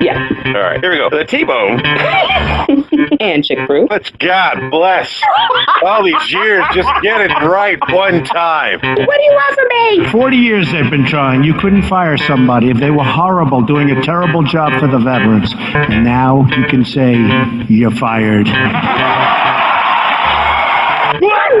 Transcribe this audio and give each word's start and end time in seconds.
Yeah. 0.00 0.28
All 0.46 0.52
right, 0.62 0.80
here 0.80 0.90
we 0.90 0.98
go. 0.98 1.10
The 1.10 1.24
T-bone. 1.24 1.82
And 3.20 3.44
chick 3.44 3.66
brew. 3.66 3.86
Let's 3.88 4.10
God 4.10 4.70
bless. 4.70 5.22
All 5.84 6.04
these 6.04 6.32
years, 6.32 6.64
just 6.74 6.88
get 7.02 7.20
it 7.20 7.30
right 7.46 7.78
one 7.90 8.24
time. 8.24 8.80
What 8.80 9.16
do 9.16 9.22
you 9.22 9.32
want 9.32 9.54
from 9.54 10.04
me? 10.04 10.10
40 10.10 10.36
years 10.36 10.70
they've 10.72 10.90
been 10.90 11.06
trying. 11.06 11.44
You 11.44 11.54
couldn't 11.54 11.82
fire 11.82 12.16
somebody 12.16 12.70
if 12.70 12.78
they 12.78 12.90
were 12.90 13.04
horrible, 13.04 13.62
doing 13.62 13.90
a 13.90 14.02
terrible 14.02 14.42
job 14.42 14.78
for 14.80 14.88
the 14.88 14.98
veterans. 14.98 15.54
And 15.56 16.04
now 16.04 16.46
you 16.56 16.66
can 16.66 16.84
say 16.84 17.14
you're 17.68 17.90
fired. 17.92 18.46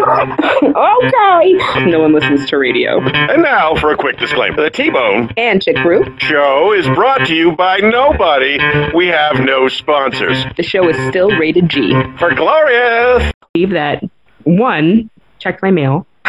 Okay. 0.04 1.84
No 1.90 2.00
one 2.00 2.12
listens 2.12 2.48
to 2.50 2.56
radio. 2.58 3.00
And 3.00 3.42
now 3.42 3.74
for 3.76 3.92
a 3.92 3.96
quick 3.96 4.18
disclaimer. 4.18 4.62
The 4.62 4.70
T-bone 4.70 5.30
And 5.36 5.62
chick 5.62 5.76
brew. 5.82 6.04
show 6.18 6.72
is 6.72 6.86
brought 6.88 7.26
to 7.26 7.34
you 7.34 7.52
by 7.52 7.78
nobody. 7.78 8.58
We 8.94 9.06
have 9.08 9.40
no 9.40 9.68
sponsors. 9.68 10.44
The 10.56 10.62
show 10.62 10.88
is 10.88 10.96
still 11.08 11.30
rated 11.30 11.68
G. 11.68 11.92
For 12.18 12.34
Glorious. 12.34 13.32
Believe 13.54 13.70
that 13.70 14.04
one, 14.44 15.10
checked 15.38 15.62
my 15.62 15.70
mail. 15.70 16.06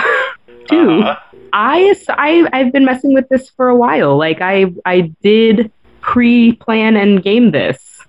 Two, 0.69 1.01
Uh-huh. 1.01 1.15
I, 1.53 1.95
I 2.09 2.49
I've 2.51 2.73
been 2.73 2.83
messing 2.85 3.13
with 3.13 3.29
this 3.29 3.49
for 3.51 3.69
a 3.69 3.75
while. 3.75 4.17
Like 4.17 4.41
I 4.41 4.65
I 4.85 5.13
did 5.23 5.71
pre-plan 6.01 6.97
and 6.97 7.23
game 7.23 7.51
this. 7.51 8.01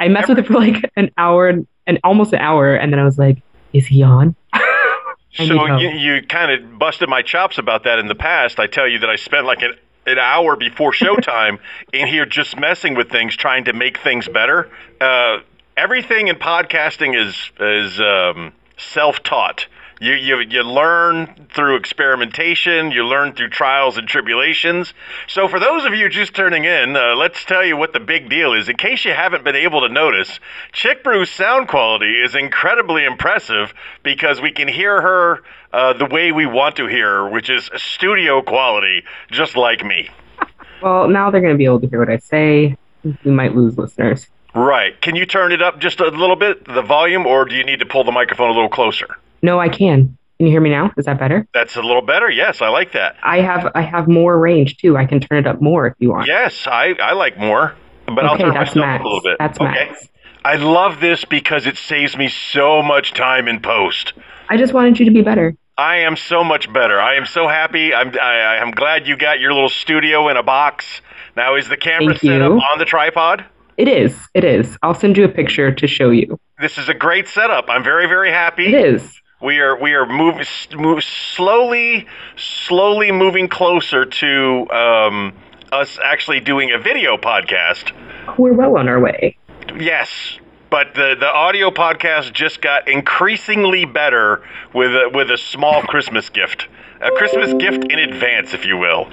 I 0.00 0.08
messed 0.08 0.28
with 0.28 0.38
it 0.38 0.46
for 0.46 0.54
like 0.54 0.90
an 0.96 1.10
hour 1.18 1.48
and 1.86 1.98
almost 2.02 2.32
an 2.32 2.38
hour, 2.40 2.74
and 2.74 2.90
then 2.92 2.98
I 2.98 3.04
was 3.04 3.18
like, 3.18 3.42
"Is 3.74 3.86
he 3.86 4.02
on?" 4.02 4.34
So 5.46 5.66
help. 5.66 5.80
you, 5.80 5.90
you 5.90 6.22
kind 6.22 6.50
of 6.50 6.78
busted 6.78 7.08
my 7.08 7.22
chops 7.22 7.58
about 7.58 7.84
that 7.84 7.98
in 7.98 8.08
the 8.08 8.14
past. 8.14 8.58
I 8.58 8.66
tell 8.66 8.88
you 8.88 8.98
that 9.00 9.10
I 9.10 9.16
spent 9.16 9.46
like 9.46 9.62
an, 9.62 9.74
an 10.06 10.18
hour 10.18 10.56
before 10.56 10.92
showtime 11.04 11.58
in 11.92 12.08
here 12.08 12.26
just 12.26 12.58
messing 12.58 12.94
with 12.94 13.10
things, 13.10 13.36
trying 13.36 13.64
to 13.66 13.72
make 13.72 13.98
things 13.98 14.28
better. 14.28 14.70
Uh, 15.00 15.38
everything 15.76 16.28
in 16.28 16.36
podcasting 16.36 17.16
is 17.16 17.36
is 17.60 18.00
um, 18.00 18.52
self-taught. 18.76 19.66
You, 20.00 20.14
you 20.14 20.38
you 20.40 20.62
learn 20.62 21.48
through 21.52 21.76
experimentation. 21.76 22.92
You 22.92 23.04
learn 23.04 23.32
through 23.32 23.48
trials 23.50 23.96
and 23.96 24.06
tribulations. 24.06 24.94
So 25.26 25.48
for 25.48 25.58
those 25.58 25.84
of 25.84 25.94
you 25.94 26.08
just 26.08 26.34
turning 26.34 26.64
in, 26.64 26.96
uh, 26.96 27.16
let's 27.16 27.44
tell 27.44 27.64
you 27.64 27.76
what 27.76 27.92
the 27.92 28.00
big 28.00 28.30
deal 28.30 28.52
is. 28.52 28.68
In 28.68 28.76
case 28.76 29.04
you 29.04 29.12
haven't 29.12 29.42
been 29.42 29.56
able 29.56 29.80
to 29.80 29.88
notice, 29.88 30.38
Chick 30.72 31.02
Brew's 31.02 31.30
sound 31.30 31.66
quality 31.66 32.12
is 32.12 32.36
incredibly 32.36 33.04
impressive 33.04 33.74
because 34.04 34.40
we 34.40 34.52
can 34.52 34.68
hear 34.68 35.00
her 35.00 35.42
uh, 35.72 35.94
the 35.94 36.06
way 36.06 36.30
we 36.30 36.46
want 36.46 36.76
to 36.76 36.86
hear 36.86 37.08
her, 37.08 37.28
which 37.28 37.50
is 37.50 37.68
studio 37.76 38.40
quality, 38.40 39.02
just 39.32 39.56
like 39.56 39.84
me. 39.84 40.08
well, 40.82 41.08
now 41.08 41.30
they're 41.30 41.40
going 41.40 41.54
to 41.54 41.58
be 41.58 41.64
able 41.64 41.80
to 41.80 41.88
hear 41.88 41.98
what 41.98 42.10
I 42.10 42.18
say. 42.18 42.76
We 43.24 43.30
might 43.32 43.56
lose 43.56 43.76
listeners. 43.76 44.28
Right. 44.54 45.00
Can 45.00 45.16
you 45.16 45.26
turn 45.26 45.52
it 45.52 45.60
up 45.60 45.80
just 45.80 46.00
a 46.00 46.08
little 46.08 46.36
bit, 46.36 46.64
the 46.64 46.82
volume, 46.82 47.26
or 47.26 47.44
do 47.44 47.56
you 47.56 47.64
need 47.64 47.80
to 47.80 47.86
pull 47.86 48.04
the 48.04 48.12
microphone 48.12 48.50
a 48.50 48.52
little 48.52 48.68
closer? 48.68 49.16
No, 49.42 49.60
I 49.60 49.68
can. 49.68 50.18
Can 50.38 50.46
you 50.46 50.52
hear 50.52 50.60
me 50.60 50.70
now? 50.70 50.92
Is 50.96 51.06
that 51.06 51.18
better? 51.18 51.48
That's 51.52 51.74
a 51.74 51.82
little 51.82 52.02
better. 52.02 52.30
Yes, 52.30 52.62
I 52.62 52.68
like 52.68 52.92
that. 52.92 53.16
I 53.24 53.40
have 53.40 53.72
I 53.74 53.82
have 53.82 54.06
more 54.06 54.38
range 54.38 54.76
too. 54.76 54.96
I 54.96 55.04
can 55.04 55.18
turn 55.18 55.38
it 55.38 55.46
up 55.48 55.60
more 55.60 55.88
if 55.88 55.94
you 55.98 56.10
want. 56.10 56.28
Yes, 56.28 56.66
I, 56.66 56.94
I 57.02 57.12
like 57.12 57.36
more, 57.36 57.74
but 58.06 58.24
I'll 58.24 58.38
turn 58.38 58.50
myself 58.50 58.76
max. 58.76 59.00
up 59.00 59.04
a 59.04 59.08
little 59.08 59.20
bit. 59.20 59.36
That's 59.38 59.60
okay. 59.60 59.64
max. 59.64 60.08
I 60.44 60.54
love 60.54 61.00
this 61.00 61.24
because 61.24 61.66
it 61.66 61.76
saves 61.76 62.16
me 62.16 62.28
so 62.28 62.82
much 62.82 63.14
time 63.14 63.48
in 63.48 63.60
post. 63.60 64.12
I 64.48 64.56
just 64.56 64.72
wanted 64.72 65.00
you 65.00 65.04
to 65.06 65.10
be 65.10 65.22
better. 65.22 65.56
I 65.76 65.98
am 65.98 66.16
so 66.16 66.44
much 66.44 66.72
better. 66.72 67.00
I 67.00 67.14
am 67.14 67.26
so 67.26 67.48
happy. 67.48 67.92
I'm 67.92 68.16
I, 68.20 68.58
I'm 68.58 68.70
glad 68.70 69.08
you 69.08 69.16
got 69.16 69.40
your 69.40 69.52
little 69.52 69.68
studio 69.68 70.28
in 70.28 70.36
a 70.36 70.42
box. 70.44 71.00
Now 71.36 71.56
is 71.56 71.68
the 71.68 71.76
camera 71.76 72.14
Thank 72.14 72.32
set 72.32 72.42
up 72.42 72.52
on 72.52 72.78
the 72.78 72.84
tripod? 72.84 73.44
It 73.76 73.88
is. 73.88 74.16
It 74.34 74.44
is. 74.44 74.78
I'll 74.82 74.94
send 74.94 75.16
you 75.16 75.24
a 75.24 75.28
picture 75.28 75.72
to 75.72 75.86
show 75.88 76.10
you. 76.10 76.38
This 76.60 76.78
is 76.78 76.88
a 76.88 76.94
great 76.94 77.26
setup. 77.26 77.66
I'm 77.68 77.82
very 77.82 78.06
very 78.06 78.30
happy. 78.30 78.68
It 78.68 78.74
is. 78.74 79.20
We 79.40 79.60
are 79.60 79.80
we 79.80 79.94
are 79.94 80.04
moving 80.04 80.44
move 80.74 81.04
slowly, 81.04 82.08
slowly 82.36 83.12
moving 83.12 83.48
closer 83.48 84.04
to 84.04 84.70
um, 84.70 85.32
us 85.70 85.96
actually 86.02 86.40
doing 86.40 86.72
a 86.72 86.78
video 86.78 87.16
podcast. 87.16 87.92
We're 88.36 88.52
well 88.52 88.76
on 88.76 88.88
our 88.88 88.98
way. 88.98 89.38
Yes, 89.78 90.10
but 90.70 90.94
the 90.94 91.14
the 91.18 91.28
audio 91.28 91.70
podcast 91.70 92.32
just 92.32 92.60
got 92.60 92.88
increasingly 92.88 93.84
better 93.84 94.42
with 94.74 94.90
a, 94.90 95.08
with 95.14 95.30
a 95.30 95.38
small 95.38 95.82
Christmas 95.82 96.30
gift, 96.30 96.66
a 97.00 97.12
Christmas 97.12 97.54
gift 97.54 97.84
in 97.92 98.00
advance, 98.00 98.54
if 98.54 98.66
you 98.66 98.76
will. 98.76 99.08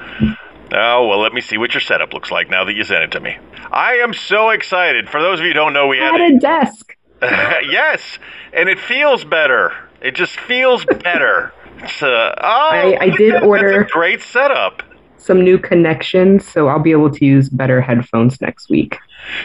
Oh 0.71 1.07
well, 1.07 1.19
let 1.19 1.33
me 1.33 1.41
see 1.41 1.59
what 1.59 1.75
your 1.75 1.81
setup 1.81 2.13
looks 2.13 2.31
like 2.31 2.49
now 2.49 2.63
that 2.63 2.73
you 2.73 2.83
sent 2.83 3.03
it 3.03 3.11
to 3.11 3.19
me. 3.19 3.37
I 3.71 3.97
am 3.97 4.11
so 4.11 4.49
excited. 4.49 5.07
For 5.07 5.21
those 5.21 5.37
of 5.39 5.45
you 5.45 5.51
who 5.51 5.53
don't 5.53 5.73
know, 5.73 5.85
we 5.85 5.99
had 5.99 6.19
At 6.19 6.31
a 6.31 6.39
desk. 6.39 6.97
yes, 7.21 8.17
and 8.53 8.67
it 8.69 8.79
feels 8.79 9.23
better. 9.23 9.84
It 10.05 10.13
just 10.13 10.39
feels 10.39 10.85
better. 10.85 11.51
Oh, 12.01 12.05
I- 12.43 12.95
I 13.01 13.09
did 13.09 13.41
order- 13.41 13.87
great 13.91 14.21
setup. 14.21 14.83
Some 15.17 15.43
new 15.43 15.57
connections, 15.57 16.47
so 16.47 16.67
I'll 16.67 16.77
be 16.79 16.91
able 16.91 17.09
to 17.09 17.25
use 17.25 17.49
better 17.49 17.81
headphones 17.81 18.39
next 18.39 18.69
week. 18.69 18.99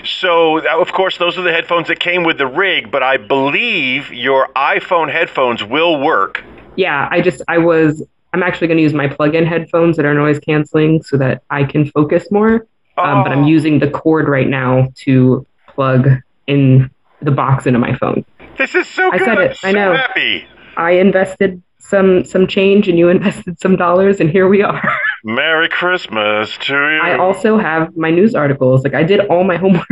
So, 0.05 0.59
uh, 0.59 0.79
of 0.79 0.93
course, 0.93 1.17
those 1.17 1.39
are 1.39 1.43
the 1.43 1.53
headphones 1.53 1.89
that 1.89 1.99
came 2.01 2.23
with 2.25 2.37
the 2.37 2.47
rig, 2.47 2.91
but 2.91 3.03
I 3.03 3.17
believe 3.17 4.13
your 4.13 4.49
iPhone 4.55 5.11
headphones 5.11 5.65
will 5.65 5.99
work. 5.99 6.45
Yeah, 6.77 7.09
I 7.11 7.23
just 7.23 7.41
I 7.49 7.57
was 7.57 8.07
I'm 8.35 8.43
actually 8.43 8.67
going 8.69 8.77
to 8.77 8.83
use 8.83 8.93
my 8.95 9.09
plug-in 9.09 9.45
headphones 9.47 9.97
that 9.97 10.05
are 10.07 10.15
noise 10.15 10.39
canceling 10.39 11.03
so 11.03 11.17
that 11.17 11.43
I 11.51 11.65
can 11.65 11.87
focus 11.87 12.31
more. 12.31 12.67
Um, 12.99 13.23
but 13.25 13.33
I'm 13.33 13.45
Oh. 13.45 13.47
using 13.47 13.79
the 13.79 13.89
cord 13.89 14.29
right 14.29 14.47
now 14.47 14.89
to 15.05 15.45
plug 15.75 16.09
in 16.47 16.91
the 17.23 17.31
box 17.33 17.67
into 17.67 17.79
my 17.79 17.95
phone. 17.97 18.25
This 18.61 18.75
is 18.75 18.87
so 18.87 19.11
I 19.11 19.19
good. 19.19 19.25
said 19.25 19.39
it. 19.39 19.57
so 19.57 19.69
I 19.69 19.73
know. 19.73 19.95
happy. 19.95 20.47
I 20.77 20.91
invested 20.93 21.63
some 21.79 22.25
some 22.25 22.47
change 22.47 22.89
and 22.89 22.99
you 22.99 23.09
invested 23.09 23.59
some 23.59 23.75
dollars 23.75 24.21
and 24.21 24.29
here 24.31 24.47
we 24.49 24.63
are. 24.63 24.83
Merry 25.25 25.69
Christmas 25.69 26.57
to 26.59 26.75
you. 26.75 27.01
I 27.03 27.17
also 27.19 27.57
have 27.59 27.97
my 27.97 28.11
news 28.11 28.35
articles. 28.35 28.85
Like 28.85 28.95
I 28.95 29.03
did 29.03 29.21
all 29.29 29.45
my 29.45 29.57
homework. 29.65 29.89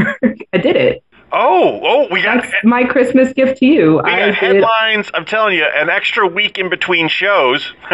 I 0.52 0.58
did 0.58 0.76
it. 0.76 1.02
oh, 1.32 1.80
oh, 1.82 2.08
we 2.12 2.22
got 2.22 2.42
That's 2.42 2.54
my 2.62 2.84
Christmas 2.84 3.32
gift 3.32 3.58
to 3.58 3.66
you. 3.66 3.94
we 4.04 4.10
I 4.10 4.18
got 4.18 4.26
did 4.26 4.34
headlines. 4.36 5.10
I'm 5.14 5.24
telling 5.24 5.56
you, 5.56 5.64
an 5.64 5.88
extra 5.90 6.26
week 6.26 6.58
in 6.58 6.68
between 6.70 7.08
shows. 7.08 7.72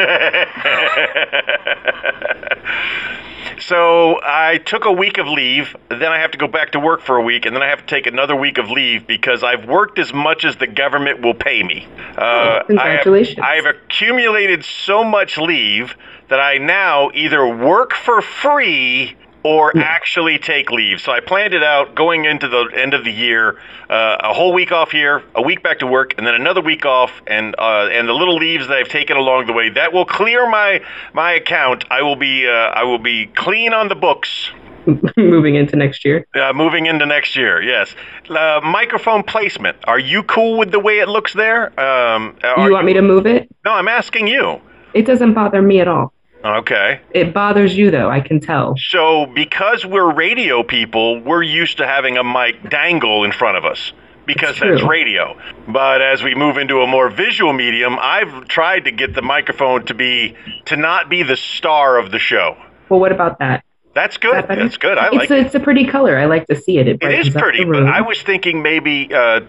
so 3.60 4.20
I 4.22 4.59
took 4.59 4.84
a 4.84 4.92
week 4.92 5.19
of 5.19 5.26
leave. 5.26 5.76
Then 5.88 6.12
I 6.12 6.19
have 6.19 6.31
to 6.32 6.38
go 6.38 6.47
back 6.47 6.72
to 6.72 6.81
work 6.81 7.03
for 7.03 7.16
a 7.16 7.22
week, 7.22 7.47
and 7.47 7.54
then 7.54 7.62
I 7.62 7.69
have 7.69 7.81
to 7.81 7.87
take 7.87 8.06
another 8.06 8.37
week 8.37 8.59
of 8.59 8.70
leave 8.70 9.06
because 9.06 9.42
I've 9.42 9.66
worked 9.66 9.98
as 9.98 10.12
much 10.12 10.44
as 10.44 10.56
the 10.56 10.66
government 10.66 11.22
will 11.22 11.34
pay 11.34 11.62
me. 11.62 11.87
Uh, 12.16 12.62
congratulations. 12.65 13.38
I 13.38 13.56
have, 13.56 13.65
I 13.65 13.69
have 13.69 13.76
accumulated 13.76 14.65
so 14.65 15.04
much 15.04 15.38
leave 15.38 15.94
that 16.28 16.41
I 16.41 16.59
now 16.59 17.10
either 17.15 17.47
work 17.47 17.92
for 17.92 18.22
free 18.22 19.16
or 19.44 19.77
actually 19.77 20.38
take 20.38 20.71
leave. 20.71 21.00
So 21.00 21.12
I 21.12 21.21
planned 21.21 21.55
it 21.55 21.62
out 21.62 21.94
going 21.94 22.25
into 22.25 22.49
the 22.49 22.71
end 22.75 22.94
of 22.94 23.05
the 23.05 23.12
year, 23.12 23.60
uh, 23.91 24.16
a 24.21 24.32
whole 24.32 24.55
week 24.55 24.72
off 24.72 24.91
here, 24.91 25.22
a 25.34 25.43
week 25.43 25.62
back 25.62 25.81
to 25.81 25.87
work, 25.87 26.15
and 26.16 26.27
then 26.27 26.34
another 26.34 26.62
week 26.62 26.87
off, 26.87 27.12
and 27.27 27.54
uh, 27.59 27.88
and 27.93 28.09
the 28.09 28.15
little 28.15 28.37
leaves 28.37 28.66
that 28.69 28.78
I've 28.78 28.88
taken 28.88 29.16
along 29.16 29.47
the 29.47 29.53
way 29.53 29.69
that 29.69 29.93
will 29.93 30.06
clear 30.06 30.49
my 30.49 30.81
my 31.12 31.33
account. 31.33 31.84
I 31.91 32.03
will 32.03 32.16
be 32.16 32.49
uh, 32.49 32.50
I 32.50 32.84
will 32.84 32.99
be 32.99 33.27
clean 33.27 33.72
on 33.75 33.88
the 33.88 33.94
books. 33.94 34.50
moving 35.16 35.54
into 35.54 35.77
next 35.77 36.04
year. 36.04 36.27
Uh, 36.34 36.53
moving 36.53 36.87
into 36.87 37.06
next 37.06 37.37
year, 37.37 37.62
yes. 37.62 37.94
Uh, 38.28 38.60
microphone 38.62 39.22
placement. 39.22 39.77
Are 39.84 39.99
you 39.99 40.22
cool 40.22 40.59
with 40.59 40.72
the 40.72 40.81
way 40.81 40.99
it 40.99 41.09
looks 41.09 41.33
there? 41.33 41.69
Um, 41.81 42.37
You 42.59 42.72
want 42.72 42.84
me 42.84 42.93
to 42.93 43.00
move 43.00 43.27
it? 43.27 43.49
No, 43.65 43.72
I'm 43.72 43.88
asking 43.88 44.27
you. 44.27 44.60
It 44.93 45.06
doesn't 45.06 45.33
bother 45.34 45.62
me 45.62 45.81
at 45.81 45.88
all. 45.88 46.14
Okay. 46.44 47.00
It 47.10 47.32
bothers 47.32 47.77
you 47.77 47.91
though, 47.91 48.10
I 48.10 48.21
can 48.21 48.38
tell. 48.38 48.75
So, 48.77 49.27
because 49.27 49.87
we're 49.87 50.12
radio 50.12 50.63
people, 50.63 51.21
we're 51.21 51.42
used 51.42 51.78
to 51.78 51.86
having 51.86 52.19
a 52.19 52.24
mic 52.24 52.69
dangle 52.69 53.24
in 53.24 53.33
front 53.33 53.57
of 53.57 53.65
us 53.65 53.92
because 54.27 54.51
It's 54.51 54.60
that's 54.60 54.83
radio. 54.83 55.39
But 55.66 56.03
as 56.03 56.22
we 56.22 56.34
move 56.34 56.59
into 56.59 56.80
a 56.80 56.86
more 56.86 57.09
visual 57.09 57.53
medium, 57.53 57.97
I've 57.98 58.47
tried 58.47 58.84
to 58.84 58.91
get 58.91 59.15
the 59.15 59.22
microphone 59.22 59.86
to 59.86 59.95
be 59.95 60.36
to 60.66 60.77
not 60.77 61.09
be 61.09 61.22
the 61.22 61.36
star 61.36 61.98
of 61.98 62.10
the 62.10 62.19
show. 62.19 62.57
Well, 62.89 63.01
what 63.01 63.13
about 63.13 63.39
that? 63.39 63.65
That's 63.95 64.19
good. 64.19 64.34
that? 64.34 64.48
That's 64.48 64.77
good. 64.77 64.98
I 64.98 65.07
it's 65.07 65.15
like 65.15 65.30
a, 65.30 65.36
it. 65.36 65.47
It's 65.47 65.54
a 65.54 65.60
pretty 65.60 65.86
color. 65.86 66.19
I 66.19 66.27
like 66.27 66.47
to 66.48 66.57
see 66.57 66.78
it. 66.78 66.89
It, 66.89 67.03
It 67.03 67.27
is 67.27 67.30
pretty, 67.30 67.65
but. 67.65 67.84
I 67.84 68.01
was 68.01 68.21
thinking 68.22 68.63
maybe 68.63 69.09
uh, 69.15 69.41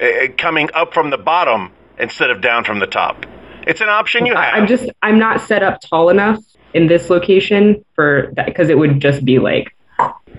uh, 0.00 0.28
coming 0.38 0.70
up 0.74 0.94
from 0.94 1.10
the 1.10 1.18
bottom 1.18 1.70
instead 1.98 2.30
of 2.30 2.40
down 2.40 2.64
from 2.64 2.78
the 2.78 2.86
top. 2.86 3.26
It's 3.66 3.80
an 3.80 3.88
option 3.88 4.26
you 4.26 4.34
have. 4.34 4.54
I'm 4.54 4.66
just 4.66 4.90
I'm 5.02 5.18
not 5.18 5.40
set 5.40 5.62
up 5.62 5.80
tall 5.80 6.08
enough 6.08 6.42
in 6.72 6.86
this 6.86 7.10
location 7.10 7.84
for 7.94 8.32
that 8.36 8.46
because 8.46 8.68
it 8.68 8.78
would 8.78 9.00
just 9.00 9.24
be 9.24 9.38
like 9.38 9.74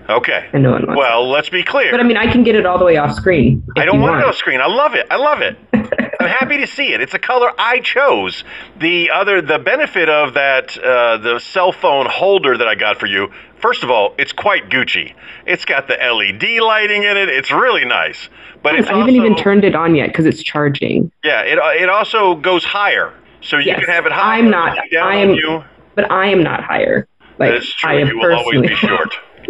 okay. 0.08 0.48
and 0.52 0.62
no 0.62 0.72
one 0.72 0.86
wants. 0.86 0.98
Well, 0.98 1.28
let's 1.28 1.48
be 1.48 1.62
clear. 1.62 1.90
but 1.90 2.00
I 2.00 2.02
mean, 2.02 2.16
I 2.16 2.30
can 2.30 2.44
get 2.44 2.54
it 2.54 2.66
all 2.66 2.78
the 2.78 2.84
way 2.84 2.96
off 2.96 3.14
screen. 3.14 3.64
I 3.76 3.84
don't 3.84 3.96
you 3.96 4.02
want 4.02 4.20
it 4.20 4.24
off 4.26 4.36
screen. 4.36 4.60
I 4.60 4.66
love 4.66 4.94
it. 4.94 5.06
I 5.10 5.16
love 5.16 5.40
it. 5.40 5.56
I'm 6.18 6.28
happy 6.28 6.58
to 6.58 6.66
see 6.66 6.92
it. 6.92 7.00
It's 7.00 7.14
a 7.14 7.18
color 7.18 7.50
I 7.58 7.80
chose. 7.80 8.42
The 8.78 9.10
other, 9.10 9.42
the 9.42 9.58
benefit 9.58 10.08
of 10.08 10.34
that, 10.34 10.76
uh, 10.78 11.18
the 11.18 11.38
cell 11.38 11.72
phone 11.72 12.06
holder 12.06 12.56
that 12.56 12.66
I 12.66 12.74
got 12.74 12.98
for 12.98 13.06
you, 13.06 13.30
First 13.58 13.82
of 13.82 13.90
all, 13.90 14.14
it's 14.18 14.32
quite 14.32 14.68
Gucci. 14.68 15.14
It's 15.46 15.64
got 15.64 15.88
the 15.88 15.94
LED 15.94 16.60
lighting 16.62 17.04
in 17.04 17.16
it. 17.16 17.30
It's 17.30 17.50
really 17.50 17.86
nice. 17.86 18.28
But 18.66 18.74
I 18.74 18.76
haven't 18.78 18.94
also, 19.02 19.10
even 19.12 19.36
turned 19.36 19.64
it 19.64 19.74
on 19.76 19.94
yet 19.94 20.08
because 20.08 20.26
it's 20.26 20.42
charging. 20.42 21.12
Yeah, 21.22 21.42
it 21.42 21.56
uh, 21.58 21.68
it 21.68 21.88
also 21.88 22.34
goes 22.34 22.64
higher, 22.64 23.12
so 23.40 23.58
you 23.58 23.66
Yes, 23.66 23.78
can 23.84 23.88
have 23.94 24.06
it 24.06 24.12
higher. 24.12 24.38
I'm 24.38 24.50
not- 24.50 24.76
I 25.00 25.16
am- 25.16 25.30
you. 25.34 25.62
But 25.94 26.10
I 26.10 26.26
am 26.26 26.42
not 26.42 26.62
higher. 26.64 27.06
Like 27.38 27.52
That's 27.52 27.72
true. 27.74 27.90
I 27.90 27.94
am 28.00 28.08
You 28.08 28.18
will 28.18 28.34
always 28.34 28.60
be 28.62 28.74
short. 28.74 29.14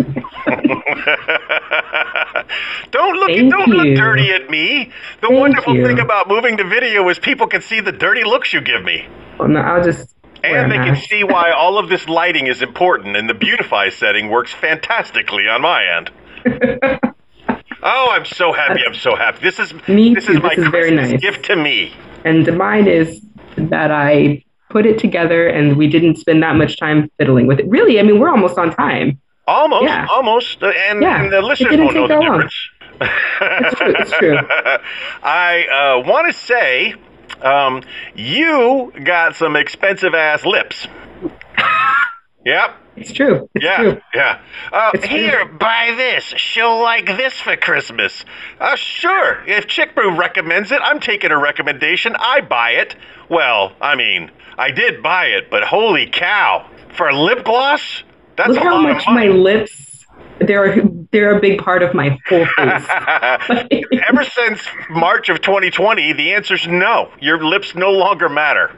don't 2.91 3.17
look 3.17 3.29
Thank 3.29 3.51
don't 3.51 3.69
look 3.69 3.97
dirty 3.97 4.31
at 4.33 4.51
me. 4.51 4.93
The 5.21 5.29
Thank 5.29 5.41
wonderful 5.41 5.75
you. 5.75 5.87
thing 5.87 5.99
about 5.99 6.29
moving 6.29 6.57
to 6.59 6.65
video 6.65 7.09
is 7.09 7.19
people 7.19 7.47
can 7.47 7.63
see 7.63 7.81
the 7.81 7.93
dirty 7.93 8.23
looks 8.25 8.53
you 8.53 8.61
give 8.61 8.85
me. 8.85 9.07
Well, 9.39 9.49
no, 9.49 9.61
I'll 9.61 9.83
just. 9.83 10.15
And 10.45 10.71
they 10.71 10.77
can 10.77 10.97
see 10.97 11.25
why 11.25 11.51
all 11.51 11.79
of 11.79 11.89
this 11.89 12.07
lighting 12.09 12.47
is 12.47 12.61
important 12.63 13.17
and 13.17 13.29
the 13.29 13.35
beautify 13.35 13.89
setting 13.89 14.29
works 14.29 14.53
fantastically 14.53 15.49
on 15.49 15.63
my 15.63 15.85
end. 15.87 16.11
oh, 17.87 18.09
I'm 18.13 18.25
so 18.27 18.53
happy. 18.53 18.81
I'm 18.87 18.95
so 18.95 19.17
happy. 19.17 19.39
This 19.43 19.59
is 19.59 19.73
Me 19.89 20.15
this 20.15 20.27
too. 20.27 20.35
is 20.35 20.43
my 20.43 20.51
This 20.51 20.59
is 20.59 20.69
very 20.69 20.91
Christmas 20.91 21.11
nice. 21.13 21.21
gift 21.21 21.45
to 21.47 21.57
me. 21.57 21.95
And 22.25 22.57
mine 22.59 22.87
is 22.89 23.23
that 23.57 23.91
I 23.91 24.43
put 24.71 24.85
it 24.85 24.99
together 24.99 25.47
and 25.47 25.77
we 25.77 25.89
didn't 25.89 26.17
spend 26.17 26.43
that 26.43 26.57
much 26.57 26.77
time 26.79 27.11
fiddling 27.19 27.47
with 27.47 27.61
it. 27.61 27.67
Really, 27.69 27.99
I 27.99 28.03
mean, 28.03 28.19
we're 28.19 28.29
almost 28.31 28.59
on 28.59 28.75
time. 28.75 29.21
Almost, 29.47 29.85
Yeah. 29.85 30.07
almost, 30.13 30.63
uh, 30.63 30.73
and, 30.89 31.01
Yeah, 31.01 31.23
and 31.23 31.33
the 31.33 31.41
listeners 31.41 31.79
won't 31.79 31.95
know 31.95 32.09
the 32.09 32.15
that 32.15 32.21
long. 32.21 32.33
difference. 32.49 32.55
It's 33.01 33.79
true. 33.79 33.95
It's 33.99 34.11
true. 34.19 34.39
I 35.23 35.67
uh, 36.03 36.09
want 36.11 36.27
to 36.27 36.33
say, 36.39 36.95
um, 37.43 37.83
you 38.17 38.93
got 39.05 39.37
some 39.37 39.55
expensive 39.57 40.15
ass 40.15 40.45
lips. 40.45 40.89
Yep. 42.45 42.77
It's 42.97 43.13
true. 43.13 43.49
It's 43.55 43.65
Yeah, 43.65 43.77
true. 43.77 44.01
yeah. 44.15 44.41
Uh, 44.73 44.91
It's 44.95 45.07
true. 45.07 45.17
here, 45.19 45.45
buy 45.45 45.95
this. 45.97 46.25
She'll 46.25 46.81
like 46.83 47.07
this 47.07 47.35
for 47.35 47.57
Christmas. 47.57 48.25
Uh, 48.61 48.77
sure. 48.77 49.43
If 49.47 49.67
Chick 49.67 49.95
Brew 49.95 50.17
recommends 50.17 50.73
it, 50.73 50.81
I'm 50.83 51.01
taking 51.01 51.31
a 51.31 51.39
recommendation. 51.39 52.17
I 52.19 52.41
buy 52.41 52.71
it. 52.73 52.97
Well, 53.29 53.73
I 53.81 53.97
mean, 53.97 54.31
I 54.59 54.71
did 54.71 55.03
buy 55.03 55.27
it, 55.27 55.51
but 55.51 55.63
holy 55.65 56.07
cow! 56.07 56.69
For 56.97 57.13
lip 57.13 57.45
gloss, 57.45 58.03
that's 58.37 58.49
Look 58.51 58.59
a 58.59 58.63
how 58.65 58.75
lot 58.83 58.83
much 58.95 59.05
my 59.07 59.27
lips. 59.27 60.07
They're 60.39 60.83
they're 61.13 61.37
a 61.37 61.41
big 61.41 61.59
part 61.63 61.83
of 61.83 61.95
my 61.95 62.19
whole 62.29 62.47
face. 62.57 62.87
Ever 64.09 64.25
since 64.25 64.61
March 64.91 65.29
of 65.29 65.41
2020, 65.41 66.13
the 66.13 66.33
answer's 66.33 66.67
no. 66.67 67.11
Your 67.21 67.43
lips 67.45 67.75
no 67.75 67.91
longer 67.91 68.29
matter. 68.29 68.71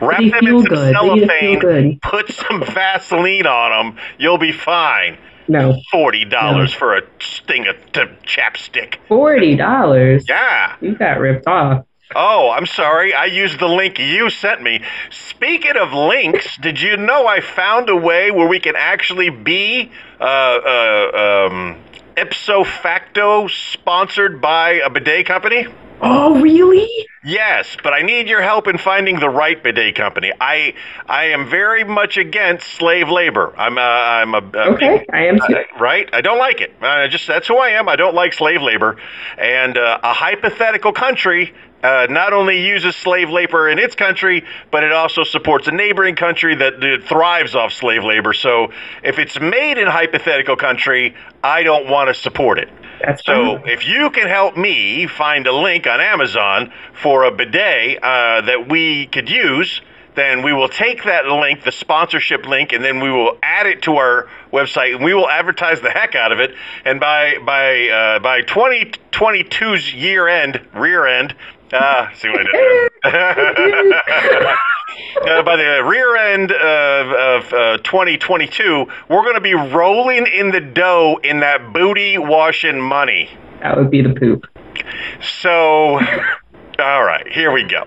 Wrap 0.00 0.18
them 0.20 0.32
in 0.46 0.62
some 0.62 0.64
good. 0.64 0.94
Cellophane. 0.94 1.98
Put 2.02 2.28
some 2.32 2.62
Vaseline 2.64 3.46
on 3.46 3.86
them. 3.94 3.98
You'll 4.18 4.38
be 4.38 4.52
fine. 4.52 5.16
no, 5.48 5.80
Forty 5.90 6.24
dollars 6.24 6.72
for 6.72 6.96
a 6.96 7.02
sting 7.20 7.66
of 7.66 7.76
t- 7.92 8.00
chapstick. 8.24 8.96
forty 9.08 9.56
dollars. 9.56 10.26
Yeah. 10.28 10.76
You 10.80 10.94
got 10.96 11.18
ripped 11.18 11.46
off. 11.46 11.84
Oh, 12.14 12.50
I'm 12.50 12.66
sorry. 12.66 13.14
I 13.14 13.24
used 13.24 13.58
the 13.58 13.66
link 13.68 13.98
you 13.98 14.30
sent 14.30 14.62
me. 14.62 14.80
Speaking 15.10 15.76
of 15.76 15.92
links, 15.92 16.56
did 16.58 16.80
you 16.80 16.96
know 16.96 17.26
I 17.26 17.40
found 17.40 17.88
a 17.88 17.96
way 17.96 18.30
where 18.30 18.46
we 18.46 18.60
can 18.60 18.74
actually 18.76 19.28
be 19.30 19.90
uh, 20.20 20.24
uh, 20.24 21.46
um, 21.50 21.76
ipso 22.16 22.62
facto 22.62 23.48
sponsored 23.48 24.40
by 24.40 24.74
a 24.84 24.88
bidet 24.90 25.26
company? 25.26 25.66
Oh, 26.00 26.40
really? 26.40 26.88
Yes, 27.24 27.76
but 27.82 27.92
I 27.92 28.02
need 28.02 28.28
your 28.28 28.42
help 28.42 28.68
in 28.68 28.78
finding 28.78 29.18
the 29.18 29.28
right 29.28 29.60
bidet 29.60 29.96
company. 29.96 30.32
I 30.40 30.74
I 31.08 31.24
am 31.30 31.48
very 31.48 31.82
much 31.82 32.18
against 32.18 32.68
slave 32.68 33.08
labor. 33.08 33.52
I'm 33.56 33.78
uh, 33.78 33.80
I'm 33.80 34.34
a, 34.34 34.38
a 34.38 34.70
Okay, 34.74 35.04
I 35.12 35.26
am 35.26 35.38
too. 35.38 35.56
uh, 35.56 35.62
right? 35.80 36.08
I 36.12 36.20
don't 36.20 36.38
like 36.38 36.60
it. 36.60 36.72
I 36.80 37.08
just 37.08 37.26
that's 37.26 37.48
who 37.48 37.56
I 37.56 37.70
am. 37.70 37.88
I 37.88 37.96
don't 37.96 38.14
like 38.14 38.32
slave 38.32 38.62
labor, 38.62 38.96
and 39.38 39.76
uh, 39.76 39.98
a 40.02 40.12
hypothetical 40.12 40.92
country. 40.92 41.54
Uh, 41.82 42.06
not 42.10 42.32
only 42.32 42.66
uses 42.66 42.96
slave 42.96 43.30
labor 43.30 43.68
in 43.68 43.78
its 43.78 43.94
country, 43.94 44.42
but 44.70 44.82
it 44.82 44.92
also 44.92 45.22
supports 45.24 45.68
a 45.68 45.70
neighboring 45.70 46.16
country 46.16 46.54
that, 46.54 46.80
that 46.80 47.04
thrives 47.04 47.54
off 47.54 47.72
slave 47.72 48.02
labor. 48.02 48.32
So, 48.32 48.72
if 49.04 49.18
it's 49.18 49.38
made 49.38 49.78
in 49.78 49.86
a 49.86 49.90
hypothetical 49.90 50.56
country, 50.56 51.14
I 51.44 51.62
don't 51.62 51.88
want 51.88 52.08
to 52.08 52.14
support 52.14 52.58
it. 52.58 52.68
That's 53.00 53.24
So, 53.24 53.58
fine. 53.58 53.68
if 53.68 53.86
you 53.86 54.10
can 54.10 54.28
help 54.28 54.56
me 54.56 55.06
find 55.06 55.46
a 55.46 55.52
link 55.52 55.86
on 55.86 56.00
Amazon 56.00 56.72
for 56.92 57.24
a 57.24 57.30
bidet 57.30 58.02
uh, 58.02 58.40
that 58.42 58.68
we 58.68 59.06
could 59.06 59.28
use, 59.28 59.80
then 60.14 60.42
we 60.42 60.52
will 60.52 60.68
take 60.68 61.04
that 61.04 61.26
link, 61.26 61.62
the 61.62 61.72
sponsorship 61.72 62.46
link, 62.46 62.72
and 62.72 62.82
then 62.82 63.00
we 63.00 63.10
will 63.10 63.38
add 63.42 63.66
it 63.66 63.82
to 63.82 63.96
our 63.96 64.28
website, 64.50 64.94
and 64.94 65.04
we 65.04 65.12
will 65.12 65.28
advertise 65.28 65.80
the 65.82 65.90
heck 65.90 66.14
out 66.14 66.32
of 66.32 66.40
it. 66.40 66.54
And 66.86 66.98
by 66.98 67.36
by 67.44 67.88
uh, 67.88 68.18
by 68.20 68.40
2022's 68.42 69.92
year 69.94 70.26
end, 70.26 70.60
rear 70.74 71.06
end. 71.06 71.34
Uh, 71.72 72.08
see 72.14 72.28
what 72.28 72.40
I 72.40 72.44
did 72.44 72.54
there? 72.54 72.90
uh, 75.38 75.42
by 75.42 75.56
the 75.56 75.82
rear 75.84 76.16
end 76.16 76.52
of, 76.52 77.44
of 77.44 77.52
uh, 77.52 77.78
2022, 77.78 78.86
we're 79.08 79.22
going 79.22 79.34
to 79.34 79.40
be 79.40 79.54
rolling 79.54 80.26
in 80.26 80.52
the 80.52 80.60
dough 80.60 81.18
in 81.24 81.40
that 81.40 81.72
booty 81.72 82.18
washing 82.18 82.80
money. 82.80 83.30
That 83.60 83.76
would 83.76 83.90
be 83.90 84.02
the 84.02 84.14
poop. 84.14 84.46
So, 85.42 85.98
all 86.78 87.04
right, 87.04 87.26
here 87.28 87.50
we 87.50 87.64
go. 87.64 87.84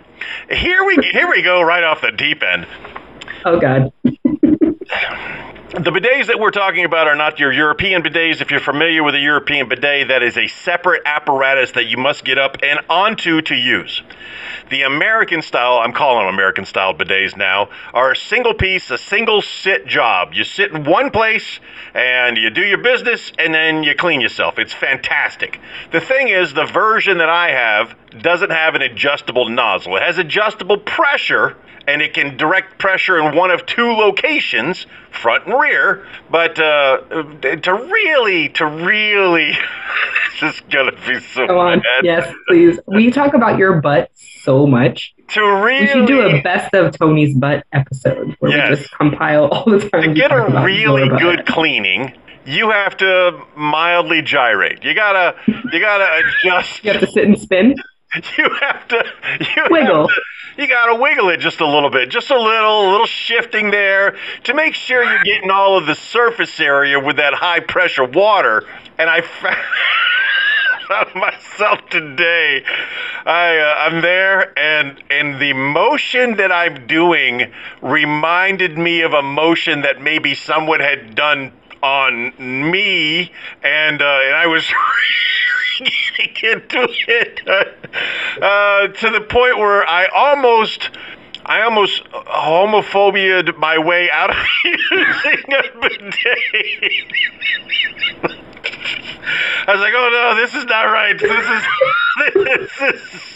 Here 0.50 0.84
we 0.84 0.98
here 1.12 1.30
we 1.30 1.42
go 1.42 1.62
right 1.62 1.84
off 1.84 2.02
the 2.02 2.12
deep 2.12 2.44
end. 2.44 2.68
Oh 3.46 3.60
God. 3.60 3.94
The 5.72 5.92
bidets 5.92 6.26
that 6.26 6.40
we're 6.40 6.50
talking 6.50 6.84
about 6.84 7.06
are 7.06 7.16
not 7.16 7.38
your 7.38 7.54
European 7.54 8.02
bidets. 8.02 8.42
If 8.42 8.50
you're 8.50 8.60
familiar 8.60 9.04
with 9.04 9.14
a 9.14 9.20
European 9.20 9.70
bidet, 9.70 10.08
that 10.08 10.24
is 10.24 10.36
a 10.36 10.48
separate 10.48 11.04
apparatus 11.06 11.74
that 11.74 11.86
you 11.86 11.96
must 11.96 12.26
get 12.26 12.40
up 12.40 12.58
and 12.64 12.80
onto 12.90 13.40
to 13.44 13.54
use. 13.54 14.02
The 14.72 14.82
American 14.82 15.44
style, 15.44 15.78
I'm 15.78 15.94
calling 15.94 16.26
them 16.26 16.34
American 16.34 16.66
style 16.66 16.96
bidets 16.96 17.38
now, 17.38 17.70
are 17.94 18.14
a 18.14 18.16
single 18.16 18.56
piece, 18.56 18.90
a 18.90 18.98
single 18.98 19.44
sit 19.44 19.86
job. 19.86 20.34
You 20.34 20.44
sit 20.44 20.72
in 20.72 20.86
one 20.86 21.12
place 21.12 21.60
and 21.94 22.36
you 22.36 22.50
do 22.50 22.64
your 22.64 22.80
business 22.80 23.32
and 23.38 23.54
then 23.54 23.84
you 23.84 23.94
clean 23.94 24.22
yourself. 24.22 24.58
It's 24.58 24.74
fantastic. 24.74 25.60
The 25.92 26.02
thing 26.02 26.30
is, 26.30 26.52
the 26.52 26.66
version 26.66 27.20
that 27.20 27.30
I 27.30 27.52
have 27.52 27.96
doesn't 28.24 28.50
have 28.50 28.74
an 28.74 28.82
adjustable 28.82 29.48
nozzle. 29.48 29.98
It 29.98 30.02
has 30.02 30.18
adjustable 30.18 30.80
pressure 30.80 31.58
and 31.90 32.04
it 32.04 32.14
can 32.14 32.38
direct 32.38 32.78
pressure 32.78 33.18
in 33.18 33.36
one 33.36 33.50
of 33.50 33.66
two 33.66 33.88
locations, 33.88 34.86
front 35.12 35.46
and 35.46 35.60
rear. 35.60 36.06
But 36.30 36.60
uh, 36.60 36.98
to 37.42 37.74
really, 37.92 38.50
to 38.50 38.66
really, 38.66 39.52
this 40.42 40.56
is 40.56 40.62
gonna 40.70 40.92
be 41.08 41.20
so 41.20 41.48
Go 41.48 41.60
on. 41.60 41.80
bad. 41.80 42.04
Yes, 42.06 42.34
please. 42.48 42.80
We 42.88 43.12
talk 43.12 43.34
about 43.34 43.58
your 43.58 43.82
butt 43.82 44.12
so 44.14 44.66
much. 44.68 45.14
To 45.30 45.42
really, 45.42 45.82
We 45.82 45.88
should 45.88 46.08
do 46.08 46.22
a 46.22 46.42
best 46.42 46.74
of 46.74 46.98
Tony's 46.98 47.36
butt 47.36 47.64
episode 47.72 48.36
where 48.40 48.52
Yes. 48.52 48.70
we 48.70 48.76
just 48.78 48.92
compile 48.98 49.46
all 49.50 49.66
the 49.66 49.88
time. 49.90 50.02
to 50.02 50.14
get 50.14 50.32
a 50.32 50.62
really 50.64 51.08
good 51.20 51.46
cleaning. 51.46 52.14
You 52.46 52.72
have 52.72 52.98
to 52.98 53.40
mildly 53.56 54.24
gyrate. 54.24 54.84
You 54.84 54.96
gotta, 54.96 55.36
you 55.72 55.80
gotta 55.80 56.24
adjust. 56.44 56.84
You 56.84 56.94
have 56.94 57.02
to 57.02 57.08
sit 57.08 57.26
and 57.26 57.38
spin. 57.38 57.76
You 58.38 58.50
have 58.62 58.88
to 58.88 59.06
you 59.40 59.64
Wiggle. 59.70 60.08
Have 60.08 60.16
to, 60.16 60.62
you 60.62 60.68
got 60.68 60.88
to 60.88 60.96
wiggle 60.96 61.30
it 61.30 61.38
just 61.38 61.62
a 61.62 61.68
little 61.68 61.90
bit, 61.90 62.10
just 62.10 62.32
a 62.32 62.40
little, 62.40 62.90
a 62.90 62.92
little 62.92 63.06
shifting 63.06 63.72
there 63.72 64.18
to 64.44 64.54
make 64.54 64.74
sure 64.74 65.04
you're 65.04 65.24
getting 65.24 65.52
all 65.52 65.78
of 65.78 65.86
the 65.86 65.96
surface 65.96 66.60
area 66.60 67.00
with 67.00 67.18
that 67.18 67.34
high 67.34 67.62
pressure 67.62 68.04
water. 68.04 68.66
And 68.98 69.10
I 69.10 69.22
found, 69.22 69.58
myself 71.16 71.88
today. 71.90 72.64
I 73.26 73.58
uh, 73.58 73.76
I'm 73.78 74.02
there, 74.02 74.58
and 74.58 75.02
and 75.10 75.40
the 75.40 75.54
motion 75.54 76.38
that 76.38 76.52
I'm 76.52 76.88
doing 76.88 77.52
reminded 77.82 78.78
me 78.78 79.02
of 79.02 79.14
a 79.14 79.22
motion 79.22 79.82
that 79.82 80.02
maybe 80.02 80.34
someone 80.34 80.80
had 80.80 81.16
done 81.16 81.52
on 81.84 82.34
me, 82.72 83.32
and 83.64 84.02
uh, 84.02 84.20
and 84.26 84.36
I 84.36 84.48
was. 84.48 84.66
getting 86.28 86.68
do 86.68 86.88
it 87.08 87.42
uh, 88.42 88.88
to 88.88 89.10
the 89.10 89.22
point 89.22 89.58
where 89.58 89.88
I 89.88 90.06
almost, 90.08 90.90
I 91.46 91.62
almost 91.62 92.04
homophobiaed 92.12 93.58
my 93.58 93.78
way 93.78 94.10
out 94.12 94.30
of 94.32 94.38
using 94.64 95.44
a 95.48 95.80
bidet. 95.80 96.14
I 99.68 99.74
was 99.74 99.82
like, 99.82 99.94
oh 99.96 100.10
no, 100.12 100.36
this 100.36 100.56
is 100.56 100.66
not 100.66 100.84
right. 100.86 101.20
This 101.20 101.46
is, 101.46 101.64
this 102.34 102.82
is. 102.82 103.36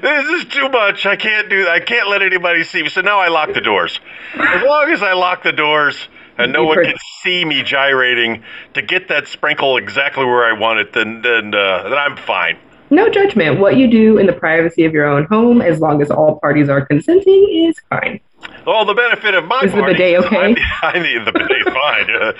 This 0.00 0.26
is 0.30 0.44
too 0.46 0.70
much. 0.70 1.04
I 1.04 1.16
can't 1.16 1.50
do. 1.50 1.68
I 1.68 1.78
can't 1.78 2.08
let 2.08 2.22
anybody 2.22 2.64
see 2.64 2.82
me. 2.82 2.88
So 2.88 3.02
now 3.02 3.18
I 3.18 3.28
lock 3.28 3.52
the 3.52 3.60
doors. 3.60 4.00
As 4.32 4.62
long 4.62 4.90
as 4.90 5.02
I 5.02 5.12
lock 5.12 5.42
the 5.42 5.52
doors 5.52 6.08
and 6.38 6.52
no 6.52 6.64
one 6.64 6.76
per- 6.76 6.84
can 6.84 6.94
see 7.22 7.44
me 7.44 7.62
gyrating 7.62 8.42
to 8.74 8.82
get 8.82 9.08
that 9.08 9.28
sprinkle 9.28 9.76
exactly 9.76 10.24
where 10.24 10.44
I 10.44 10.58
want 10.58 10.78
it, 10.78 10.92
then 10.92 11.22
then 11.22 11.54
uh, 11.54 11.82
then 11.84 11.98
I'm 11.98 12.16
fine. 12.16 12.58
No 12.90 13.10
judgment. 13.10 13.60
What 13.60 13.76
you 13.76 13.86
do 13.86 14.16
in 14.16 14.26
the 14.26 14.32
privacy 14.32 14.84
of 14.84 14.94
your 14.94 15.04
own 15.04 15.24
home, 15.24 15.60
as 15.60 15.78
long 15.78 16.00
as 16.00 16.10
all 16.10 16.38
parties 16.40 16.70
are 16.70 16.86
consenting, 16.86 17.66
is 17.68 17.76
fine. 17.90 18.20
All 18.66 18.86
the 18.86 18.94
benefit 18.94 19.34
of 19.34 19.44
my 19.44 19.60
Is 19.62 19.72
the 19.72 19.82
bidet 19.82 20.24
okay? 20.24 20.54
I, 20.82 20.92
I 20.94 20.98
need 20.98 21.26
the 21.26 21.32
bidet's 21.32 21.64
fine. 21.74 22.10
Uh, 22.10 22.32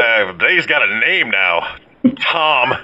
uh, 0.00 0.32
bidet's 0.34 0.66
got 0.66 0.86
a 0.88 0.98
name 1.00 1.30
now. 1.30 1.76
Tom. 2.20 2.74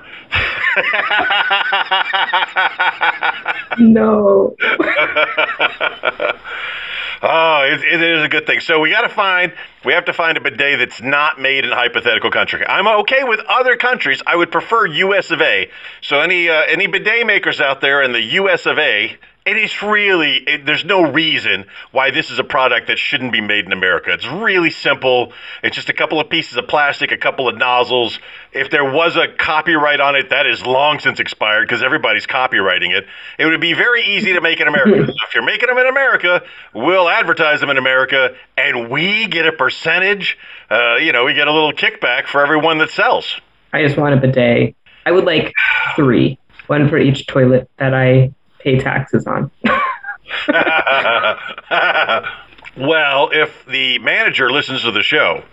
No. 3.78 4.56
Oh, 7.26 7.62
it, 7.62 7.82
it 7.82 8.02
is 8.02 8.22
a 8.22 8.28
good 8.28 8.46
thing. 8.46 8.60
So 8.60 8.80
we 8.80 8.90
got 8.90 9.00
to 9.00 9.08
find, 9.08 9.54
we 9.82 9.94
have 9.94 10.04
to 10.04 10.12
find 10.12 10.36
a 10.36 10.42
bidet 10.42 10.78
that's 10.78 11.00
not 11.00 11.40
made 11.40 11.64
in 11.64 11.72
a 11.72 11.74
hypothetical 11.74 12.30
country. 12.30 12.66
I'm 12.66 12.86
okay 13.00 13.24
with 13.24 13.40
other 13.48 13.76
countries. 13.76 14.22
I 14.26 14.36
would 14.36 14.52
prefer 14.52 14.86
U.S. 14.86 15.30
of 15.30 15.40
A. 15.40 15.70
So 16.02 16.20
any 16.20 16.50
uh, 16.50 16.62
any 16.68 16.86
bidet 16.86 17.26
makers 17.26 17.62
out 17.62 17.80
there 17.80 18.02
in 18.02 18.12
the 18.12 18.20
U.S. 18.20 18.66
of 18.66 18.78
A, 18.78 19.16
it 19.46 19.58
is 19.58 19.82
really 19.82 20.36
it, 20.36 20.64
there's 20.64 20.84
no 20.86 21.10
reason 21.12 21.66
why 21.92 22.10
this 22.10 22.30
is 22.30 22.38
a 22.38 22.44
product 22.44 22.86
that 22.86 22.98
shouldn't 22.98 23.30
be 23.30 23.42
made 23.42 23.66
in 23.66 23.72
America. 23.72 24.12
It's 24.12 24.26
really 24.26 24.70
simple. 24.70 25.32
It's 25.62 25.76
just 25.76 25.90
a 25.90 25.92
couple 25.92 26.18
of 26.18 26.30
pieces 26.30 26.56
of 26.56 26.66
plastic, 26.66 27.12
a 27.12 27.18
couple 27.18 27.46
of 27.48 27.56
nozzles. 27.58 28.18
If 28.52 28.70
there 28.70 28.90
was 28.90 29.16
a 29.16 29.28
copyright 29.28 30.00
on 30.00 30.16
it, 30.16 30.30
that 30.30 30.46
is 30.46 30.64
long 30.64 30.98
since 30.98 31.20
expired 31.20 31.68
because 31.68 31.82
everybody's 31.82 32.26
copywriting 32.26 32.96
it. 32.96 33.06
It 33.38 33.44
would 33.44 33.60
be 33.60 33.74
very 33.74 34.04
easy 34.04 34.32
to 34.32 34.40
make 34.40 34.60
in 34.60 34.68
America. 34.68 35.06
so 35.06 35.12
if 35.28 35.34
you're 35.34 35.44
making 35.44 35.68
them 35.68 35.76
in 35.76 35.86
America, 35.86 36.42
we'll 36.72 37.08
advertise 37.08 37.60
them 37.60 37.68
in 37.68 37.76
America, 37.76 38.34
and 38.56 38.88
we 38.88 39.26
get 39.26 39.46
a 39.46 39.52
percentage. 39.52 40.38
Uh, 40.70 40.96
you 40.96 41.12
know, 41.12 41.24
we 41.24 41.34
get 41.34 41.48
a 41.48 41.52
little 41.52 41.72
kickback 41.72 42.26
for 42.26 42.42
everyone 42.42 42.78
that 42.78 42.90
sells. 42.90 43.40
I 43.74 43.82
just 43.82 43.98
want 43.98 44.14
a 44.14 44.16
bidet. 44.16 44.74
I 45.04 45.12
would 45.12 45.24
like 45.24 45.52
three, 45.96 46.38
one 46.66 46.88
for 46.88 46.96
each 46.96 47.26
toilet 47.26 47.68
that 47.76 47.92
I 47.92 48.32
pay 48.64 48.78
taxes 48.78 49.26
on. 49.26 49.50
well, 52.76 53.30
if 53.32 53.64
the 53.66 53.98
manager 54.00 54.50
listens 54.50 54.82
to 54.82 54.90
the 54.90 55.02
show, 55.02 55.44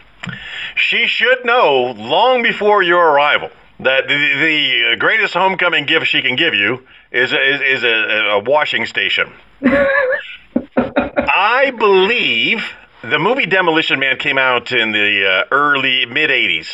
she 0.76 1.08
should 1.08 1.46
know 1.46 1.94
long 1.98 2.42
before 2.42 2.82
your 2.82 3.12
arrival 3.12 3.52
that 3.82 4.08
the, 4.08 4.16
the 4.16 4.96
greatest 4.98 5.34
homecoming 5.34 5.86
gift 5.86 6.08
she 6.08 6.22
can 6.22 6.36
give 6.36 6.54
you 6.54 6.84
is 7.12 7.34
a, 7.34 7.54
is, 7.54 7.62
is 7.80 7.84
a, 7.84 7.88
a 7.88 8.40
washing 8.40 8.86
station. 8.86 9.32
I 10.78 11.72
believe 11.78 12.64
the 13.02 13.20
movie 13.20 13.46
Demolition 13.46 14.00
Man 14.00 14.18
came 14.18 14.38
out 14.38 14.72
in 14.72 14.92
the 14.92 15.28
uh, 15.28 15.44
early 15.52 16.06
mid 16.06 16.30
80s. 16.30 16.68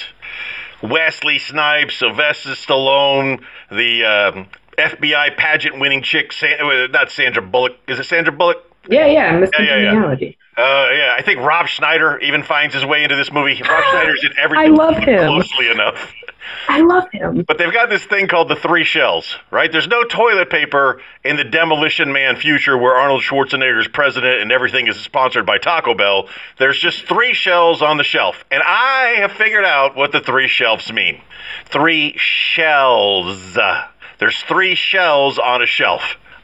Wesley 0.83 1.39
Snipes, 1.39 1.97
Sylvester 1.97 2.51
Stallone, 2.51 3.41
the 3.71 4.03
um, 4.05 4.47
FBI 4.77 5.37
pageant 5.37 5.79
winning 5.79 6.01
chick, 6.03 6.31
San- 6.31 6.61
uh, 6.61 6.87
not 6.87 7.11
Sandra 7.11 7.41
Bullock. 7.41 7.73
Is 7.87 7.99
it 7.99 8.05
Sandra 8.05 8.31
Bullock? 8.31 8.63
yeah, 8.89 9.05
yeah, 9.05 9.33
Mr. 9.33 9.59
Yeah, 9.59 9.77
yeah, 9.77 10.15
yeah. 10.19 10.31
Uh, 10.57 10.89
yeah, 10.91 11.13
I 11.15 11.21
think 11.23 11.39
Rob 11.41 11.67
Schneider 11.67 12.17
even 12.19 12.41
finds 12.41 12.73
his 12.73 12.83
way 12.85 13.03
into 13.03 13.15
this 13.15 13.31
movie. 13.31 13.61
Rob 13.61 13.83
Schneider's 13.91 14.23
in 14.23 14.31
everything. 14.39 14.65
I 14.65 14.75
love 14.75 14.97
him. 14.97 15.27
Closely 15.27 15.69
enough. 15.69 16.13
I 16.69 16.81
love 16.81 17.05
him. 17.11 17.43
But 17.45 17.57
they've 17.57 17.73
got 17.73 17.89
this 17.89 18.03
thing 18.05 18.27
called 18.27 18.49
the 18.49 18.55
three 18.55 18.83
shells, 18.83 19.35
right? 19.51 19.71
There's 19.71 19.87
no 19.87 20.03
toilet 20.03 20.49
paper 20.49 21.01
in 21.23 21.35
the 21.35 21.43
Demolition 21.43 22.13
Man 22.13 22.37
future 22.37 22.77
where 22.77 22.95
Arnold 22.95 23.21
Schwarzenegger's 23.21 23.87
president 23.89 24.41
and 24.41 24.51
everything 24.51 24.87
is 24.87 24.97
sponsored 24.97 25.45
by 25.45 25.57
Taco 25.57 25.93
Bell. 25.93 26.29
There's 26.57 26.79
just 26.79 27.05
three 27.05 27.33
shells 27.33 27.81
on 27.81 27.97
the 27.97 28.03
shelf. 28.03 28.45
And 28.49 28.63
I 28.65 29.15
have 29.17 29.33
figured 29.33 29.65
out 29.65 29.95
what 29.95 30.11
the 30.11 30.21
three 30.21 30.47
shelves 30.47 30.91
mean. 30.91 31.21
Three 31.65 32.13
shells. 32.17 33.57
There's 34.19 34.39
three 34.43 34.75
shells 34.75 35.39
on 35.39 35.61
a 35.61 35.65
shelf. 35.65 36.01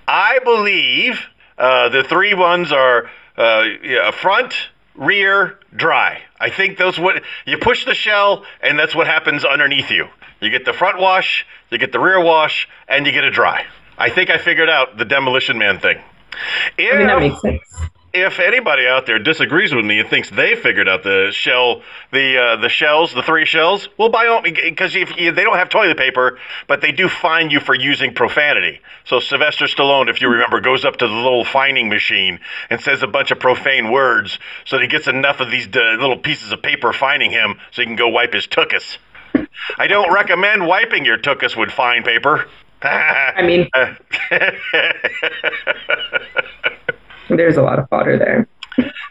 I 0.07 0.39
believe 0.43 1.19
uh, 1.57 1.89
the 1.89 2.03
three 2.03 2.33
ones 2.33 2.71
are 2.71 3.09
uh, 3.37 3.63
yeah, 3.83 4.11
front, 4.11 4.53
rear, 4.95 5.59
dry. 5.75 6.21
I 6.39 6.49
think 6.49 6.77
those 6.77 6.99
what 6.99 7.23
you 7.45 7.57
push 7.57 7.85
the 7.85 7.95
shell, 7.95 8.45
and 8.61 8.77
that's 8.77 8.93
what 8.93 9.07
happens 9.07 9.45
underneath 9.45 9.89
you. 9.89 10.07
You 10.39 10.49
get 10.49 10.65
the 10.65 10.73
front 10.73 10.99
wash, 10.99 11.45
you 11.71 11.77
get 11.77 11.91
the 11.91 11.99
rear 11.99 12.21
wash, 12.21 12.67
and 12.87 13.05
you 13.05 13.11
get 13.11 13.23
a 13.23 13.31
dry. 13.31 13.65
I 13.97 14.09
think 14.09 14.29
I 14.29 14.37
figured 14.37 14.69
out 14.69 14.97
the 14.97 15.05
Demolition 15.05 15.57
Man 15.57 15.79
thing. 15.79 15.97
If, 16.77 16.93
I 16.93 16.97
mean, 16.97 17.07
that 17.07 17.19
makes 17.19 17.41
sense. 17.41 17.89
If 18.13 18.39
anybody 18.39 18.85
out 18.85 19.07
there 19.07 19.17
disagrees 19.17 19.73
with 19.73 19.83
me 19.83 19.99
and 19.99 20.07
thinks 20.07 20.29
they 20.29 20.55
figured 20.55 20.87
out 20.87 21.01
the 21.01 21.31
shell, 21.31 21.81
the 22.11 22.37
uh, 22.37 22.55
the 22.57 22.69
shells, 22.69 23.13
the 23.13 23.23
three 23.23 23.45
shells, 23.45 23.89
well, 23.97 24.09
by 24.09 24.27
all 24.27 24.41
because 24.41 24.95
if 24.95 25.17
you, 25.17 25.31
they 25.31 25.43
don't 25.43 25.57
have 25.57 25.69
toilet 25.69 25.97
paper, 25.97 26.37
but 26.67 26.81
they 26.81 26.91
do 26.91 27.09
fine 27.09 27.49
you 27.49 27.59
for 27.59 27.73
using 27.73 28.13
profanity. 28.13 28.79
So 29.05 29.19
Sylvester 29.19 29.65
Stallone, 29.65 30.09
if 30.09 30.21
you 30.21 30.29
remember, 30.29 30.61
goes 30.61 30.85
up 30.85 30.97
to 30.97 31.07
the 31.07 31.13
little 31.13 31.43
fining 31.43 31.89
machine 31.89 32.39
and 32.69 32.79
says 32.79 33.01
a 33.01 33.07
bunch 33.07 33.31
of 33.31 33.39
profane 33.39 33.91
words, 33.91 34.37
so 34.65 34.77
that 34.77 34.83
he 34.83 34.87
gets 34.87 35.07
enough 35.07 35.39
of 35.39 35.49
these 35.49 35.67
uh, 35.75 35.97
little 35.99 36.17
pieces 36.17 36.51
of 36.51 36.61
paper 36.61 36.93
fining 36.93 37.31
him, 37.31 37.55
so 37.71 37.81
he 37.81 37.87
can 37.87 37.95
go 37.95 38.09
wipe 38.09 38.33
his 38.33 38.45
tuchus. 38.45 38.97
I 39.77 39.87
don't 39.87 40.13
recommend 40.13 40.67
wiping 40.67 41.03
your 41.03 41.17
tuchus 41.17 41.57
with 41.57 41.71
fine 41.71 42.03
paper. 42.03 42.47
I 42.83 43.41
mean, 43.41 43.69
there's 47.29 47.57
a 47.57 47.61
lot 47.61 47.79
of 47.79 47.89
fodder 47.89 48.17
there. 48.17 48.47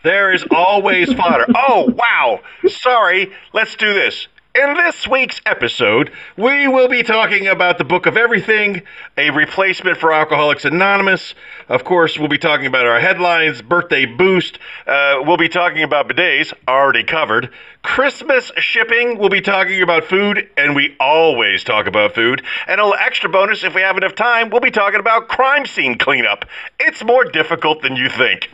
There 0.03 0.33
is 0.33 0.45
always 0.51 1.13
fodder. 1.13 1.47
Oh, 1.55 1.93
wow. 1.95 2.41
Sorry. 2.67 3.33
Let's 3.53 3.77
do 3.77 3.93
this. 3.95 4.27
In 4.55 4.75
this 4.75 5.09
week's 5.09 5.41
episode, 5.47 6.13
we 6.37 6.69
will 6.69 6.87
be 6.87 7.03
talking 7.03 7.47
about 7.47 7.79
the 7.79 7.85
Book 7.85 8.05
of 8.05 8.19
Everything, 8.19 8.83
a 9.17 9.31
replacement 9.31 9.97
for 9.97 10.13
Alcoholics 10.13 10.67
Anonymous. 10.67 11.35
Of 11.71 11.85
course, 11.85 12.19
we'll 12.19 12.29
be 12.29 12.37
talking 12.37 12.67
about 12.67 12.85
our 12.85 13.01
headlines, 13.01 13.63
birthday 13.63 14.05
boost. 14.05 14.59
Uh, 14.87 15.23
we'll 15.23 15.39
be 15.39 15.49
talking 15.49 15.83
about 15.83 16.07
bidets, 16.07 16.53
already 16.69 17.03
covered. 17.03 17.49
Christmas 17.81 18.53
shipping, 18.59 19.17
we'll 19.17 19.31
be 19.31 19.41
talking 19.41 19.81
about 19.81 20.05
food, 20.05 20.47
and 20.59 20.77
we 20.77 20.97
always 21.01 21.65
talk 21.65 21.87
about 21.87 22.15
food. 22.15 22.43
And 22.67 22.79
a 22.79 22.85
little 22.85 22.99
extra 23.01 23.31
bonus, 23.31 23.65
if 23.65 23.75
we 23.75 23.81
have 23.81 23.97
enough 23.97 24.15
time, 24.15 24.51
we'll 24.51 24.61
be 24.61 24.71
talking 24.71 25.01
about 25.01 25.29
crime 25.29 25.65
scene 25.65 25.97
cleanup. 25.97 26.45
It's 26.79 27.03
more 27.03 27.25
difficult 27.25 27.81
than 27.81 27.97
you 27.97 28.11
think. 28.11 28.51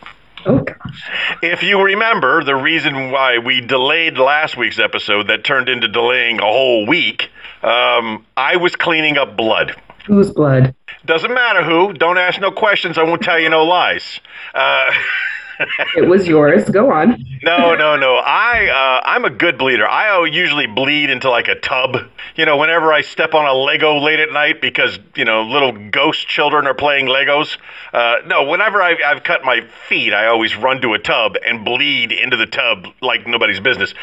Oh 0.46 0.58
gosh. 0.60 1.02
If 1.42 1.62
you 1.62 1.82
remember, 1.82 2.44
the 2.44 2.54
reason 2.54 3.10
why 3.10 3.38
we 3.38 3.60
delayed 3.60 4.18
last 4.18 4.56
week's 4.56 4.78
episode 4.78 5.28
that 5.28 5.44
turned 5.44 5.68
into 5.68 5.88
delaying 5.88 6.38
a 6.38 6.44
whole 6.44 6.86
week, 6.86 7.30
um, 7.62 8.24
I 8.36 8.56
was 8.56 8.76
cleaning 8.76 9.18
up 9.18 9.36
blood. 9.36 9.74
Whose 10.06 10.30
blood? 10.30 10.74
Doesn't 11.04 11.32
matter 11.32 11.62
who. 11.62 11.92
Don't 11.92 12.18
ask 12.18 12.40
no 12.40 12.50
questions. 12.50 12.96
I 12.96 13.02
won't 13.02 13.22
tell 13.22 13.38
you 13.38 13.50
no 13.50 13.64
lies. 13.64 14.20
Uh, 14.54 14.86
It 15.96 16.08
was 16.08 16.26
yours. 16.26 16.68
Go 16.70 16.92
on. 16.92 17.24
no, 17.42 17.74
no, 17.74 17.96
no. 17.96 18.16
I 18.16 18.68
uh, 18.68 19.08
I'm 19.08 19.24
a 19.24 19.30
good 19.30 19.58
bleeder. 19.58 19.88
I 19.88 20.24
usually 20.26 20.66
bleed 20.66 21.10
into 21.10 21.30
like 21.30 21.48
a 21.48 21.56
tub. 21.56 21.96
You 22.36 22.46
know, 22.46 22.56
whenever 22.56 22.92
I 22.92 23.00
step 23.00 23.34
on 23.34 23.46
a 23.46 23.52
Lego 23.52 23.98
late 23.98 24.20
at 24.20 24.32
night 24.32 24.60
because 24.60 24.98
you 25.16 25.24
know 25.24 25.42
little 25.42 25.72
ghost 25.90 26.28
children 26.28 26.66
are 26.66 26.74
playing 26.74 27.06
Legos. 27.06 27.56
Uh, 27.92 28.16
no, 28.26 28.44
whenever 28.44 28.82
I've, 28.82 28.98
I've 29.04 29.24
cut 29.24 29.44
my 29.44 29.66
feet, 29.88 30.12
I 30.12 30.26
always 30.26 30.56
run 30.56 30.80
to 30.82 30.94
a 30.94 30.98
tub 30.98 31.36
and 31.46 31.64
bleed 31.64 32.12
into 32.12 32.36
the 32.36 32.46
tub 32.46 32.86
like 33.00 33.26
nobody's 33.26 33.60
business. 33.60 33.94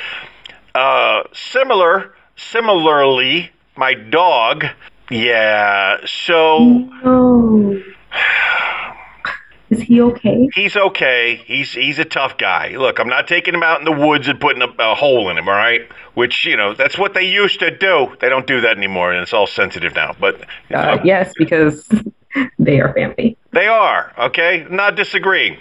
Uh, 0.74 1.24
similar, 1.34 2.14
similarly, 2.36 3.52
my 3.78 3.94
dog. 3.94 4.66
Yeah. 5.10 6.06
So. 6.06 6.90
Oh. 7.04 7.82
Is 9.76 9.82
he 9.82 10.02
okay? 10.02 10.50
He's 10.54 10.76
okay. 10.76 11.42
He's 11.46 11.72
he's 11.74 12.00
a 12.00 12.06
tough 12.06 12.38
guy. 12.38 12.76
Look, 12.78 13.00
I'm 13.00 13.08
not 13.10 13.28
taking 13.28 13.54
him 13.54 13.64
out 13.64 13.80
in 13.80 13.86
the 13.86 13.92
woods 13.92 14.28
and 14.28 14.40
putting 14.40 14.62
a, 14.62 14.68
a 14.80 14.96
hole 14.96 15.30
in 15.30 15.38
him. 15.38 15.48
All 15.48 15.54
right, 15.56 15.82
which 16.14 16.46
you 16.46 16.56
know 16.58 16.74
that's 16.74 16.98
what 16.98 17.14
they 17.14 17.24
used 17.24 17.60
to 17.60 17.70
do. 17.76 18.16
They 18.22 18.30
don't 18.30 18.48
do 18.48 18.62
that 18.62 18.78
anymore, 18.78 19.12
and 19.12 19.22
it's 19.22 19.34
all 19.34 19.48
sensitive 19.48 19.94
now. 19.96 20.16
But 20.20 20.42
Uh, 20.74 20.98
yes, 21.04 21.34
because 21.38 21.88
they 22.60 22.80
are 22.80 22.94
family. 22.94 23.38
they 23.52 23.68
are 23.68 24.14
okay. 24.18 24.66
Not 24.70 24.96
disagreeing. 24.96 25.58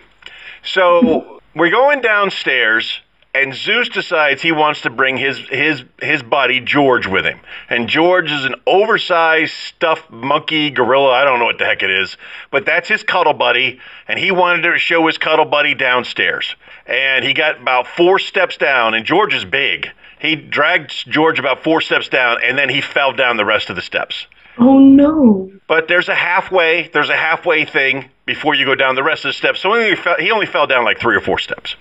So 0.62 1.40
we're 1.54 1.70
going 1.70 2.00
downstairs, 2.00 3.00
and 3.34 3.52
Zeus 3.52 3.88
decides 3.88 4.40
he 4.40 4.52
wants 4.52 4.82
to 4.82 4.90
bring 4.90 5.16
his 5.16 5.38
his 5.48 5.82
his 6.00 6.22
buddy 6.22 6.60
George 6.60 7.06
with 7.06 7.24
him. 7.24 7.40
And 7.68 7.88
George 7.88 8.30
is 8.30 8.44
an 8.44 8.54
oversized 8.66 9.52
stuffed 9.52 10.10
monkey 10.10 10.70
gorilla. 10.70 11.10
I 11.10 11.24
don't 11.24 11.40
know 11.40 11.46
what 11.46 11.58
the 11.58 11.64
heck 11.64 11.82
it 11.82 11.90
is, 11.90 12.16
but 12.52 12.64
that's 12.64 12.88
his 12.88 13.02
cuddle 13.02 13.34
buddy, 13.34 13.80
and 14.06 14.18
he 14.18 14.30
wanted 14.30 14.62
to 14.62 14.78
show 14.78 15.06
his 15.08 15.18
cuddle 15.18 15.44
buddy 15.44 15.74
downstairs. 15.74 16.54
And 16.86 17.24
he 17.24 17.34
got 17.34 17.60
about 17.60 17.88
four 17.88 18.18
steps 18.20 18.56
down, 18.56 18.94
and 18.94 19.04
George 19.04 19.34
is 19.34 19.44
big. 19.44 19.88
He 20.20 20.36
dragged 20.36 21.10
George 21.10 21.38
about 21.38 21.64
four 21.64 21.80
steps 21.80 22.08
down, 22.08 22.38
and 22.42 22.56
then 22.56 22.68
he 22.68 22.80
fell 22.80 23.12
down 23.12 23.36
the 23.36 23.44
rest 23.44 23.68
of 23.68 23.76
the 23.76 23.82
steps. 23.82 24.26
Oh 24.58 24.78
no. 24.78 25.50
But 25.66 25.88
there's 25.88 26.08
a 26.08 26.14
halfway. 26.14 26.88
There's 26.88 27.08
a 27.08 27.16
halfway 27.16 27.64
thing 27.64 28.10
before 28.26 28.54
you 28.54 28.64
go 28.64 28.76
down 28.76 28.94
the 28.94 29.02
rest 29.02 29.24
of 29.24 29.30
the 29.30 29.32
steps. 29.32 29.60
So 29.60 29.72
he 29.74 29.82
only 29.82 29.96
fell, 29.96 30.16
he 30.18 30.30
only 30.30 30.46
fell 30.46 30.68
down 30.68 30.84
like 30.84 31.00
three 31.00 31.16
or 31.16 31.20
four 31.20 31.38
steps. 31.38 31.74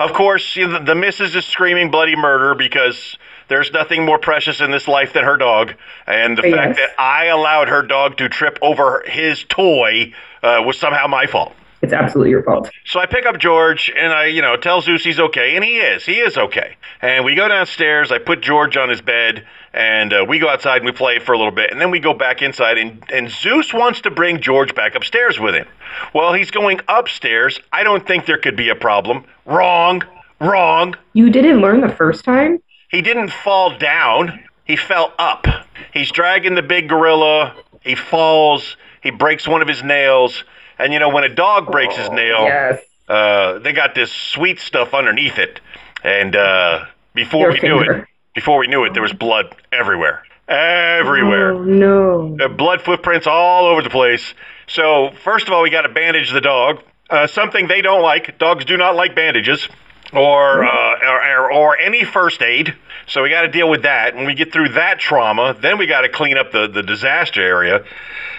Of 0.00 0.14
course, 0.14 0.56
you 0.56 0.66
know, 0.66 0.78
the, 0.78 0.84
the 0.86 0.94
missus 0.94 1.36
is 1.36 1.44
screaming 1.44 1.90
bloody 1.90 2.16
murder 2.16 2.54
because 2.54 3.18
there's 3.48 3.70
nothing 3.70 4.06
more 4.06 4.18
precious 4.18 4.62
in 4.62 4.70
this 4.70 4.88
life 4.88 5.12
than 5.12 5.24
her 5.24 5.36
dog. 5.36 5.74
And 6.06 6.38
the 6.38 6.42
Yes. 6.42 6.54
fact 6.54 6.76
that 6.78 6.90
I 6.98 7.26
allowed 7.26 7.68
her 7.68 7.82
dog 7.82 8.16
to 8.16 8.30
trip 8.30 8.58
over 8.62 9.04
his 9.06 9.44
toy 9.44 10.14
uh, 10.42 10.62
was 10.64 10.78
somehow 10.78 11.06
my 11.06 11.26
fault. 11.26 11.54
It's 11.82 11.92
absolutely 11.92 12.30
your 12.30 12.42
fault. 12.42 12.70
So 12.84 13.00
I 13.00 13.06
pick 13.06 13.24
up 13.24 13.38
George 13.38 13.90
and 13.96 14.12
I, 14.12 14.26
you 14.26 14.42
know, 14.42 14.56
tell 14.56 14.80
Zeus 14.82 15.02
he's 15.02 15.18
okay, 15.18 15.56
and 15.56 15.64
he 15.64 15.78
is. 15.78 16.04
He 16.04 16.18
is 16.20 16.36
okay. 16.36 16.76
And 17.00 17.24
we 17.24 17.34
go 17.34 17.48
downstairs. 17.48 18.12
I 18.12 18.18
put 18.18 18.42
George 18.42 18.76
on 18.76 18.88
his 18.88 19.00
bed, 19.00 19.46
and 19.72 20.12
uh, 20.12 20.26
we 20.28 20.38
go 20.38 20.48
outside 20.48 20.76
and 20.76 20.84
we 20.84 20.92
play 20.92 21.18
for 21.18 21.32
a 21.32 21.38
little 21.38 21.52
bit, 21.52 21.70
and 21.70 21.80
then 21.80 21.90
we 21.90 21.98
go 21.98 22.12
back 22.12 22.42
inside. 22.42 22.76
And, 22.76 23.02
and 23.10 23.30
Zeus 23.30 23.72
wants 23.72 24.02
to 24.02 24.10
bring 24.10 24.40
George 24.40 24.74
back 24.74 24.94
upstairs 24.94 25.40
with 25.40 25.54
him. 25.54 25.66
Well, 26.12 26.34
he's 26.34 26.50
going 26.50 26.80
upstairs. 26.88 27.58
I 27.72 27.82
don't 27.82 28.06
think 28.06 28.26
there 28.26 28.38
could 28.38 28.56
be 28.56 28.68
a 28.68 28.74
problem. 28.74 29.24
Wrong. 29.46 30.02
Wrong. 30.40 30.94
You 31.14 31.30
didn't 31.30 31.60
learn 31.60 31.80
the 31.80 31.88
first 31.94 32.24
time? 32.24 32.62
He 32.90 33.02
didn't 33.02 33.30
fall 33.30 33.76
down. 33.78 34.40
He 34.64 34.76
fell 34.76 35.12
up. 35.18 35.46
He's 35.92 36.10
dragging 36.10 36.54
the 36.54 36.62
big 36.62 36.88
gorilla. 36.88 37.54
He 37.82 37.94
falls. 37.94 38.76
He 39.02 39.10
breaks 39.10 39.48
one 39.48 39.62
of 39.62 39.68
his 39.68 39.82
nails. 39.82 40.44
And 40.82 40.92
you 40.92 40.98
know, 40.98 41.08
when 41.10 41.24
a 41.24 41.28
dog 41.28 41.70
breaks 41.70 41.96
his 41.96 42.10
nail, 42.10 42.44
Yes. 42.44 42.82
uh, 43.08 43.58
they 43.58 43.72
got 43.72 43.94
this 43.94 44.10
sweet 44.12 44.58
stuff 44.60 44.94
underneath 44.94 45.38
it. 45.38 45.60
And 46.02 46.34
uh, 46.34 46.86
before 47.14 47.42
Your 47.42 47.52
we 47.52 47.60
knew 47.60 47.80
it, 47.80 48.06
before 48.34 48.58
we 48.58 48.66
knew 48.66 48.84
it, 48.84 48.92
there 48.94 49.02
was 49.02 49.12
blood 49.12 49.54
everywhere. 49.72 50.22
Everywhere. 50.48 51.52
Oh, 51.52 51.62
no. 51.62 52.36
Uh, 52.40 52.48
blood 52.48 52.82
footprints 52.82 53.26
all 53.26 53.66
over 53.66 53.82
the 53.82 53.90
place. 53.90 54.34
So, 54.66 55.10
first 55.24 55.46
of 55.46 55.52
all, 55.52 55.62
we 55.62 55.70
got 55.70 55.82
to 55.82 55.88
bandage 55.88 56.32
the 56.32 56.40
dog. 56.40 56.82
Uh, 57.08 57.26
something 57.26 57.66
they 57.68 57.82
don't 57.82 58.02
like. 58.02 58.38
Dogs 58.38 58.64
do 58.64 58.76
not 58.76 58.94
like 58.96 59.14
bandages 59.14 59.68
or, 60.12 60.64
uh, 60.64 60.98
or, 61.02 61.52
or, 61.52 61.78
any 61.78 62.04
first 62.04 62.42
aid. 62.42 62.74
So, 63.06 63.22
we 63.22 63.30
got 63.30 63.42
to 63.42 63.48
deal 63.48 63.68
with 63.68 63.82
that. 63.82 64.14
When 64.14 64.26
we 64.26 64.34
get 64.34 64.52
through 64.52 64.70
that 64.70 64.98
trauma, 64.98 65.56
then 65.60 65.78
we 65.78 65.86
got 65.86 66.02
to 66.02 66.08
clean 66.08 66.36
up 66.36 66.52
the, 66.52 66.68
the 66.68 66.82
disaster 66.82 67.42
area. 67.42 67.84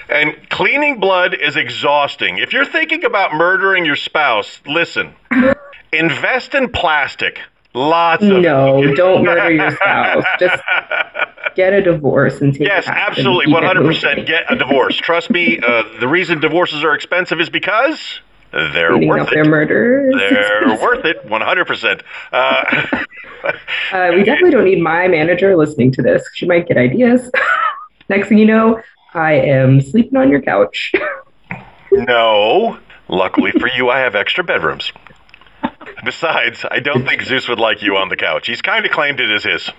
And 0.10 0.50
cleaning 0.50 1.00
blood 1.00 1.34
is 1.34 1.56
exhausting. 1.56 2.38
If 2.38 2.52
you're 2.52 2.66
thinking 2.66 3.06
about 3.06 3.34
murdering 3.34 3.86
your 3.86 3.96
spouse, 3.96 4.60
listen, 4.66 5.14
invest 5.94 6.54
in 6.54 6.70
plastic. 6.70 7.40
Lots 7.74 8.24
of 8.24 8.42
No, 8.42 8.94
don't 8.94 9.24
murder 9.26 9.52
your 9.52 9.72
spouse. 9.72 10.26
Just 10.40 10.62
get 11.56 11.72
a 11.72 11.82
divorce 11.82 12.42
and 12.42 12.54
take 12.54 12.68
Yes, 12.68 12.88
absolutely, 12.88 13.54
one 13.54 13.64
hundred 13.64 13.86
percent. 13.86 14.28
Get 14.28 14.52
a 14.52 14.58
divorce. 14.58 14.98
Trust 14.98 15.30
me. 15.30 15.60
Uh, 15.60 15.84
the 16.00 16.08
reason 16.08 16.42
divorces 16.42 16.84
are 16.84 16.94
expensive 16.94 17.40
is 17.40 17.50
because 17.50 18.20
they're 18.52 18.98
worth 18.98 19.28
it. 19.30 19.34
their 19.34 19.46
murders. 19.46 20.14
They're 20.18 20.68
worth 20.82 21.06
it, 21.06 21.26
one 21.26 21.42
hundred 21.42 21.66
percent. 21.68 22.04
Uh, 22.32 22.88
Uh, 23.92 24.12
we 24.14 24.24
definitely 24.24 24.52
don't 24.52 24.66
need 24.66 24.80
my 24.84 25.08
manager 25.08 25.58
listening 25.58 25.92
to 25.92 26.04
this. 26.04 26.22
She 26.36 26.46
might 26.46 26.68
get 26.68 26.78
ideas. 26.78 27.32
Next 28.08 28.28
thing 28.30 28.38
you 28.38 28.46
know, 28.46 28.80
I 29.16 29.34
am 29.34 29.82
sleeping 29.82 30.16
on 30.16 30.30
your 30.30 30.44
couch. 30.44 30.94
No, 31.92 32.78
luckily 33.08 33.52
for 33.52 33.68
you, 33.68 33.90
I 33.90 33.98
have 34.02 34.16
extra 34.16 34.44
bedrooms. 34.44 34.92
Besides, 36.06 36.64
I 36.70 36.80
don't 36.82 37.04
think 37.08 37.24
Zeus 37.24 37.48
would 37.50 37.60
like 37.60 37.82
you 37.82 37.98
on 37.98 38.10
the 38.10 38.16
couch. 38.16 38.46
He's 38.46 38.62
kind 38.62 38.86
of 38.86 38.92
claimed 38.92 39.20
it 39.20 39.32
as 39.32 39.44
his. 39.44 39.70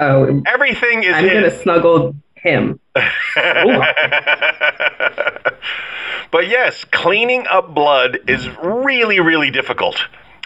Oh, 0.00 0.42
Everything 0.46 1.04
is 1.04 1.14
I'm 1.14 1.24
his. 1.24 1.32
gonna 1.32 1.62
snuggle 1.62 2.16
him. 2.42 2.80
but 2.94 3.04
yes, 6.48 6.84
cleaning 6.84 7.46
up 7.48 7.74
blood 7.74 8.18
is 8.28 8.48
really, 8.62 9.20
really 9.20 9.50
difficult. 9.50 9.96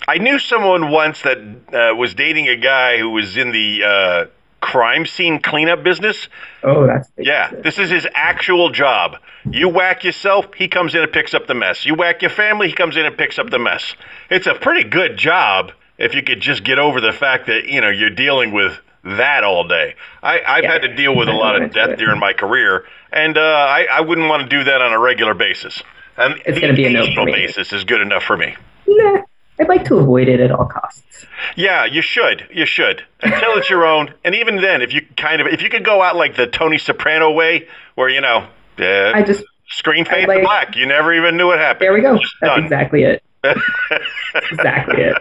I 0.07 0.19
knew 0.19 0.39
someone 0.39 0.91
once 0.91 1.23
that 1.23 1.39
uh, 1.73 1.95
was 1.97 2.15
dating 2.15 2.49
a 2.49 2.57
guy 2.57 2.99
who 2.99 3.11
was 3.11 3.37
in 3.37 3.53
the 3.53 3.85
uh, 3.85 4.27
crime 4.61 5.07
scene 5.07 5.41
cleanup 5.41 5.83
business. 5.83 6.29
Oh, 6.63 6.87
that's 6.87 7.11
Yeah, 7.17 7.51
this 7.51 7.79
is 7.79 7.91
his 7.91 8.07
actual 8.15 8.71
job. 8.71 9.17
You 9.51 9.69
whack 9.69 10.05
yourself, 10.05 10.53
he 10.55 10.69
comes 10.69 10.95
in 10.95 11.03
and 11.03 11.13
picks 11.13 11.35
up 11.35 11.47
the 11.47 11.55
mess. 11.55 11.85
You 11.85 11.95
whack 11.95 12.23
your 12.23 12.31
family, 12.31 12.69
he 12.69 12.75
comes 12.75 12.97
in 12.97 13.05
and 13.05 13.17
picks 13.17 13.39
up 13.39 13.51
the 13.51 13.59
mess. 13.59 13.95
It's 14.31 14.47
a 14.47 14.55
pretty 14.55 14.89
good 14.89 15.17
job 15.17 15.73
if 15.99 16.15
you 16.15 16.23
could 16.23 16.41
just 16.41 16.65
get 16.65 16.79
over 16.79 17.01
the 17.01 17.13
fact 17.13 17.47
that, 17.47 17.67
you 17.67 17.81
know, 17.81 17.91
you're 17.91 18.11
dealing 18.11 18.53
with 18.53 18.81
that 19.05 19.45
all 19.45 19.67
day. 19.69 19.95
I, 20.23 20.41
I've 20.47 20.65
Yeah. 20.65 20.73
had 20.73 20.83
to 20.83 20.95
deal 20.95 21.15
with 21.15 21.29
a 21.29 21.33
lot 21.33 21.61
of 21.61 21.73
death 21.73 21.99
during 21.99 22.19
my 22.19 22.33
career, 22.33 22.85
and 23.13 23.37
uh, 23.37 23.41
I, 23.41 23.87
I 23.91 24.01
wouldn't 24.01 24.29
want 24.29 24.43
to 24.43 24.49
do 24.49 24.65
that 24.65 24.81
on 24.83 24.93
a 24.93 24.99
regular 24.99 25.35
basis. 25.35 25.83
And 26.17 26.41
It's 26.47 26.59
gonna 26.61 26.73
be 26.75 26.87
a 26.87 26.91
no 26.91 27.07
for 27.15 27.25
me. 27.25 27.33
basis 27.33 27.73
is 27.73 27.85
good 27.85 28.01
enough 28.01 28.23
for 28.23 28.37
me. 28.37 28.55
Nah, 28.87 29.23
I'd 29.59 29.69
like 29.69 29.85
to 29.87 29.97
avoid 29.97 30.29
it 30.29 30.39
at 30.41 30.53
all 30.53 30.67
costs. 30.67 31.27
Yeah, 31.57 31.85
you 31.87 32.03
should. 32.03 32.47
You 32.53 32.67
should. 32.67 33.03
Until 33.21 33.59
it's 33.59 33.69
your 33.69 33.85
own. 33.85 34.15
And 34.25 34.35
even 34.37 34.61
then, 34.61 34.81
if 34.81 34.93
you 34.95 35.03
kind 35.17 35.41
of, 35.41 35.49
if 35.49 35.61
you 35.63 35.69
could 35.71 35.85
go 35.85 36.03
out 36.03 36.15
like 36.17 36.37
the 36.37 36.47
Tony 36.47 36.79
Soprano 36.79 37.33
way, 37.33 37.67
where, 37.97 38.09
you 38.09 38.21
know, 38.21 38.47
uh, 38.79 39.11
I 39.13 39.23
just 39.23 39.43
Screen 39.71 40.05
fade 40.05 40.29
like- 40.29 40.39
to 40.39 40.45
black. 40.45 40.77
You 40.77 40.87
never 40.87 41.13
even 41.13 41.37
knew 41.37 41.47
what 41.49 41.59
happened. 41.59 41.81
there 41.85 41.93
we 41.95 42.01
go. 42.01 42.13
That's 42.15 42.55
done. 42.55 42.63
exactly 42.63 43.03
it. 43.03 43.24
exactly 44.51 45.03
it. 45.03 45.17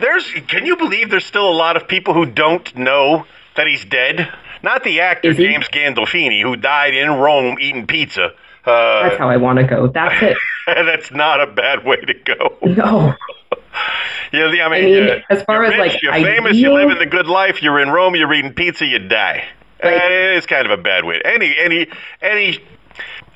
There's. 0.00 0.30
Can 0.48 0.66
you 0.66 0.76
believe 0.76 1.10
there's 1.10 1.24
still 1.26 1.48
a 1.48 1.52
lot 1.54 1.76
of 1.76 1.88
people 1.88 2.14
who 2.14 2.26
don't 2.26 2.74
know 2.76 3.26
that 3.56 3.66
he's 3.66 3.84
dead? 3.84 4.28
Not 4.62 4.84
the 4.84 5.00
actor 5.00 5.32
James 5.32 5.68
Gandolfini 5.68 6.42
who 6.42 6.56
died 6.56 6.94
in 6.94 7.10
Rome 7.10 7.56
eating 7.60 7.86
pizza. 7.86 8.32
Uh, 8.64 9.02
That's 9.08 9.16
how 9.16 9.28
I 9.30 9.38
want 9.38 9.58
to 9.58 9.64
go. 9.64 9.86
That's 9.88 10.22
it. 10.22 10.36
that's 10.66 11.10
not 11.10 11.40
a 11.40 11.46
bad 11.46 11.84
way 11.84 11.96
to 11.96 12.14
go. 12.14 12.56
No. 12.62 13.14
Yeah, 14.32 14.44
I 14.44 14.50
mean, 14.52 14.60
I 14.60 14.68
mean, 14.68 15.08
uh, 15.08 15.20
as 15.28 15.42
far 15.42 15.56
you're 15.56 15.64
as, 15.64 15.70
rich, 15.72 15.92
like, 15.94 16.02
you're 16.02 16.12
famous, 16.12 16.56
you 16.56 16.68
ideal- 16.68 16.74
live 16.74 16.90
in 16.92 16.98
the 16.98 17.06
good 17.06 17.26
life. 17.26 17.60
You're 17.64 17.80
in 17.80 17.88
Rome, 17.90 18.14
you're 18.14 18.32
eating 18.32 18.52
pizza, 18.52 18.86
you 18.86 19.00
die. 19.00 19.44
Like- 19.82 19.92
Uh, 19.94 20.06
it 20.06 20.36
is 20.36 20.46
kind 20.46 20.66
of 20.70 20.70
a 20.78 20.80
bad 20.80 21.04
way. 21.04 21.20
Any, 21.24 21.56
any, 21.58 21.88
any. 22.22 22.60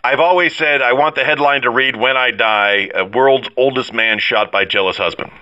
I've 0.05 0.21
always 0.21 0.55
said 0.55 0.83
I 0.83 0.93
want 0.93 1.15
the 1.15 1.25
headline 1.25 1.63
to 1.63 1.71
read 1.71 1.97
"When 1.97 2.15
I 2.15 2.31
Die: 2.31 2.91
a 2.95 3.07
World's 3.07 3.49
Oldest 3.57 3.95
Man 3.95 4.19
Shot 4.19 4.53
by 4.53 4.67
Jealous 4.67 4.99
Husband." 4.99 5.33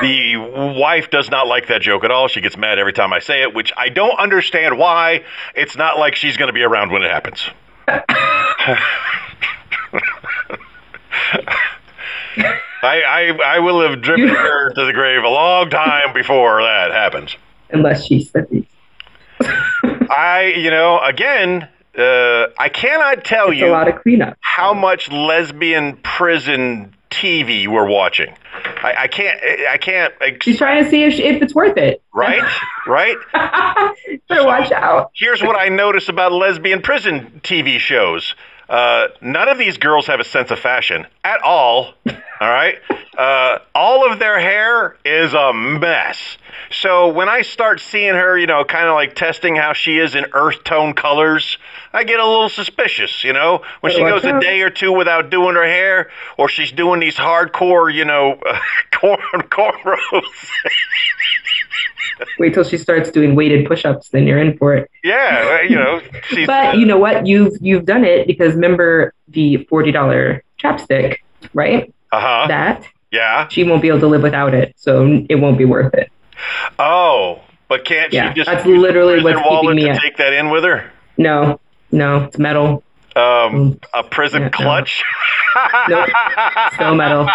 The 0.00 0.36
wife 0.36 1.08
does 1.10 1.30
not 1.30 1.46
like 1.46 1.68
that 1.68 1.82
joke 1.82 2.02
at 2.02 2.10
all. 2.10 2.26
She 2.26 2.40
gets 2.40 2.56
mad 2.56 2.80
every 2.80 2.92
time 2.92 3.12
I 3.12 3.20
say 3.20 3.42
it, 3.42 3.54
which 3.54 3.72
I 3.76 3.88
don't 3.88 4.18
understand 4.18 4.76
why. 4.76 5.24
It's 5.54 5.76
not 5.76 5.98
like 5.98 6.16
she's 6.16 6.36
going 6.36 6.48
to 6.48 6.52
be 6.52 6.62
around 6.62 6.90
when 6.90 7.02
it 7.02 7.10
happens. 7.10 7.48
I, 12.82 13.02
I 13.02 13.38
I 13.44 13.58
will 13.60 13.88
have 13.88 14.02
driven 14.02 14.28
her 14.34 14.72
to 14.72 14.84
the 14.84 14.92
grave 14.92 15.22
a 15.22 15.28
long 15.28 15.70
time 15.70 16.12
before 16.12 16.60
that 16.62 16.90
happens. 16.90 17.36
Unless 17.70 18.06
she's 18.06 18.30
slippy. 18.30 18.66
I, 19.40 20.54
you 20.56 20.70
know, 20.70 21.00
again, 21.00 21.68
uh, 21.98 22.48
I 22.58 22.68
cannot 22.68 23.24
tell 23.24 23.46
It's 23.50 23.54
a 23.60 23.64
you 23.66 23.70
lot 23.70 23.88
of 23.88 24.02
cleanup. 24.02 24.36
how 24.40 24.74
much 24.74 25.10
lesbian 25.10 25.96
prison 25.98 26.94
TV 27.10 27.66
we're 27.68 27.86
watching. 27.88 28.34
I, 28.54 28.94
I 29.00 29.06
can't. 29.08 29.40
I 29.70 29.76
can't. 29.78 30.12
Ex- 30.20 30.44
She's 30.44 30.58
trying 30.58 30.84
to 30.84 30.90
see 30.90 31.02
if, 31.04 31.14
she, 31.14 31.24
if 31.24 31.42
it's 31.42 31.54
worth 31.54 31.76
it. 31.76 32.02
right, 32.12 32.42
right. 32.86 33.16
Better 34.28 34.44
watch 34.44 34.72
out. 34.72 35.10
Here's 35.14 35.42
what 35.42 35.56
I 35.56 35.68
notice 35.68 36.08
about 36.08 36.32
lesbian 36.32 36.82
prison 36.82 37.40
TV 37.42 37.78
shows. 37.78 38.34
Uh, 38.68 39.06
none 39.20 39.48
of 39.48 39.58
these 39.58 39.78
girls 39.78 40.08
have 40.08 40.18
a 40.18 40.24
sense 40.24 40.50
of 40.50 40.58
fashion 40.58 41.06
at 41.22 41.40
all. 41.42 41.94
All 42.40 42.48
right. 42.48 42.76
Uh, 43.16 43.60
all 43.74 44.10
of 44.12 44.18
their 44.18 44.38
hair 44.38 44.96
is 45.06 45.32
a 45.32 45.52
mess. 45.54 46.18
So 46.70 47.08
when 47.08 47.28
I 47.30 47.42
start 47.42 47.80
seeing 47.80 48.14
her, 48.14 48.36
you 48.36 48.46
know, 48.46 48.62
kind 48.64 48.88
of 48.88 48.94
like 48.94 49.14
testing 49.14 49.56
how 49.56 49.72
she 49.72 49.96
is 49.98 50.14
in 50.14 50.26
earth 50.34 50.62
tone 50.64 50.92
colors, 50.92 51.56
I 51.92 52.04
get 52.04 52.20
a 52.20 52.26
little 52.26 52.48
suspicious, 52.48 53.24
you 53.24 53.32
know, 53.32 53.62
when 53.80 53.92
she 53.92 54.00
goes 54.00 54.24
a 54.24 54.38
day 54.40 54.60
or 54.62 54.70
two 54.70 54.92
without 54.92 55.30
doing 55.30 55.54
her 55.54 55.64
hair, 55.64 56.10
or 56.36 56.48
she's 56.48 56.72
doing 56.72 57.00
these 57.00 57.16
hardcore, 57.16 57.92
you 57.92 58.04
know, 58.04 58.38
corn 58.92 59.18
cornrows. 59.50 60.48
Wait 62.38 62.54
till 62.54 62.64
she 62.64 62.78
starts 62.78 63.10
doing 63.10 63.34
weighted 63.34 63.66
push-ups, 63.66 64.08
then 64.08 64.26
you're 64.26 64.38
in 64.38 64.56
for 64.56 64.74
it. 64.74 64.90
yeah, 65.04 65.60
you 65.62 65.76
know, 65.76 66.00
she's. 66.28 66.46
But 66.46 66.78
you 66.78 66.86
know 66.86 66.96
what? 66.98 67.26
You've 67.26 67.54
you've 67.60 67.84
done 67.84 68.04
it 68.04 68.26
because 68.26 68.54
remember 68.54 69.12
the 69.28 69.58
forty 69.68 69.92
dollar 69.92 70.42
chapstick, 70.58 71.16
right? 71.52 71.92
uh 72.12 72.20
huh. 72.20 72.46
That 72.48 72.86
Yeah. 73.10 73.48
she 73.48 73.64
won't 73.64 73.82
be 73.82 73.88
able 73.88 74.00
to 74.00 74.06
live 74.06 74.22
without 74.22 74.54
it, 74.54 74.74
so 74.76 75.24
it 75.28 75.34
won't 75.36 75.58
be 75.58 75.64
worth 75.66 75.92
it. 75.94 76.10
Oh, 76.78 77.40
but 77.68 77.84
can't 77.84 78.12
Yeah, 78.12 78.32
she 78.32 78.40
just 78.40 78.50
that's 78.50 78.64
literally 78.66 79.22
what's 79.22 79.40
keeping 79.42 79.76
me 79.76 79.84
to 79.84 79.98
take 80.00 80.16
that 80.16 80.32
in 80.32 80.48
with 80.50 80.64
her? 80.64 80.90
No, 81.18 81.60
no, 81.96 82.24
it's 82.24 82.38
metal. 82.38 82.82
Um, 83.16 83.80
a 83.94 84.02
prison 84.04 84.42
Yeah, 84.42 84.48
no. 84.50 84.86
Nope. 85.88 86.08
So 86.78 86.94
metal. 86.94 87.28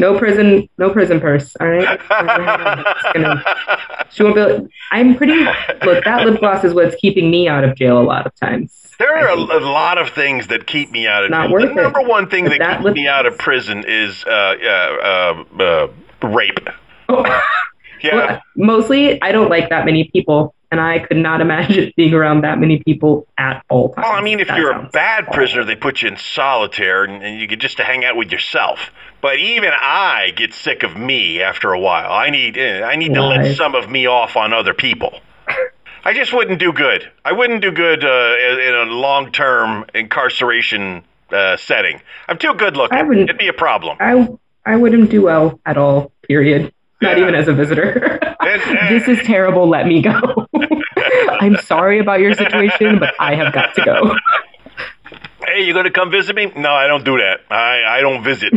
No 0.00 0.18
prison, 0.18 0.68
no 0.78 0.90
prison 0.90 1.20
purse. 1.20 1.54
All 1.60 1.68
right. 1.68 2.00
Gonna- 3.14 3.44
she 4.10 4.24
won't 4.24 4.34
be. 4.34 4.40
able- 4.40 4.68
I'm 4.90 5.14
pretty. 5.16 5.44
Look, 5.84 6.04
that 6.04 6.26
lip 6.26 6.40
gloss 6.40 6.64
is 6.64 6.74
what's 6.74 6.96
keeping 6.96 7.30
me 7.30 7.46
out 7.46 7.62
of 7.62 7.76
jail 7.76 8.00
a 8.00 8.02
lot 8.02 8.26
of 8.26 8.34
times. 8.34 8.82
There 8.98 9.16
are 9.16 9.28
a, 9.28 9.36
a 9.36 9.60
lot 9.60 9.98
of 9.98 10.08
things 10.10 10.48
that 10.48 10.66
keep 10.66 10.90
me 10.90 11.06
out 11.06 11.22
of 11.24 11.30
Not 11.30 11.50
jail. 11.50 11.60
The 11.60 11.70
it. 11.70 11.74
number 11.76 12.02
one 12.02 12.28
thing 12.28 12.46
But 12.46 12.58
that, 12.58 12.58
that 12.58 12.82
keeps 12.82 12.94
me 12.96 13.06
out 13.06 13.26
of 13.26 13.38
prison 13.38 13.84
is 13.86 14.24
uh, 14.26 14.30
uh, 14.30 15.44
uh, 15.60 15.62
uh, 15.62 16.28
rape. 16.28 16.68
Oh, 17.08 17.22
Yeah. 18.02 18.14
well, 18.16 18.42
mostly, 18.56 19.22
I 19.22 19.30
don't 19.32 19.48
like 19.50 19.68
that 19.70 19.84
many 19.86 20.04
people 20.12 20.54
and 20.70 20.80
I 20.80 20.98
could 21.00 21.16
not 21.16 21.40
imagine 21.40 21.92
being 21.96 22.14
around 22.14 22.42
that 22.42 22.58
many 22.58 22.82
people 22.82 23.26
at 23.38 23.64
all 23.68 23.94
times. 23.94 24.04
Well, 24.06 24.16
I 24.16 24.20
mean, 24.22 24.40
if 24.40 24.48
That 24.48 24.58
you're 24.58 24.72
a 24.72 24.88
bad 24.92 25.24
awful. 25.24 25.34
prisoner, 25.34 25.64
they 25.64 25.76
put 25.76 26.02
you 26.02 26.08
in 26.08 26.16
solitaire 26.16 27.04
and, 27.04 27.22
and 27.22 27.40
you 27.40 27.46
get 27.46 27.60
just 27.60 27.76
to 27.78 27.84
hang 27.84 28.04
out 28.04 28.16
with 28.16 28.30
yourself. 28.32 28.90
But 29.22 29.38
even 29.38 29.70
I 29.74 30.32
get 30.36 30.52
sick 30.54 30.82
of 30.82 30.96
me 30.96 31.40
after 31.42 31.72
a 31.72 31.78
while. 31.80 32.12
I 32.12 32.30
need 32.30 32.56
eh, 32.56 32.82
I 32.82 32.96
need 32.96 33.14
to 33.14 33.22
let 33.24 33.56
some 33.56 33.74
of 33.74 33.88
me 33.90 34.06
off 34.06 34.36
on 34.36 34.52
other 34.52 34.74
people. 34.74 35.20
I 36.04 36.12
just 36.12 36.32
wouldn't 36.32 36.60
do 36.60 36.72
good. 36.72 37.10
I 37.24 37.32
wouldn't 37.32 37.62
do 37.62 37.72
good 37.72 38.04
uh, 38.04 38.36
in, 38.38 38.60
in 38.60 38.74
a 38.74 38.82
long-term 38.84 39.86
incarceration 39.94 41.02
uh, 41.30 41.56
setting. 41.56 42.00
I'm 42.28 42.38
too 42.38 42.54
good 42.54 42.76
looking. 42.76 42.96
I 42.98 43.02
wouldn't- 43.02 43.28
It'd 43.28 43.38
be 43.38 43.48
a 43.48 43.52
problem. 43.52 43.96
I 44.00 44.28
I 44.64 44.76
wouldn't 44.76 45.10
do 45.10 45.22
well 45.22 45.58
at 45.66 45.76
all. 45.76 46.12
Period. 46.22 46.72
Not 47.00 47.16
Yeah. 47.16 47.22
even 47.22 47.34
as 47.34 47.48
a 47.48 47.52
visitor. 47.52 48.18
This 48.88 49.08
is 49.08 49.18
terrible. 49.26 49.68
Let 49.68 49.86
me 49.86 50.00
go. 50.00 50.46
I'm 51.40 51.56
sorry 51.56 51.98
about 51.98 52.20
your 52.20 52.32
situation, 52.34 52.98
but 52.98 53.12
I 53.18 53.34
have 53.34 53.52
got 53.52 53.74
to 53.74 53.82
go. 53.84 54.14
hey, 55.46 55.64
you 55.64 55.74
gonna 55.74 55.90
come 55.90 56.10
visit 56.10 56.36
me? 56.36 56.52
No, 56.56 56.70
I 56.72 56.86
don't 56.86 57.04
do 57.04 57.18
that. 57.18 57.40
I, 57.50 57.98
I 57.98 58.00
don't 58.00 58.22
visit. 58.22 58.52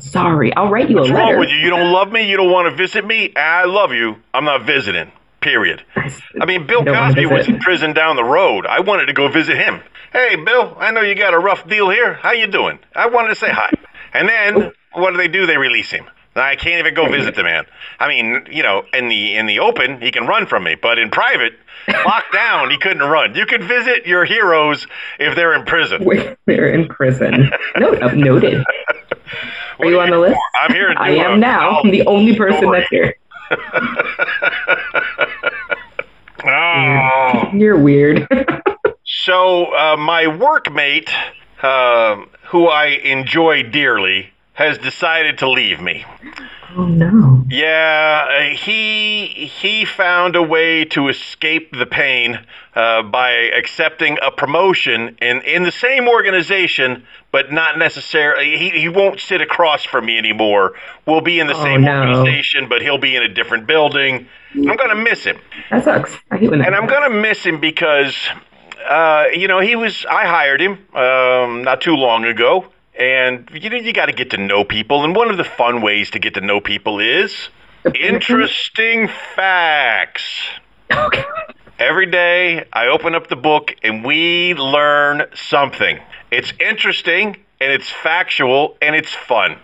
Sorry. 0.00 0.54
I'll 0.56 0.70
write 0.70 0.88
you 0.88 0.98
a 0.98 1.00
What's 1.02 1.12
wrong 1.12 1.26
letter. 1.26 1.38
with 1.38 1.50
you? 1.50 1.56
You 1.56 1.70
don't 1.70 1.92
love 1.92 2.10
me? 2.10 2.28
You 2.28 2.36
don't 2.38 2.50
want 2.50 2.70
to 2.70 2.74
visit 2.74 3.04
me? 3.04 3.32
I 3.36 3.64
love 3.66 3.92
you. 3.92 4.16
I'm 4.32 4.44
not 4.44 4.62
visiting. 4.64 5.12
Period. 5.40 5.84
I 5.96 6.46
mean, 6.46 6.66
Bill 6.66 6.82
don't 6.82 6.96
Cosby 6.96 7.26
was 7.26 7.46
in 7.46 7.58
prison 7.60 7.92
down 7.92 8.16
the 8.16 8.24
road. 8.24 8.66
I 8.66 8.80
wanted 8.80 9.06
to 9.06 9.12
go 9.12 9.28
visit 9.28 9.56
him. 9.56 9.80
Hey, 10.12 10.36
Bill, 10.36 10.76
I 10.80 10.90
know 10.90 11.02
you 11.02 11.14
got 11.14 11.34
a 11.34 11.38
rough 11.38 11.68
deal 11.68 11.90
here. 11.90 12.14
How 12.14 12.32
you 12.32 12.46
doing? 12.46 12.78
I 12.96 13.08
wanted 13.08 13.28
to 13.28 13.34
say 13.36 13.50
hi. 13.50 13.70
And 14.14 14.28
then 14.28 14.56
oh. 14.62 14.72
what 15.00 15.10
do 15.12 15.16
they 15.18 15.28
do? 15.28 15.46
They 15.46 15.56
release 15.58 15.90
him. 15.90 16.06
I 16.38 16.56
can't 16.56 16.78
even 16.80 16.94
go 16.94 17.10
visit 17.10 17.34
the 17.34 17.42
man. 17.42 17.64
I 17.98 18.08
mean, 18.08 18.46
you 18.50 18.62
know, 18.62 18.84
in 18.92 19.08
the 19.08 19.36
in 19.36 19.46
the 19.46 19.60
open, 19.60 20.00
he 20.00 20.10
can 20.10 20.26
run 20.26 20.46
from 20.46 20.64
me, 20.64 20.74
but 20.74 20.98
in 20.98 21.10
private, 21.10 21.52
locked 21.88 22.32
down, 22.32 22.70
he 22.70 22.78
couldn't 22.78 23.02
run. 23.02 23.34
You 23.34 23.46
can 23.46 23.66
visit 23.66 24.06
your 24.06 24.24
heroes 24.24 24.86
if 25.18 25.34
they're 25.36 25.54
in 25.54 25.64
prison. 25.64 26.04
Wait, 26.04 26.36
They're 26.46 26.68
in 26.68 26.88
prison. 26.88 27.50
Note, 27.76 28.02
uh, 28.02 28.12
noted. 28.14 28.64
Are 29.80 29.86
you 29.86 30.00
on 30.00 30.10
the 30.10 30.18
list? 30.18 30.38
I'm 30.62 30.72
here 30.72 30.92
I 30.96 31.08
I 31.08 31.10
a- 31.10 31.28
am 31.28 31.40
now. 31.40 31.80
I'm 31.80 31.90
the 31.90 32.06
only 32.06 32.34
person 32.36 32.60
story. 32.62 32.80
that's 32.80 32.90
here. 32.90 33.14
Oh. 36.44 37.50
You're 37.52 37.78
weird. 37.78 38.26
So 39.04 39.66
uh, 39.74 39.96
my 39.96 40.24
workmate, 40.24 41.10
um, 41.64 42.28
who 42.48 42.68
I 42.68 42.86
enjoy 42.86 43.64
dearly, 43.64 44.30
has 44.58 44.76
decided 44.78 45.38
to 45.38 45.48
leave 45.48 45.80
me. 45.80 46.04
oh 46.76 46.84
no. 46.84 47.44
Yeah, 47.48 48.26
uh, 48.28 48.54
he 48.56 49.26
he 49.60 49.84
found 49.84 50.34
a 50.34 50.42
way 50.42 50.84
to 50.86 51.06
escape 51.08 51.70
the 51.76 51.86
pain 51.86 52.40
uh, 52.74 53.02
by 53.04 53.30
accepting 53.60 54.18
a 54.20 54.32
promotion 54.32 55.16
in 55.22 55.42
in 55.42 55.62
the 55.62 55.70
same 55.70 56.08
organization, 56.08 57.04
but 57.30 57.52
not 57.52 57.78
necessarily. 57.78 58.58
He 58.58 58.70
he 58.70 58.88
won't 58.88 59.20
sit 59.20 59.40
across 59.40 59.84
from 59.84 60.06
me 60.06 60.18
anymore. 60.18 60.74
We'll 61.06 61.20
be 61.20 61.38
in 61.38 61.46
the 61.46 61.54
Oh, 61.54 61.62
same 61.62 61.82
no. 61.82 61.92
organization, 62.00 62.68
but 62.68 62.82
he'll 62.82 62.98
be 63.10 63.14
in 63.14 63.22
a 63.22 63.28
different 63.28 63.68
building. 63.68 64.26
I'm 64.56 64.76
gonna 64.76 64.96
miss 65.10 65.22
him. 65.22 65.38
That 65.70 65.84
sucks. 65.84 66.18
I 66.32 66.36
hate 66.38 66.50
when 66.50 66.58
that 66.58 66.66
And 66.66 66.74
I'm 66.74 66.86
gonna 66.88 67.10
miss 67.28 67.44
him 67.44 67.60
because, 67.60 68.16
uh, 68.88 69.26
you 69.32 69.46
know, 69.46 69.60
he 69.60 69.76
was. 69.76 70.04
I 70.10 70.26
hired 70.26 70.60
him 70.60 70.72
um, 70.96 71.62
not 71.62 71.80
too 71.80 71.94
long 71.94 72.24
ago, 72.24 72.66
and 72.98 73.48
you 73.52 73.70
know, 73.70 73.76
you 73.76 73.92
got 73.92 74.06
to 74.06 74.12
get 74.12 74.30
to 74.30 74.36
know 74.36 74.64
people. 74.64 75.04
And 75.04 75.14
one 75.14 75.30
of 75.30 75.36
the 75.36 75.44
fun 75.44 75.80
ways 75.80 76.10
to 76.10 76.18
get 76.18 76.34
to 76.34 76.40
know 76.40 76.60
people 76.60 76.98
is 76.98 77.48
interesting 77.94 79.08
facts. 79.36 80.24
Okay. 80.90 81.24
Every 81.78 82.06
day, 82.06 82.66
I 82.72 82.88
open 82.88 83.14
up 83.14 83.28
the 83.28 83.36
book 83.36 83.74
and 83.84 84.04
we 84.04 84.54
learn 84.54 85.26
something. 85.34 86.00
It's 86.32 86.52
interesting 86.58 87.36
and 87.60 87.72
it's 87.72 87.88
factual 87.88 88.76
and 88.82 88.96
it's 88.96 89.14
fun. 89.14 89.58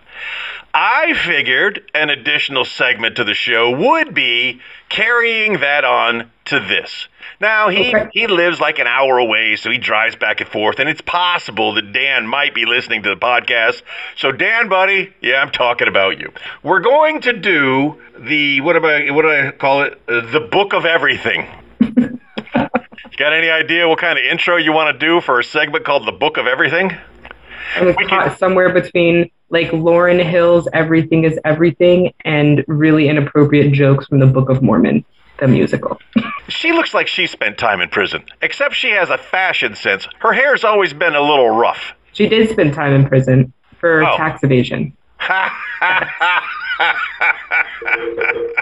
I 0.77 1.15
figured 1.15 1.89
an 1.95 2.11
additional 2.11 2.65
segment 2.65 3.17
to 3.17 3.25
the 3.25 3.33
show 3.35 3.71
would 3.71 4.13
be 4.13 4.61
carrying 4.89 5.61
that 5.61 5.85
on 5.85 6.31
to 6.47 6.59
this. 6.59 7.07
Now, 7.41 7.69
he, 7.69 7.95
Okay. 7.95 8.09
he 8.13 8.27
lives 8.27 8.61
like 8.61 8.79
an 8.81 8.87
hour 8.89 9.19
away, 9.19 9.55
so 9.57 9.71
he 9.71 9.79
drives 9.79 10.17
back 10.17 10.41
and 10.41 10.51
forth, 10.51 10.81
and 10.81 10.89
it's 10.89 11.01
possible 11.01 11.75
that 11.75 11.93
Dan 11.93 12.27
might 12.27 12.55
be 12.55 12.65
listening 12.67 13.05
to 13.05 13.09
the 13.11 13.17
podcast. 13.17 13.83
So, 14.17 14.33
Dan, 14.33 14.69
buddy, 14.69 15.13
yeah, 15.21 15.41
I'm 15.41 15.51
talking 15.51 15.87
about 15.87 16.19
you. 16.19 16.33
We're 16.65 16.81
going 16.81 17.21
to 17.23 17.33
do 17.33 18.01
the, 18.19 18.61
what 18.61 18.75
am 18.77 18.85
I, 18.85 19.11
what 19.13 19.23
do 19.23 19.31
I 19.31 19.53
call 19.53 19.83
it? 19.83 20.01
Uh, 20.09 20.21
the 20.33 20.41
book 20.41 20.73
of 20.75 20.85
everything. 20.85 21.47
Got 23.17 23.33
any 23.33 23.49
idea 23.49 23.89
what 23.89 24.01
kind 24.01 24.19
of 24.19 24.25
intro 24.25 24.57
you 24.57 24.73
want 24.73 24.99
to 24.99 25.07
do 25.07 25.21
for 25.21 25.39
a 25.39 25.45
segment 25.45 25.85
called 25.85 26.05
the 26.07 26.13
book 26.13 26.37
of 26.37 26.47
everything? 26.49 26.91
I 27.77 27.85
was 27.85 27.97
can- 27.97 28.37
somewhere 28.37 28.73
between 28.73 29.31
like 29.55 29.71
Lauryn 29.71 30.21
Hill's 30.23 30.67
Everything 30.73 31.23
is 31.25 31.38
Everything 31.45 32.12
and 32.25 32.64
really 32.67 33.09
inappropriate 33.09 33.73
jokes 33.73 34.07
from 34.09 34.19
the 34.19 34.27
Book 34.27 34.49
of 34.51 34.61
Mormon, 34.62 35.05
the 35.38 35.49
musical. 35.49 35.99
She 36.49 36.73
looks 36.73 36.93
like 36.93 37.07
she 37.09 37.27
spent 37.27 37.57
time 37.57 37.81
in 37.81 37.88
prison, 37.88 38.23
except 38.43 38.75
she 38.75 38.90
has 38.90 39.09
a 39.09 39.17
fashion 39.17 39.75
sense. 39.75 40.07
Her 40.19 40.35
hair's 40.35 40.62
always 40.62 40.93
been 40.93 41.14
a 41.14 41.21
little 41.23 41.49
rough. 41.49 41.95
She 42.12 42.29
did 42.29 42.51
spend 42.51 42.75
time 42.75 42.93
in 42.93 43.09
prison 43.09 43.51
for 43.79 44.05
Oh. 44.05 44.14
tax 44.19 44.43
evasion. 44.45 44.95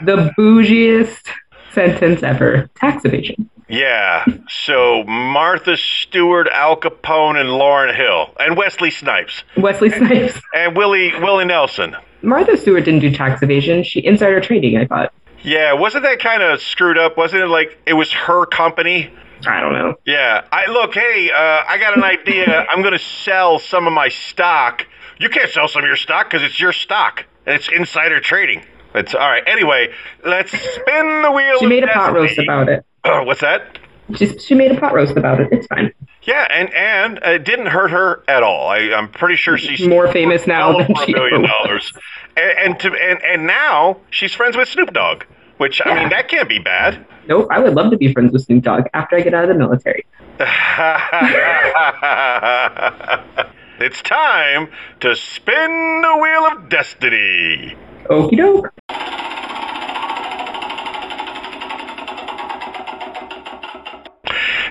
The 0.02 0.32
bougiest 0.38 1.26
sentence 1.72 2.22
ever. 2.22 2.68
Tax 2.76 3.04
evasion. 3.04 3.48
Yeah, 3.72 4.26
so 4.50 5.02
Martha 5.04 5.78
Stewart, 5.78 6.46
Al 6.52 6.76
Capone, 6.76 7.40
and 7.40 7.48
Lauryn 7.48 7.96
Hill, 7.96 8.30
and 8.38 8.54
Wesley 8.54 8.90
Snipes, 8.90 9.44
Wesley 9.56 9.88
Snipes. 9.88 10.38
and 10.54 10.76
Willie 10.76 11.10
Willie 11.18 11.46
Nelson. 11.46 11.96
Martha 12.20 12.58
Stewart 12.58 12.84
didn't 12.84 13.00
do 13.00 13.10
tax 13.10 13.42
evasion. 13.42 13.82
She 13.82 14.04
insider 14.04 14.42
trading, 14.42 14.76
I 14.76 14.84
thought. 14.84 15.14
Yeah, 15.42 15.72
wasn't 15.72 16.04
that 16.04 16.20
kind 16.20 16.42
of 16.42 16.60
screwed 16.60 16.98
up? 16.98 17.16
Wasn't 17.16 17.42
it 17.42 17.46
like 17.46 17.78
it 17.86 17.94
was 17.94 18.12
her 18.12 18.44
company? 18.44 19.10
I 19.46 19.60
don't 19.60 19.72
know. 19.72 19.94
Yeah. 20.04 20.44
I 20.52 20.66
look, 20.66 20.94
hey, 20.94 21.30
uh, 21.30 21.64
I 21.66 21.78
got 21.78 21.96
an 21.96 22.04
idea. 22.04 22.66
I'm 22.70 22.82
going 22.82 22.92
to 22.92 22.98
sell 22.98 23.58
some 23.58 23.86
of 23.86 23.92
my 23.92 24.08
stock. 24.08 24.86
You 25.18 25.28
can't 25.28 25.50
sell 25.50 25.66
some 25.66 25.82
of 25.82 25.86
your 25.86 25.96
stock 25.96 26.30
because 26.30 26.42
it's 26.42 26.60
your 26.60 26.72
stock 26.72 27.24
and 27.46 27.56
it's 27.56 27.68
insider 27.68 28.20
trading. 28.20 28.64
It's 28.94 29.14
all 29.14 29.20
right. 29.20 29.42
Anyway, 29.46 29.92
let's 30.24 30.50
spin 30.50 31.22
the 31.22 31.32
wheel. 31.34 31.58
She 31.58 31.66
made 31.66 31.82
a 31.82 31.88
pot 31.88 32.12
roast 32.12 32.38
about 32.38 32.68
it. 32.68 32.84
Uh, 33.04 33.22
what's 33.24 33.40
that? 33.40 33.78
She, 34.16 34.38
she 34.38 34.54
made 34.54 34.72
a 34.72 34.80
pot 34.80 34.94
roast 34.94 35.16
about 35.16 35.40
it. 35.40 35.48
It's 35.52 35.66
fine. 35.66 35.92
Yeah, 36.24 36.46
and 36.50 36.72
and 36.72 37.18
it 37.22 37.44
didn't 37.44 37.66
hurt 37.66 37.90
her 37.90 38.22
at 38.28 38.42
all. 38.42 38.68
I, 38.68 38.92
I'm 38.92 39.08
pretty 39.08 39.36
sure 39.36 39.58
she's 39.58 39.86
More 39.86 40.10
famous 40.12 40.46
now 40.46 40.78
than 40.78 40.94
she 41.04 41.12
million 41.12 41.42
dollars. 41.42 41.92
And 42.36 42.58
and, 42.58 42.80
to, 42.80 42.92
and 42.92 43.22
and 43.22 43.46
now 43.46 43.98
she's 44.10 44.32
friends 44.32 44.56
with 44.56 44.68
Snoop 44.68 44.92
Dogg, 44.92 45.24
which 45.56 45.80
I 45.84 45.94
mean 45.94 46.10
that 46.10 46.28
can't 46.28 46.48
be 46.48 46.60
bad. 46.60 47.04
Nope, 47.26 47.48
I 47.50 47.58
would 47.60 47.74
love 47.74 47.90
to 47.90 47.96
be 47.96 48.12
friends 48.12 48.32
with 48.32 48.42
Snoop 48.42 48.62
Dogg 48.62 48.84
after 48.94 49.16
I 49.16 49.20
get 49.20 49.34
out 49.34 49.44
of 49.44 49.48
the 49.48 49.54
military. 49.54 50.06
it's 53.80 54.00
time 54.02 54.68
to 55.00 55.16
spin 55.16 56.02
the 56.02 56.16
wheel 56.20 56.46
of 56.46 56.68
destiny. 56.68 57.76
Okie 58.04 58.36
doke. 58.36 58.72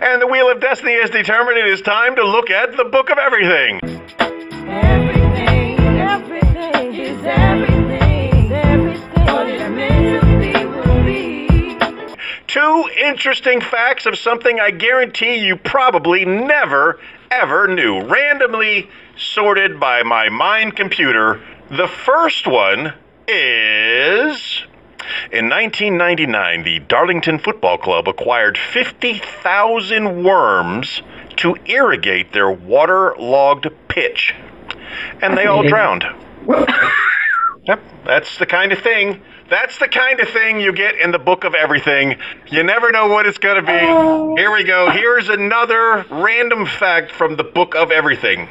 And 0.01 0.19
the 0.19 0.25
wheel 0.25 0.49
of 0.49 0.59
destiny 0.59 0.93
is 0.93 1.11
determined. 1.11 1.59
It 1.59 1.67
is 1.67 1.79
time 1.81 2.15
to 2.15 2.23
look 2.23 2.49
at 2.49 2.75
the 2.75 2.85
book 2.85 3.11
of 3.11 3.19
everything. 3.19 3.79
Everything, 4.67 5.79
everything 5.99 6.95
is 6.95 7.23
everything, 7.23 8.51
everything. 8.51 9.25
What 9.27 9.47
is 9.47 9.61
meant 9.69 10.23
to 10.23 10.39
be 10.39 10.65
will 10.65 11.03
be. 11.05 11.47
Two 12.47 12.89
interesting 12.99 13.61
facts 13.61 14.07
of 14.07 14.17
something 14.17 14.59
I 14.59 14.71
guarantee 14.71 15.35
you 15.45 15.55
probably 15.55 16.25
never, 16.25 16.99
ever 17.29 17.67
knew. 17.67 18.01
Randomly 18.01 18.89
sorted 19.15 19.79
by 19.79 20.01
my 20.01 20.29
mind 20.29 20.75
computer. 20.75 21.39
The 21.69 21.87
first 21.87 22.47
one 22.47 22.95
is. 23.27 24.63
In 25.31 25.49
1999, 25.49 26.63
the 26.63 26.79
Darlington 26.79 27.39
Football 27.39 27.77
Club 27.77 28.07
acquired 28.07 28.57
50,000 28.57 30.23
worms 30.23 31.01
to 31.37 31.55
irrigate 31.65 32.33
their 32.33 32.51
waterlogged 32.51 33.67
pitch. 33.87 34.33
And 35.21 35.37
they 35.37 35.45
all 35.45 35.63
drowned. 35.63 36.05
Yep, 37.63 37.79
that's 38.05 38.39
the 38.39 38.47
kind 38.47 38.71
of 38.71 38.79
thing. 38.79 39.21
That's 39.49 39.77
the 39.77 39.87
kind 39.87 40.19
of 40.19 40.29
thing 40.29 40.59
you 40.59 40.73
get 40.73 40.95
in 40.95 41.11
the 41.11 41.19
book 41.19 41.43
of 41.43 41.53
everything. 41.53 42.17
You 42.47 42.63
never 42.63 42.91
know 42.91 43.07
what 43.07 43.27
it's 43.27 43.37
going 43.37 43.57
to 43.57 43.61
be. 43.61 43.77
Oh. 43.77 44.35
Here 44.35 44.51
we 44.51 44.63
go. 44.63 44.89
Here's 44.89 45.29
another 45.29 46.03
random 46.09 46.65
fact 46.65 47.11
from 47.11 47.35
the 47.35 47.43
book 47.43 47.75
of 47.75 47.91
everything. 47.91 48.47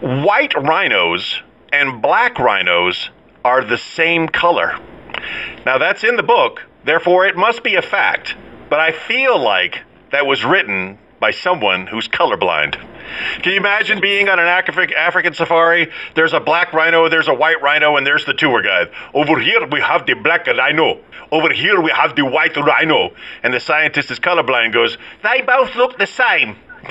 White 0.00 0.52
rhinos 0.54 1.40
and 1.72 2.02
black 2.02 2.38
rhinos 2.38 3.08
are 3.42 3.64
the 3.64 3.78
same 3.78 4.28
color. 4.28 4.78
Now 5.64 5.78
that's 5.78 6.04
in 6.04 6.16
the 6.16 6.22
book, 6.22 6.62
therefore 6.84 7.26
it 7.26 7.36
must 7.36 7.62
be 7.62 7.74
a 7.76 7.82
fact. 7.82 8.36
but 8.68 8.80
I 8.80 8.90
feel 8.92 9.38
like 9.38 9.82
that 10.10 10.26
was 10.26 10.44
written 10.44 10.98
by 11.20 11.30
someone 11.30 11.86
who's 11.86 12.08
colorblind. 12.08 12.74
Can 13.42 13.52
you 13.52 13.58
imagine 13.58 14.00
being 14.00 14.28
on 14.28 14.38
an 14.40 14.46
Afri- 14.46 14.92
African 14.92 15.32
safari? 15.34 15.90
There's 16.16 16.32
a 16.32 16.40
black 16.40 16.72
rhino, 16.72 17.08
there's 17.08 17.28
a 17.28 17.34
white 17.34 17.62
rhino, 17.62 17.96
and 17.96 18.04
there's 18.04 18.24
the 18.24 18.34
tour 18.34 18.60
guide. 18.62 18.88
Over 19.14 19.38
here 19.38 19.64
we 19.66 19.80
have 19.80 20.04
the 20.06 20.14
black 20.14 20.46
rhino. 20.48 20.98
Over 21.30 21.52
here 21.52 21.80
we 21.80 21.90
have 21.92 22.16
the 22.16 22.24
white 22.24 22.56
rhino. 22.56 23.10
And 23.44 23.54
the 23.54 23.60
scientist 23.60 24.10
is 24.10 24.18
colorblind 24.18 24.72
goes, 24.72 24.98
They 25.22 25.42
both 25.42 25.74
look 25.76 25.96
the 25.98 26.06
same. 26.06 26.56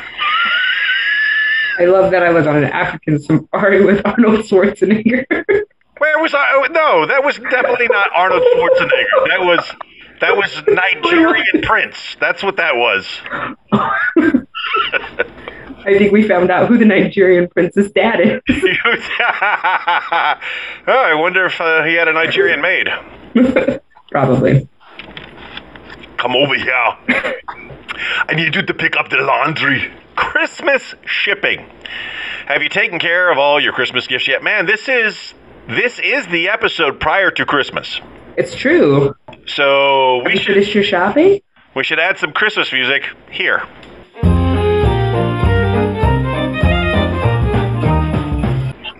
I 1.77 1.85
love 1.85 2.11
that 2.11 2.23
I 2.23 2.29
was 2.31 2.47
on 2.47 2.55
an 2.55 2.63
African 2.65 3.19
safari 3.19 3.83
with 3.83 4.01
Arnold 4.05 4.45
Schwarzenegger. 4.45 5.25
Where 5.97 6.19
was 6.19 6.33
I? 6.33 6.51
oh, 6.53 6.67
No, 6.71 7.05
that 7.07 7.23
was 7.23 7.37
definitely 7.37 7.87
not 7.89 8.09
Arnold 8.13 8.43
Schwarzenegger. 8.55 9.27
That 9.29 9.41
was 9.41 9.71
that 10.21 10.35
was 10.37 10.63
Nigerian 10.67 11.61
Prince. 11.61 12.15
That's 12.19 12.41
what 12.43 12.57
that 12.57 12.75
was. 12.77 13.05
I 15.85 15.95
think 15.97 16.11
we 16.11 16.27
found 16.27 16.49
out 16.49 16.67
who 16.67 16.77
the 16.79 16.85
Nigerian 16.85 17.47
prince's 17.47 17.91
dad 17.91 18.19
is. 18.19 18.41
oh, 18.49 20.39
I 20.87 21.13
wonder 21.13 21.45
if 21.45 21.61
uh, 21.61 21.83
he 21.83 21.93
had 21.93 22.07
a 22.07 22.13
Nigerian 22.13 22.59
maid. 22.59 22.89
Probably. 24.11 24.67
Come 26.17 26.35
over 26.35 26.55
here. 26.55 26.73
I 28.27 28.33
need 28.33 28.55
you 28.55 28.63
to 28.63 28.73
pick 28.73 28.97
up 28.97 29.09
the 29.09 29.17
laundry. 29.17 29.91
Christmas 30.15 30.95
shipping. 31.05 31.69
Have 32.47 32.63
you 32.63 32.69
taken 32.69 32.97
care 32.97 33.31
of 33.31 33.37
all 33.37 33.59
your 33.61 33.73
Christmas 33.73 34.07
gifts 34.07 34.27
yet? 34.27 34.41
Man, 34.41 34.65
this 34.65 34.89
is 34.89 35.34
this 35.67 35.99
is 35.99 36.27
the 36.27 36.49
episode 36.49 36.99
prior 36.99 37.31
to 37.31 37.45
Christmas. 37.45 37.99
It's 38.37 38.55
true. 38.55 39.15
So 39.47 40.23
we 40.23 40.33
you 40.33 40.37
should 40.37 40.55
finished 40.55 40.75
your 40.75 40.83
shopping? 40.83 41.41
we 41.75 41.83
should 41.83 41.99
add 41.99 42.17
some 42.17 42.31
Christmas 42.33 42.71
music 42.71 43.03
here. 43.31 43.63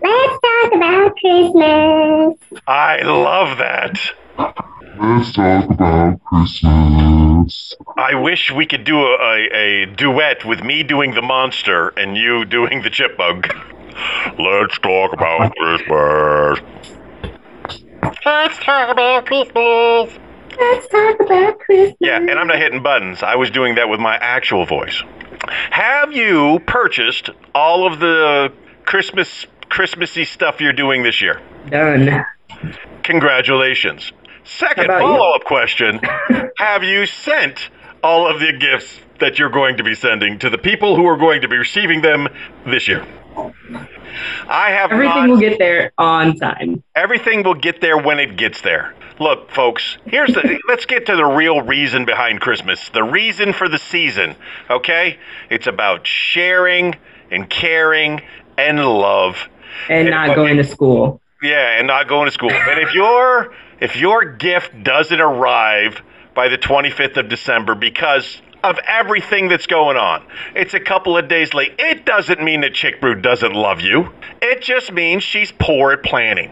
Let's 0.02 0.40
talk 0.42 0.74
about 0.74 1.16
Christmas. 1.18 2.62
I 2.68 3.02
love 3.04 3.58
that. 3.58 4.00
Let's 5.00 5.34
talk 5.34 5.70
about 5.70 6.24
Christmas. 6.24 7.76
I 7.98 8.16
wish 8.16 8.52
we 8.52 8.66
could 8.66 8.84
do 8.84 8.98
a, 8.98 9.18
a, 9.22 9.84
a 9.84 9.86
duet 9.86 10.46
with 10.46 10.64
me 10.64 10.84
doing 10.84 11.14
the 11.14 11.22
monster 11.22 11.90
and 11.90 12.16
you 12.16 12.46
doing 12.46 12.82
the 12.82 12.90
chipmunk. 12.90 13.54
Let's 14.38 14.78
talk 14.80 15.14
about 15.14 15.56
Christmas. 15.58 16.60
Let's 18.26 18.58
talk 18.60 18.90
about 18.92 19.26
Christmas. 19.26 20.20
Let's 20.60 20.88
talk 20.88 21.20
about 21.20 21.60
Christmas. 21.60 21.96
Yeah, 22.00 22.18
and 22.18 22.32
I'm 22.32 22.48
not 22.48 22.58
hitting 22.58 22.82
buttons. 22.84 23.24
I 23.24 23.36
was 23.36 23.50
doing 23.52 23.76
that 23.76 23.90
with 23.90 24.00
my 24.00 24.16
actual 24.16 24.66
voice. 24.66 25.02
Have 25.72 26.14
you 26.14 26.60
purchased 26.66 27.30
all 27.54 27.86
of 27.92 28.00
the 28.00 28.52
Christmas 28.86 29.46
Christmassy 29.70 30.26
stuff 30.26 30.62
you're 30.62 30.74
doing 30.74 31.04
this 31.04 31.22
year? 31.22 31.42
Done. 31.70 32.26
Congratulations. 33.04 34.12
Second 34.44 34.90
How 34.90 34.98
about 34.98 35.02
you? 35.02 35.18
follow-up 35.18 35.44
question: 35.44 36.00
Have 36.58 36.84
you 36.84 37.06
sent 37.06 37.70
all 38.04 38.28
of 38.28 38.40
the 38.40 38.54
gifts 38.54 39.00
that 39.20 39.40
you're 39.40 39.50
going 39.50 39.78
to 39.78 39.84
be 39.84 39.96
sending 39.96 40.40
to 40.40 40.50
the 40.50 40.58
people 40.58 40.96
who 40.96 41.06
are 41.06 41.18
going 41.18 41.42
to 41.42 41.48
be 41.48 41.58
receiving 41.58 42.02
them 42.02 42.28
this 42.66 42.88
year? 42.88 43.06
I 44.48 44.70
have 44.72 44.92
Everything 44.92 45.16
not- 45.16 45.30
will 45.30 45.40
get 45.40 45.60
there 45.60 45.92
on 45.98 46.38
time. 46.38 46.84
Everything 46.96 47.44
will 47.44 47.54
get 47.56 47.82
there 47.82 47.98
when 47.98 48.20
it 48.20 48.38
gets 48.38 48.62
there. 48.62 48.94
Look, 49.20 49.52
folks, 49.52 49.98
here's 50.06 50.34
the 50.34 50.60
let's 50.68 50.86
get 50.86 51.06
to 51.08 51.16
the 51.16 51.26
real 51.26 51.62
reason 51.62 52.06
behind 52.06 52.42
Christmas. 52.42 52.90
The 52.90 53.04
reason 53.04 53.54
for 53.54 53.68
the 53.70 53.78
season, 53.78 54.36
okay? 54.70 55.18
It's 55.50 55.68
about 55.68 56.06
sharing 56.06 56.96
and 57.32 57.50
caring 57.50 58.22
and 58.58 58.80
love. 58.80 59.48
And 59.90 60.10
not 60.10 60.36
going 60.36 60.58
to 60.58 60.64
school. 60.64 61.22
Yeah, 61.42 61.78
and 61.78 61.88
not 61.88 62.08
going 62.08 62.26
to 62.26 62.32
school. 62.32 62.52
And 62.52 62.80
if 62.80 62.94
your 62.94 63.54
if 63.80 63.96
your 63.96 64.26
gift 64.26 64.84
doesn't 64.84 65.20
arrive 65.20 66.02
by 66.34 66.50
the 66.50 66.58
25th 66.58 67.18
of 67.18 67.30
December 67.30 67.76
because 67.76 68.42
of 68.66 68.80
everything 68.88 69.48
that's 69.48 69.68
going 69.68 69.96
on, 69.96 70.26
it's 70.56 70.74
a 70.74 70.80
couple 70.80 71.18
of 71.18 71.28
days 71.28 71.54
late. 71.54 71.76
It 71.78 72.06
doesn't 72.06 72.44
mean 72.44 72.62
that 72.62 72.74
Chick 72.74 73.00
Brew 73.00 73.16
doesn't 73.16 73.54
love 73.54 73.82
you. 73.82 74.12
It 74.42 74.62
just 74.62 74.92
means 74.92 75.24
she's 75.24 75.52
poor 75.52 75.92
at 75.92 76.04
planning. 76.04 76.52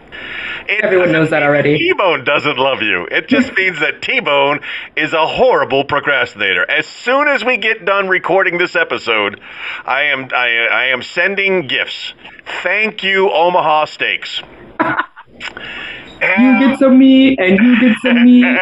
It 0.68 0.84
Everyone 0.84 1.12
knows 1.12 1.32
that 1.32 1.44
already. 1.44 1.78
T-Bone 1.78 2.24
doesn't 2.24 2.58
love 2.58 2.82
you. 2.82 3.08
It 3.12 3.28
just 3.28 3.54
means 3.58 3.80
that 3.80 4.02
T-Bone 4.02 4.60
is 4.96 5.14
a 5.14 5.26
horrible 5.26 5.84
procrastinator. 5.84 6.70
As 6.70 6.86
soon 6.86 7.28
as 7.28 7.44
we 7.44 7.58
get 7.58 7.84
done 7.84 8.08
recording 8.08 8.58
this 8.58 8.76
episode, 8.76 9.42
I 9.86 10.04
am 10.04 10.30
I, 10.34 10.68
I 10.72 10.86
am 10.86 11.02
sending 11.02 11.68
gifts. 11.68 12.14
Thank 12.62 13.04
you, 13.04 13.32
Omaha 13.32 13.86
Steaks. 13.86 14.42
You 16.40 16.60
get 16.68 16.80
some 16.84 16.98
meat, 16.98 17.40
and 17.40 17.58
you 17.60 17.80
get 17.80 17.98
some 18.02 18.24
meat. 18.24 18.46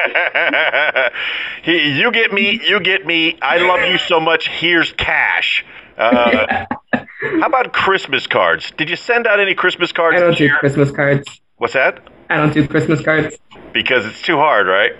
He- 1.63 1.99
you 1.99 2.11
get 2.11 2.33
me, 2.33 2.59
you 2.67 2.79
get 2.79 3.05
me. 3.05 3.37
I 3.41 3.57
love 3.57 3.87
you 3.89 3.97
so 3.97 4.19
much. 4.19 4.47
Here's 4.47 4.91
cash. 4.93 5.63
Uh, 5.97 6.65
how 6.93 7.45
about 7.45 7.73
Christmas 7.73 8.25
cards? 8.27 8.71
Did 8.77 8.89
you 8.89 8.95
send 8.95 9.27
out 9.27 9.39
any 9.39 9.53
Christmas 9.53 9.91
cards 9.91 10.17
I 10.17 10.19
don't 10.21 10.37
do 10.37 10.45
year? 10.45 10.57
Christmas 10.59 10.89
cards. 10.91 11.41
What's 11.57 11.73
that? 11.73 11.99
I 12.29 12.37
don't 12.37 12.53
do 12.53 12.67
Christmas 12.67 13.01
cards. 13.01 13.35
Because 13.73 14.05
it's 14.05 14.21
too 14.21 14.37
hard, 14.37 14.65
right? 14.67 14.93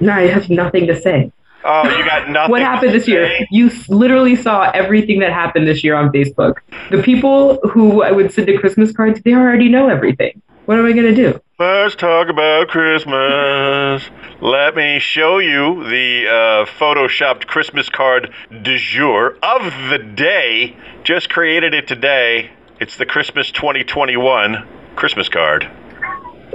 No, 0.00 0.12
I 0.12 0.26
have 0.28 0.48
nothing 0.48 0.86
to 0.86 1.00
say. 1.00 1.32
Oh, 1.64 1.88
you 1.96 2.04
got 2.04 2.28
nothing. 2.28 2.50
What 2.50 2.60
happened 2.60 2.92
this 2.92 3.08
year? 3.08 3.30
You 3.50 3.70
literally 3.88 4.36
saw 4.36 4.70
everything 4.72 5.20
that 5.20 5.32
happened 5.32 5.66
this 5.66 5.82
year 5.82 5.94
on 5.96 6.12
Facebook. 6.12 6.56
The 6.90 7.02
people 7.02 7.56
who 7.68 8.02
I 8.02 8.12
would 8.12 8.32
send 8.32 8.48
a 8.50 8.58
Christmas 8.58 8.92
card 8.92 9.16
to, 9.16 9.22
they 9.22 9.32
already 9.32 9.68
know 9.70 9.88
everything. 9.88 10.42
What 10.66 10.78
am 10.78 10.84
I 10.86 10.92
going 10.92 11.06
to 11.06 11.14
do? 11.14 11.40
Let's 11.56 11.94
talk 11.94 12.30
about 12.30 12.66
Christmas. 12.66 14.10
Let 14.40 14.74
me 14.74 14.98
show 14.98 15.38
you 15.38 15.88
the 15.88 16.26
uh, 16.26 16.66
photoshopped 16.66 17.46
Christmas 17.46 17.88
card 17.88 18.34
du 18.50 18.76
jour 18.76 19.38
of 19.40 19.62
the 19.88 19.98
day. 19.98 20.76
Just 21.04 21.30
created 21.30 21.72
it 21.72 21.86
today. 21.86 22.50
It's 22.80 22.96
the 22.96 23.06
Christmas 23.06 23.52
2021 23.52 24.66
Christmas 24.96 25.28
card. 25.28 25.70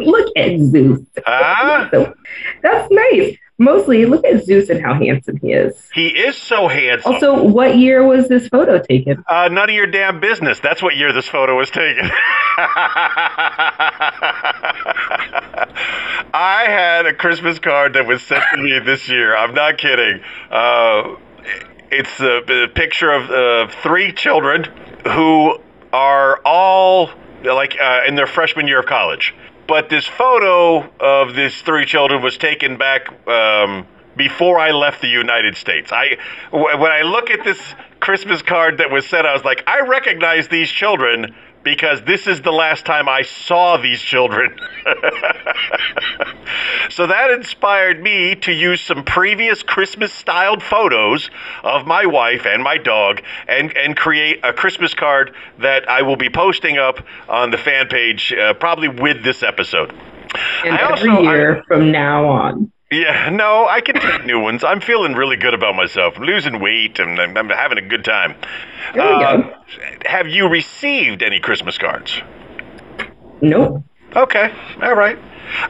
Look 0.01 0.31
at 0.35 0.59
Zeus. 0.59 0.99
Ah, 1.25 1.87
So, 1.91 2.13
that's 2.61 2.87
nice. 2.91 3.37
Mostly, 3.61 4.05
look 4.05 4.23
at 4.25 4.45
Zeus 4.45 4.69
and 4.69 4.81
how 4.81 4.93
handsome 4.93 5.35
he 5.41 5.51
is. 5.51 5.75
he 5.93 6.07
is 6.07 6.37
so 6.37 6.69
handsome. 6.69 7.15
Also, 7.15 7.43
what 7.43 7.75
year 7.77 8.05
was 8.07 8.29
this 8.29 8.47
photo 8.47 8.79
taken? 8.81 9.21
Uh, 9.27 9.49
none 9.51 9.69
of 9.69 9.75
your 9.75 9.85
damn 9.87 10.21
business. 10.21 10.61
That's 10.61 10.81
what 10.81 10.95
year 10.95 11.11
this 11.11 11.27
photo 11.27 11.57
was 11.57 11.69
taken. 11.69 12.09
I 16.33 16.65
had 16.67 17.05
a 17.05 17.13
Christmas 17.13 17.59
card 17.59 17.93
that 17.93 18.05
was 18.07 18.21
sent 18.23 18.43
to 18.53 18.57
me 18.61 18.79
this 18.79 19.09
year. 19.09 19.35
I'm 19.35 19.53
not 19.53 19.77
kidding. 19.77 20.21
Uh, 20.49 21.15
it's 21.91 22.19
a, 22.19 22.37
a 22.63 22.67
picture 22.69 23.11
of 23.11 23.29
uh, 23.29 23.67
three 23.81 24.11
children 24.13 24.65
who 25.05 25.57
are 25.91 26.39
all 26.45 27.09
like 27.43 27.75
uh, 27.81 28.01
in 28.07 28.15
their 28.15 28.27
freshman 28.27 28.67
year 28.67 28.79
of 28.79 28.85
college. 28.85 29.33
But 29.69 29.87
this 29.87 30.07
photo 30.07 30.89
of 30.99 31.35
these 31.35 31.61
three 31.61 31.85
children 31.85 32.23
was 32.23 32.39
taken 32.39 32.77
back 32.77 33.07
um, 33.27 33.85
before 34.17 34.59
I 34.59 34.71
left 34.71 34.99
the 34.99 35.07
United 35.07 35.55
States. 35.55 35.91
I 35.93 36.17
when 36.51 36.91
I 36.91 37.03
look 37.03 37.29
at 37.29 37.43
this 37.43 37.61
Christmas 37.99 38.41
card 38.41 38.79
that 38.79 38.89
was 38.89 39.05
sent, 39.05 39.27
I 39.27 39.33
was 39.33 39.43
like, 39.43 39.63
I 39.67 39.81
recognize 39.81 40.47
these 40.47 40.71
children 40.71 41.35
because 41.69 42.01
this 42.01 42.25
is 42.25 42.41
the 42.41 42.51
last 42.51 42.83
time 42.83 43.07
I 43.07 43.21
saw 43.21 43.77
these 43.77 44.01
children. 44.01 44.59
so 46.89 47.05
that 47.05 47.29
inspired 47.29 48.01
me 48.01 48.33
to 48.37 48.51
use 48.51 48.81
some 48.81 49.03
previous 49.03 49.61
Christmas 49.61 50.11
styled 50.11 50.63
photos 50.63 51.29
of 51.63 51.85
my 51.85 52.07
wife 52.07 52.47
and 52.47 52.63
my 52.63 52.79
dog 52.79 53.21
and, 53.47 53.77
and 53.77 53.95
create 53.95 54.39
a 54.43 54.51
Christmas 54.51 54.95
card 54.95 55.35
that 55.59 55.87
I 55.87 56.01
will 56.01 56.15
be 56.15 56.31
posting 56.31 56.79
up 56.79 57.05
on 57.27 57.51
the 57.51 57.57
fan 57.59 57.87
page 57.87 58.33
uh, 58.33 58.55
probably 58.55 58.87
with 58.87 59.23
this 59.23 59.43
episode. 59.43 59.91
And 60.65 60.75
I 60.75 60.91
every 60.91 61.11
also- 61.11 61.21
year 61.21 61.63
from 61.67 61.91
now 61.91 62.27
on. 62.29 62.71
Yeah, 62.91 63.29
no, 63.29 63.67
I 63.67 63.81
can 63.81 63.95
take 63.99 64.25
new 64.25 64.39
ones. 64.39 64.63
I'm 64.63 64.81
feeling 64.81 65.13
really 65.13 65.35
good 65.37 65.53
about 65.53 65.75
myself. 65.75 66.15
I'm 66.17 66.23
losing 66.23 66.59
weight 66.59 66.97
and 66.97 67.19
I'm, 67.19 67.37
I'm 67.37 67.49
having 67.49 67.77
a 67.77 67.87
good 67.87 68.03
time. 68.03 68.35
There 68.95 69.03
we 69.03 69.23
Uh, 69.23 69.37
go. 69.37 69.53
Have 70.05 70.27
you 70.27 70.47
received 70.47 71.21
any 71.21 71.39
Christmas 71.39 71.77
cards? 71.77 72.19
Nope. 73.41 73.83
Okay, 74.15 74.51
all 74.81 74.95
right. 74.95 75.19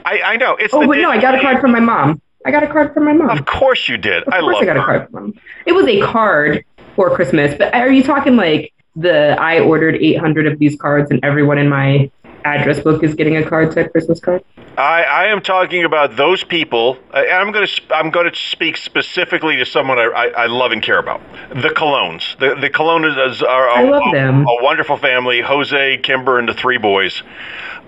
I, 0.06 0.22
I 0.24 0.36
know 0.38 0.56
it's. 0.56 0.74
Oh, 0.74 0.80
the 0.82 0.88
wait, 0.88 1.02
no, 1.02 1.10
I 1.10 1.20
got 1.20 1.36
a 1.36 1.42
card 1.42 1.60
from 1.60 1.72
my 1.74 1.82
mom. 1.82 2.22
I 2.46 2.52
got 2.52 2.64
a 2.64 2.68
card 2.68 2.94
from 2.94 3.04
my 3.04 3.12
mom. 3.12 3.32
Of 3.38 3.46
course 3.46 3.90
you 3.90 3.98
did. 3.98 4.24
Of 4.24 4.34
I 4.34 4.40
course 4.40 4.58
I 4.62 4.66
got 4.66 4.78
a 4.78 4.84
card 4.84 5.10
from 5.12 5.24
mom. 5.24 5.34
It 5.66 5.74
was 5.74 5.88
a 5.88 6.00
card 6.02 6.64
for 6.96 7.14
Christmas, 7.14 7.54
but 7.58 7.74
are 7.74 7.92
you 7.92 8.02
talking 8.02 8.38
like 8.38 8.74
the 8.96 9.36
I 9.40 9.60
ordered 9.60 9.96
800 9.96 10.48
of 10.48 10.58
these 10.58 10.78
cards 10.78 11.12
and 11.12 11.20
everyone 11.24 11.58
in 11.58 11.68
my 11.68 12.10
address 12.46 12.80
book 12.80 13.04
is 13.04 13.16
getting 13.16 13.38
a 13.38 13.48
card 13.48 13.72
to 13.72 13.86
a 13.86 13.90
Christmas 13.90 14.20
card. 14.20 14.44
I, 14.78 15.04
I 15.04 15.26
am 15.28 15.42
talking 15.42 15.84
about 15.84 16.16
those 16.16 16.44
people. 16.44 16.98
Uh, 17.14 17.18
I, 17.18 17.42
I'm 17.42 17.52
going 17.52 17.68
to 17.68 17.96
I'm 17.96 18.12
going 18.12 18.32
to 18.32 18.36
speak 18.38 18.78
specifically 18.78 19.58
to 19.58 19.66
someone 19.66 20.00
I, 20.00 20.04
I, 20.04 20.26
I 20.28 20.46
love 20.48 20.72
and 20.72 20.82
care 20.82 21.00
about. 21.00 21.22
The 21.50 21.70
Colognes. 21.70 22.38
The 22.40 22.56
the 22.56 22.70
Colognes 22.70 23.42
are 23.44 23.68
a, 23.68 23.74
I 23.74 23.84
love 23.84 24.14
them. 24.14 24.48
a 24.48 24.64
wonderful 24.64 24.98
family. 24.98 25.42
Jose, 25.42 25.98
Kimber, 25.98 26.40
and 26.40 26.48
the 26.48 26.54
three 26.54 26.78
boys. 26.78 27.24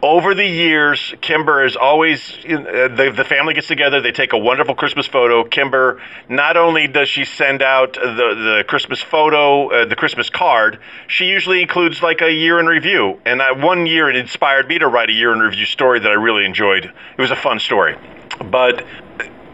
Over 0.03 0.33
the 0.33 0.45
years, 0.45 1.13
Kimber 1.21 1.63
is 1.63 1.75
always 1.75 2.33
uh, 2.43 2.87
the 2.87 3.13
the 3.15 3.23
family 3.23 3.53
gets 3.53 3.67
together. 3.67 4.01
They 4.01 4.11
take 4.11 4.33
a 4.33 4.37
wonderful 4.37 4.73
Christmas 4.73 5.05
photo. 5.05 5.43
Kimber 5.43 6.01
not 6.27 6.57
only 6.57 6.87
does 6.87 7.07
she 7.07 7.23
send 7.23 7.61
out 7.61 7.93
the 7.93 7.99
the 8.01 8.65
Christmas 8.67 8.99
photo, 8.99 9.69
uh, 9.69 9.85
the 9.85 9.95
Christmas 9.95 10.31
card, 10.31 10.79
she 11.07 11.25
usually 11.25 11.61
includes 11.61 12.01
like 12.01 12.21
a 12.21 12.31
year 12.31 12.59
in 12.59 12.65
review. 12.65 13.19
And 13.25 13.41
uh, 13.41 13.53
one 13.53 13.85
year, 13.85 14.09
it 14.09 14.15
inspired 14.15 14.67
me 14.67 14.79
to 14.79 14.87
write 14.87 15.09
a 15.09 15.13
year 15.13 15.33
in 15.33 15.39
review 15.39 15.67
story 15.67 15.99
that 15.99 16.09
I 16.09 16.15
really 16.15 16.45
enjoyed. 16.45 16.85
It 16.85 17.21
was 17.21 17.29
a 17.29 17.35
fun 17.35 17.59
story, 17.59 17.95
but 18.43 18.83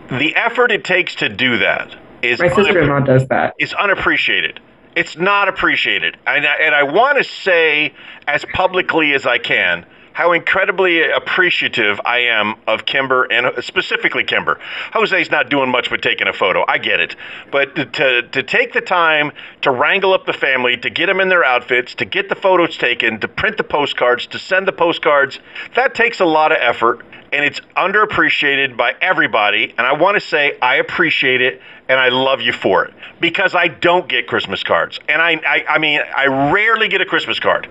the 0.10 0.34
effort 0.36 0.72
it 0.72 0.86
takes 0.86 1.16
to 1.16 1.28
do 1.28 1.58
that 1.58 1.94
is 2.22 2.40
My 2.40 2.48
sister-in-law 2.48 3.02
does 3.02 3.28
that. 3.28 3.54
is 3.60 3.74
unappreciated. 3.74 4.62
It's 4.96 5.18
not 5.18 5.50
appreciated. 5.50 6.18
And 6.26 6.48
I, 6.48 6.54
and 6.56 6.74
I 6.74 6.84
want 6.84 7.18
to 7.18 7.24
say 7.26 7.94
as 8.28 8.46
publicly 8.54 9.14
as 9.14 9.26
I 9.26 9.38
can 9.40 9.86
how 10.18 10.32
incredibly 10.32 11.08
appreciative 11.12 12.02
I 12.04 12.22
am 12.22 12.56
of 12.66 12.88
Kimber 12.88 13.26
and 13.26 13.46
uh, 13.46 13.62
specifically 13.62 14.24
Kimber. 14.24 14.60
Jose's 14.92 15.30
not 15.30 15.48
doing 15.48 15.70
much 15.70 15.92
but 15.92 16.02
taking 16.02 16.28
a 16.28 16.34
photo. 16.34 16.66
I 16.68 16.80
get 16.80 17.00
it. 17.00 17.16
But 17.52 17.76
to, 17.76 17.86
to, 17.86 18.22
to 18.24 18.42
take 18.42 18.74
the 18.74 18.82
time 18.82 19.32
to 19.62 19.70
wrangle 19.70 20.14
up 20.14 20.26
the 20.26 20.34
family, 20.34 20.76
to 20.78 20.90
get 20.90 21.06
them 21.06 21.20
in 21.20 21.30
their 21.30 21.44
outfits, 21.44 21.94
to 21.94 22.06
get 22.06 22.30
the 22.30 22.36
photos 22.36 22.80
taken, 22.80 23.20
to 23.20 23.28
print 23.28 23.58
the 23.58 23.64
postcards, 23.64 24.26
to 24.28 24.40
send 24.40 24.68
the 24.68 24.72
postcards, 24.72 25.38
that 25.76 25.94
takes 25.94 26.20
a 26.20 26.26
lot 26.26 26.52
of 26.52 26.58
effort 26.62 27.06
and 27.38 27.46
it's 27.46 27.62
underappreciated 27.78 28.76
by 28.76 28.96
everybody. 29.00 29.72
And 29.78 29.86
I 29.86 29.94
want 29.94 30.16
to 30.16 30.20
say 30.20 30.58
I 30.60 30.78
appreciate 30.78 31.40
it 31.40 31.62
and 31.88 32.00
I 32.00 32.10
love 32.10 32.42
you 32.42 32.52
for 32.52 32.84
it 32.84 32.96
because 33.22 33.54
I 33.54 33.68
don't 33.68 34.10
get 34.10 34.28
Christmas 34.28 34.64
cards, 34.64 35.00
and 35.08 35.22
I, 35.22 35.40
I, 35.48 35.66
I 35.70 35.78
mean, 35.78 36.02
I 36.14 36.26
rarely 36.52 36.90
get 36.90 37.00
a 37.00 37.06
Christmas 37.06 37.40
card. 37.40 37.70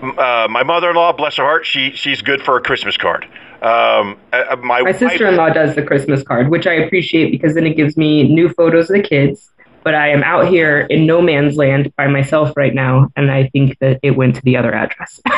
Uh, 0.00 0.46
my 0.48 0.62
mother-in-law, 0.62 1.12
bless 1.12 1.36
her 1.36 1.42
heart, 1.42 1.66
she 1.66 1.90
she's 1.90 2.22
good 2.22 2.40
for 2.40 2.56
a 2.56 2.62
Christmas 2.62 2.96
card. 2.96 3.24
Um, 3.60 4.16
uh, 4.32 4.56
my 4.62 4.80
My 4.80 4.92
sister-in-law 4.92 5.50
does 5.50 5.74
the 5.74 5.82
Christmas 5.82 6.22
card, 6.22 6.48
which 6.48 6.66
I 6.66 6.72
appreciate 6.74 7.32
because 7.32 7.54
then 7.54 7.66
it 7.66 7.76
gives 7.76 7.98
me 7.98 8.32
new 8.32 8.48
photos 8.48 8.88
of 8.88 8.96
the 8.96 9.02
kids. 9.02 9.50
But 9.82 9.94
I 9.94 10.08
am 10.10 10.22
out 10.22 10.48
here 10.48 10.80
in 10.90 11.06
no 11.06 11.20
man's 11.20 11.56
land 11.56 11.92
by 11.96 12.06
myself 12.06 12.54
right 12.56 12.74
now, 12.74 13.08
and 13.16 13.30
I 13.30 13.48
think 13.48 13.78
that 13.80 13.98
it 14.02 14.12
went 14.12 14.36
to 14.36 14.42
the 14.42 14.56
other 14.56 14.72
address. 14.74 15.20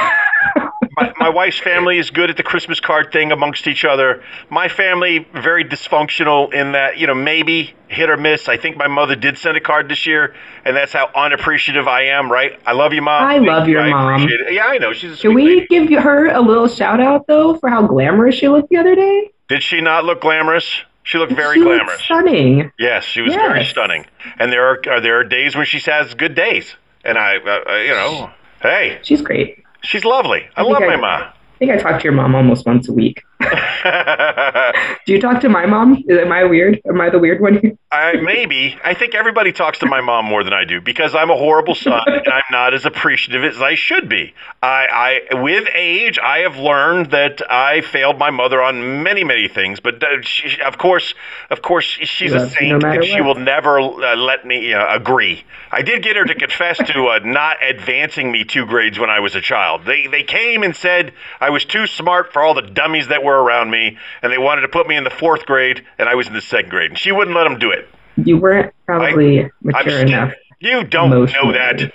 my, 0.97 1.13
my 1.19 1.29
wife's 1.29 1.59
family 1.59 1.99
is 1.99 2.11
good 2.11 2.31
at 2.31 2.37
the 2.37 2.43
Christmas 2.43 2.81
card 2.81 3.13
thing 3.13 3.33
amongst 3.33 3.67
each 3.67 3.85
other. 3.85 4.23
My 4.51 4.69
family 4.69 5.27
very 5.35 5.65
dysfunctional 5.65 6.53
in 6.53 6.73
that 6.73 6.99
you 6.99 7.07
know 7.07 7.15
maybe 7.15 7.75
hit 7.89 8.11
or 8.11 8.17
miss. 8.17 8.49
I 8.49 8.57
think 8.57 8.77
my 8.77 8.89
mother 8.89 9.15
did 9.17 9.39
send 9.39 9.57
a 9.57 9.61
card 9.61 9.89
this 9.89 10.07
year, 10.07 10.35
and 10.65 10.77
that's 10.77 10.93
how 10.93 11.11
unappreciative 11.15 11.87
I 11.89 12.03
am. 12.07 12.31
Right? 12.31 12.59
I 12.67 12.73
love 12.73 12.93
you, 12.93 13.03
mom. 13.03 13.23
I 13.25 13.39
love 13.39 13.69
your 13.69 13.83
I 13.83 13.91
mom. 13.91 14.29
Yeah, 14.51 14.65
I 14.67 14.79
know 14.79 14.93
she's 14.93 15.19
a 15.19 15.23
Can 15.23 15.35
we 15.35 15.45
lady. 15.61 15.67
give 15.69 16.03
her 16.03 16.29
a 16.29 16.41
little 16.41 16.69
shout 16.69 17.01
out 17.01 17.27
though 17.27 17.57
for 17.57 17.69
how 17.69 17.87
glamorous 17.87 18.35
she 18.35 18.49
looked 18.49 18.71
the 18.71 18.77
other 18.79 18.95
day? 18.95 19.31
Did 19.49 19.63
she 19.63 19.81
not 19.81 20.05
look 20.05 20.21
glamorous? 20.21 20.69
She 21.05 21.19
looked 21.19 21.33
very 21.33 21.57
she 21.57 21.61
looked 21.63 21.79
glamorous. 21.81 22.01
stunning. 22.05 22.73
Yes, 22.79 23.05
she 23.05 23.23
was 23.23 23.35
very 23.35 23.65
stunning. 23.65 24.07
And 24.39 24.53
there 24.53 24.67
are, 24.71 24.79
are 24.89 25.01
there 25.01 25.19
are 25.19 25.25
days 25.25 25.57
when 25.57 25.67
she 25.67 25.79
has 25.91 26.15
good 26.15 26.35
days, 26.37 26.75
and 27.05 27.19
I, 27.19 27.39
uh, 27.39 27.71
uh, 27.71 27.75
you 27.79 27.89
know, 27.89 28.31
hey, 28.63 29.01
She's 29.03 29.21
great. 29.21 29.62
She's 29.83 30.05
lovely. 30.05 30.47
I, 30.57 30.63
I 30.63 30.65
love 30.65 30.81
my 30.83 30.97
mom. 30.97 31.23
I 31.23 31.33
think 31.59 31.71
I 31.71 31.77
talk 31.77 32.01
to 32.01 32.05
your 32.05 32.13
mom 32.13 32.35
almost 32.35 32.67
once 32.67 32.89
a 32.89 32.93
week. 32.93 33.25
Do 35.07 35.13
you 35.13 35.21
talk 35.21 35.41
to 35.41 35.49
my 35.49 35.67
mom? 35.67 36.03
Is, 36.07 36.19
am 36.19 36.33
I 36.33 36.45
weird? 36.45 36.81
Am 36.89 37.01
I 37.01 37.11
the 37.11 37.19
weird 37.19 37.41
one 37.41 37.59
here? 37.61 37.73
I 37.93 38.15
maybe. 38.15 38.79
I 38.83 38.95
think 38.95 39.15
everybody 39.15 39.53
talks 39.53 39.81
to 39.81 39.87
my 39.87 40.01
mom 40.01 40.25
more 40.25 40.45
than 40.45 40.55
I 40.55 40.65
do 40.65 40.81
because 40.81 41.15
I'm 41.15 41.31
a 41.31 41.37
horrible 41.37 41.75
son 41.75 42.03
and 42.07 42.27
I'm 42.27 42.43
not 42.51 42.73
as 42.73 42.87
appreciative 42.87 43.45
as 43.45 43.61
I 43.61 43.75
should 43.75 44.09
be. 44.09 44.35
I, 44.63 45.21
I 45.31 45.35
with 45.43 45.69
age, 45.75 46.19
I 46.19 46.39
have 46.39 46.57
learned 46.57 47.11
that 47.11 47.43
I 47.51 47.83
failed 47.83 48.19
my 48.19 48.31
mother 48.31 48.63
on 48.63 49.03
many, 49.03 49.25
many 49.25 49.49
things. 49.49 49.81
But 49.81 50.03
uh, 50.03 50.23
she, 50.23 50.59
of 50.63 50.79
course, 50.79 51.13
of 51.51 51.61
course, 51.61 51.85
she's 51.85 52.33
a 52.33 52.49
saint 52.49 52.83
no 52.83 52.91
and 52.91 53.05
she 53.05 53.21
what. 53.21 53.37
will 53.37 53.45
never 53.45 53.79
uh, 53.79 54.17
let 54.17 54.47
me 54.47 54.73
agree. 54.73 55.45
I 55.71 55.83
did 55.83 56.03
get 56.03 56.17
her 56.17 56.25
to 56.25 56.35
confess 56.35 56.79
to 56.79 57.07
uh, 57.09 57.21
not 57.25 57.59
advancing 57.63 58.33
me 58.33 58.45
two 58.45 58.65
grades 58.65 58.99
when 58.99 59.11
I 59.11 59.21
was 59.21 59.35
a 59.35 59.41
child. 59.41 59.85
They 59.85 60.07
they 60.07 60.23
came 60.23 60.63
and 60.63 60.75
said 60.75 61.13
I 61.41 61.51
was 61.51 61.65
too 61.65 61.87
smart 61.87 62.33
for 62.33 62.43
all 62.43 62.55
the 62.55 62.63
dummies 62.63 63.09
that 63.09 63.23
were 63.23 63.32
around 63.35 63.71
me, 63.71 63.99
and 64.23 64.33
they 64.33 64.39
wanted 64.39 64.63
to 64.63 64.69
put 64.69 64.87
me 64.87 64.97
in 64.97 65.05
the 65.05 65.11
fourth 65.11 65.47
grade, 65.47 65.85
and 65.99 66.09
I 66.09 66.15
was 66.15 66.27
in 66.27 66.33
the 66.33 66.41
second 66.41 66.71
grade, 66.71 66.91
and 66.91 66.99
she 66.99 67.13
wouldn't 67.13 67.37
let 67.37 67.45
them 67.45 67.59
do 67.59 67.71
it. 67.71 67.89
You 68.17 68.37
weren't 68.39 68.75
probably 68.87 69.41
I'm 69.41 69.51
mature 69.63 70.01
enough. 70.01 70.35
You 70.61 70.85
don't 70.85 71.11
know 71.11 71.27
that. 71.53 71.93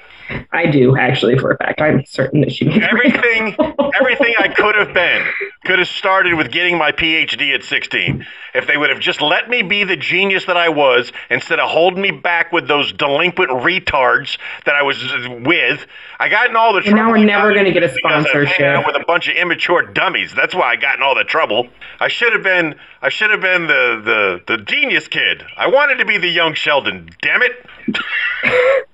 I 0.51 0.65
do 0.65 0.97
actually 0.97 1.37
for 1.37 1.51
a 1.51 1.57
fact. 1.57 1.81
I'm 1.81 2.05
certain 2.05 2.41
that 2.41 2.51
she 2.51 2.65
made 2.65 2.83
Everything, 2.83 3.55
everything 3.99 4.33
I 4.39 4.47
could 4.49 4.75
have 4.75 4.93
been 4.93 5.25
could 5.65 5.79
have 5.79 5.87
started 5.87 6.33
with 6.35 6.51
getting 6.51 6.77
my 6.77 6.91
PhD 6.91 7.53
at 7.53 7.63
16. 7.63 8.25
If 8.53 8.67
they 8.67 8.77
would 8.77 8.89
have 8.89 8.99
just 8.99 9.21
let 9.21 9.49
me 9.49 9.61
be 9.61 9.83
the 9.83 9.97
genius 9.97 10.45
that 10.45 10.57
I 10.57 10.69
was, 10.69 11.11
instead 11.29 11.59
of 11.59 11.69
holding 11.69 12.01
me 12.01 12.11
back 12.11 12.51
with 12.51 12.67
those 12.67 12.91
delinquent 12.93 13.51
retards 13.51 14.37
that 14.65 14.75
I 14.75 14.81
was 14.83 14.97
with, 15.45 15.85
I 16.19 16.29
got 16.29 16.49
in 16.49 16.55
all 16.55 16.71
the 16.73 16.77
And 16.79 16.85
trouble. 16.87 17.03
now 17.03 17.11
we're 17.11 17.23
never 17.25 17.53
gonna 17.53 17.71
get 17.71 17.83
a 17.83 17.93
sponsorship. 17.93 18.85
with 18.85 18.95
a 18.95 19.03
bunch 19.05 19.27
of 19.27 19.35
immature 19.35 19.83
dummies. 19.83 20.33
That's 20.33 20.55
why 20.55 20.71
I 20.71 20.75
got 20.77 20.97
in 20.97 21.03
all 21.03 21.15
the 21.15 21.23
trouble. 21.23 21.67
I 21.99 22.07
should 22.07 22.33
have 22.33 22.43
been, 22.43 22.75
I 23.01 23.09
should 23.09 23.31
have 23.31 23.41
been 23.41 23.67
the 23.67 24.01
the 24.47 24.57
the 24.57 24.63
genius 24.63 25.07
kid. 25.07 25.43
I 25.57 25.67
wanted 25.67 25.95
to 25.99 26.05
be 26.05 26.17
the 26.17 26.27
young 26.29 26.53
Sheldon. 26.53 27.09
Damn 27.21 27.41
it. 27.43 27.65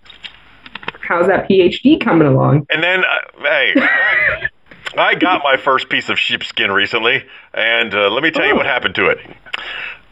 How's 1.07 1.27
that 1.27 1.49
PhD 1.49 2.01
coming 2.01 2.27
along? 2.27 2.65
And 2.69 2.81
then, 2.81 3.03
uh, 3.03 3.41
hey, 3.41 3.73
I 4.97 5.15
got 5.15 5.41
my 5.43 5.57
first 5.57 5.89
piece 5.89 6.09
of 6.09 6.17
sheepskin 6.17 6.71
recently, 6.71 7.25
and 7.53 7.93
uh, 7.93 8.09
let 8.09 8.23
me 8.23 8.31
tell 8.31 8.45
you 8.45 8.55
what 8.55 8.65
happened 8.65 8.95
to 8.95 9.09
it. 9.09 9.19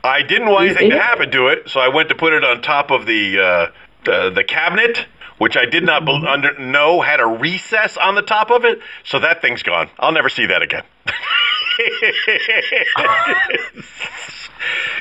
I 0.04 0.24
didn't 0.24 0.50
want 0.50 0.66
anything 0.66 0.90
to 0.90 1.00
happen 1.00 1.32
to 1.32 1.48
it, 1.48 1.70
so 1.70 1.80
I 1.80 1.90
went 1.90 2.10
to 2.10 2.16
put 2.16 2.34
it 2.34 2.44
on 2.44 2.62
top 2.62 2.92
of 2.92 3.06
the 3.06 3.40
uh, 3.40 3.68
the, 4.04 4.32
the 4.32 4.44
cabinet, 4.44 5.06
which 5.38 5.56
I 5.56 5.66
did 5.66 5.84
not 5.84 6.06
bel 6.06 6.28
under, 6.28 6.58
know 6.58 7.02
had 7.02 7.20
a 7.20 7.28
recess 7.28 7.98
on 7.98 8.16
the 8.16 8.22
top 8.22 8.50
of 8.50 8.66
it. 8.66 8.80
So 9.04 9.20
that 9.20 9.42
thing's 9.42 9.64
gone. 9.64 9.90
I'll 10.00 10.12
never 10.12 10.30
see 10.30 10.48
that 10.48 10.62
again. 10.62 10.84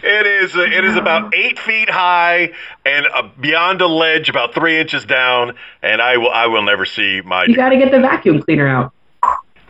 It 0.02 0.26
is 0.26 0.56
uh, 0.56 0.62
it 0.62 0.84
is 0.84 0.96
about 0.96 1.34
eight 1.34 1.58
feet 1.58 1.90
high 1.90 2.52
and 2.84 3.06
uh, 3.06 3.28
beyond 3.38 3.80
a 3.80 3.86
ledge, 3.86 4.28
about 4.28 4.54
three 4.54 4.78
inches 4.78 5.04
down, 5.04 5.54
and 5.82 6.00
I 6.00 6.16
will 6.16 6.30
I 6.30 6.46
will 6.46 6.62
never 6.62 6.84
see 6.84 7.20
my. 7.20 7.44
You 7.44 7.56
got 7.56 7.70
to 7.70 7.76
get 7.76 7.90
the 7.90 8.00
vacuum 8.00 8.42
cleaner 8.42 8.68
out. 8.68 8.92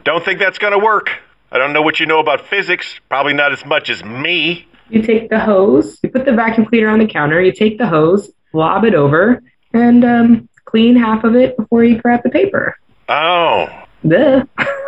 Don't 0.05 0.25
think 0.25 0.39
that's 0.39 0.59
going 0.59 0.73
to 0.73 0.79
work. 0.79 1.11
I 1.53 1.59
don't 1.59 1.73
know 1.73 1.83
what 1.83 2.01
you 2.01 2.07
know 2.07 2.21
about 2.21 2.47
physics. 2.47 3.01
Probably 3.09 3.35
not 3.35 3.53
as 3.53 3.65
much 3.65 3.91
as 3.91 4.05
me. 4.05 4.67
You 4.89 5.03
take 5.03 5.31
the 5.31 5.39
hose, 5.39 5.99
you 6.03 6.11
put 6.11 6.25
the 6.25 6.33
vacuum 6.33 6.67
cleaner 6.67 6.89
on 6.89 6.99
the 6.99 7.07
counter, 7.07 7.41
you 7.41 7.53
take 7.53 7.79
the 7.79 7.87
hose, 7.87 8.31
lob 8.53 8.85
it 8.85 8.95
over, 8.95 9.41
and 9.73 10.05
um, 10.05 10.49
clean 10.65 10.97
half 10.97 11.23
of 11.23 11.37
it 11.37 11.57
before 11.57 11.85
you 11.85 12.01
grab 12.01 12.23
the 12.25 12.31
paper. 12.31 12.77
Oh, 13.09 13.69
Duh. 14.07 14.45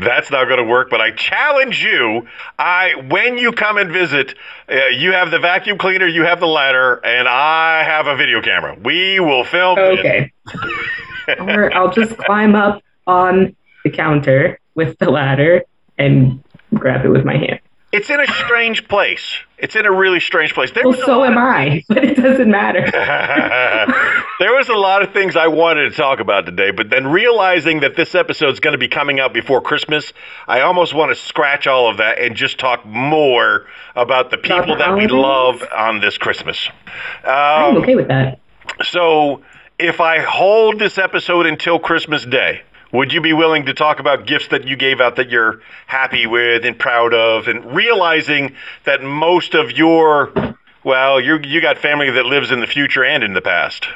that's 0.00 0.30
not 0.30 0.46
going 0.46 0.58
to 0.58 0.64
work. 0.64 0.90
But 0.90 1.00
I 1.00 1.10
challenge 1.12 1.82
you. 1.82 2.26
I 2.58 2.94
when 3.08 3.38
you 3.38 3.52
come 3.52 3.78
and 3.78 3.90
visit, 3.90 4.34
uh, 4.68 4.86
you 4.88 5.12
have 5.12 5.30
the 5.30 5.38
vacuum 5.38 5.78
cleaner, 5.78 6.06
you 6.06 6.24
have 6.24 6.40
the 6.40 6.46
ladder, 6.46 6.94
and 7.04 7.28
I 7.28 7.82
have 7.84 8.06
a 8.06 8.16
video 8.16 8.42
camera. 8.42 8.76
We 8.82 9.20
will 9.20 9.44
film. 9.44 9.78
Okay. 9.78 10.32
or 11.38 11.74
I'll 11.74 11.92
just 11.92 12.16
climb 12.18 12.54
up 12.54 12.82
on 13.06 13.54
the 13.84 13.90
counter 13.90 14.58
with 14.74 14.98
the 14.98 15.10
ladder 15.10 15.64
and 15.98 16.42
grab 16.74 17.04
it 17.04 17.08
with 17.08 17.24
my 17.24 17.36
hand. 17.36 17.60
It's 17.92 18.08
in 18.08 18.20
a 18.20 18.26
strange 18.26 18.86
place. 18.86 19.34
It's 19.58 19.74
in 19.74 19.84
a 19.84 19.90
really 19.90 20.20
strange 20.20 20.54
place. 20.54 20.70
There 20.70 20.84
Well, 20.86 20.98
so 21.04 21.24
am 21.24 21.36
I, 21.36 21.84
but 21.88 22.04
it 22.04 22.14
doesn't 22.16 22.50
matter. 22.50 22.88
there 24.38 24.54
was 24.54 24.68
a 24.68 24.74
lot 24.74 25.02
of 25.02 25.12
things 25.12 25.36
I 25.36 25.48
wanted 25.48 25.90
to 25.90 25.96
talk 25.96 26.20
about 26.20 26.46
today, 26.46 26.70
but 26.70 26.88
then 26.88 27.08
realizing 27.08 27.80
that 27.80 27.96
this 27.96 28.14
episode 28.14 28.50
is 28.50 28.60
going 28.60 28.72
to 28.72 28.78
be 28.78 28.88
coming 28.88 29.18
out 29.18 29.32
before 29.32 29.60
Christmas, 29.60 30.12
I 30.46 30.60
almost 30.60 30.94
want 30.94 31.10
to 31.10 31.14
scratch 31.16 31.66
all 31.66 31.90
of 31.90 31.96
that 31.98 32.18
and 32.20 32.36
just 32.36 32.58
talk 32.58 32.86
more 32.86 33.66
about 33.96 34.30
the 34.30 34.38
people 34.38 34.76
that 34.76 34.96
we 34.96 35.08
love 35.08 35.62
on 35.76 36.00
this 36.00 36.16
Christmas. 36.16 36.68
I'm 37.24 37.76
Um, 37.76 37.82
okay 37.82 37.96
with 37.96 38.08
that. 38.08 38.38
so, 38.82 39.42
if 39.78 40.00
I 40.00 40.20
hold 40.20 40.78
this 40.78 40.96
episode 40.96 41.46
until 41.46 41.78
Christmas 41.78 42.24
Day, 42.24 42.62
would 42.92 43.12
you 43.12 43.20
be 43.20 43.32
willing 43.32 43.66
to 43.66 43.74
talk 43.74 44.00
about 44.00 44.26
gifts 44.26 44.48
that 44.48 44.66
you 44.66 44.76
gave 44.76 45.00
out 45.00 45.16
that 45.16 45.30
you're 45.30 45.60
happy 45.86 46.26
with 46.26 46.64
and 46.64 46.78
proud 46.78 47.14
of, 47.14 47.46
and 47.48 47.64
realizing 47.74 48.54
that 48.84 49.02
most 49.02 49.54
of 49.54 49.72
your, 49.72 50.32
well, 50.84 51.20
you 51.20 51.38
you 51.38 51.60
got 51.60 51.78
family 51.78 52.10
that 52.10 52.26
lives 52.26 52.50
in 52.50 52.60
the 52.60 52.66
future 52.66 53.04
and 53.04 53.22
in 53.22 53.32
the 53.34 53.40
past, 53.40 53.86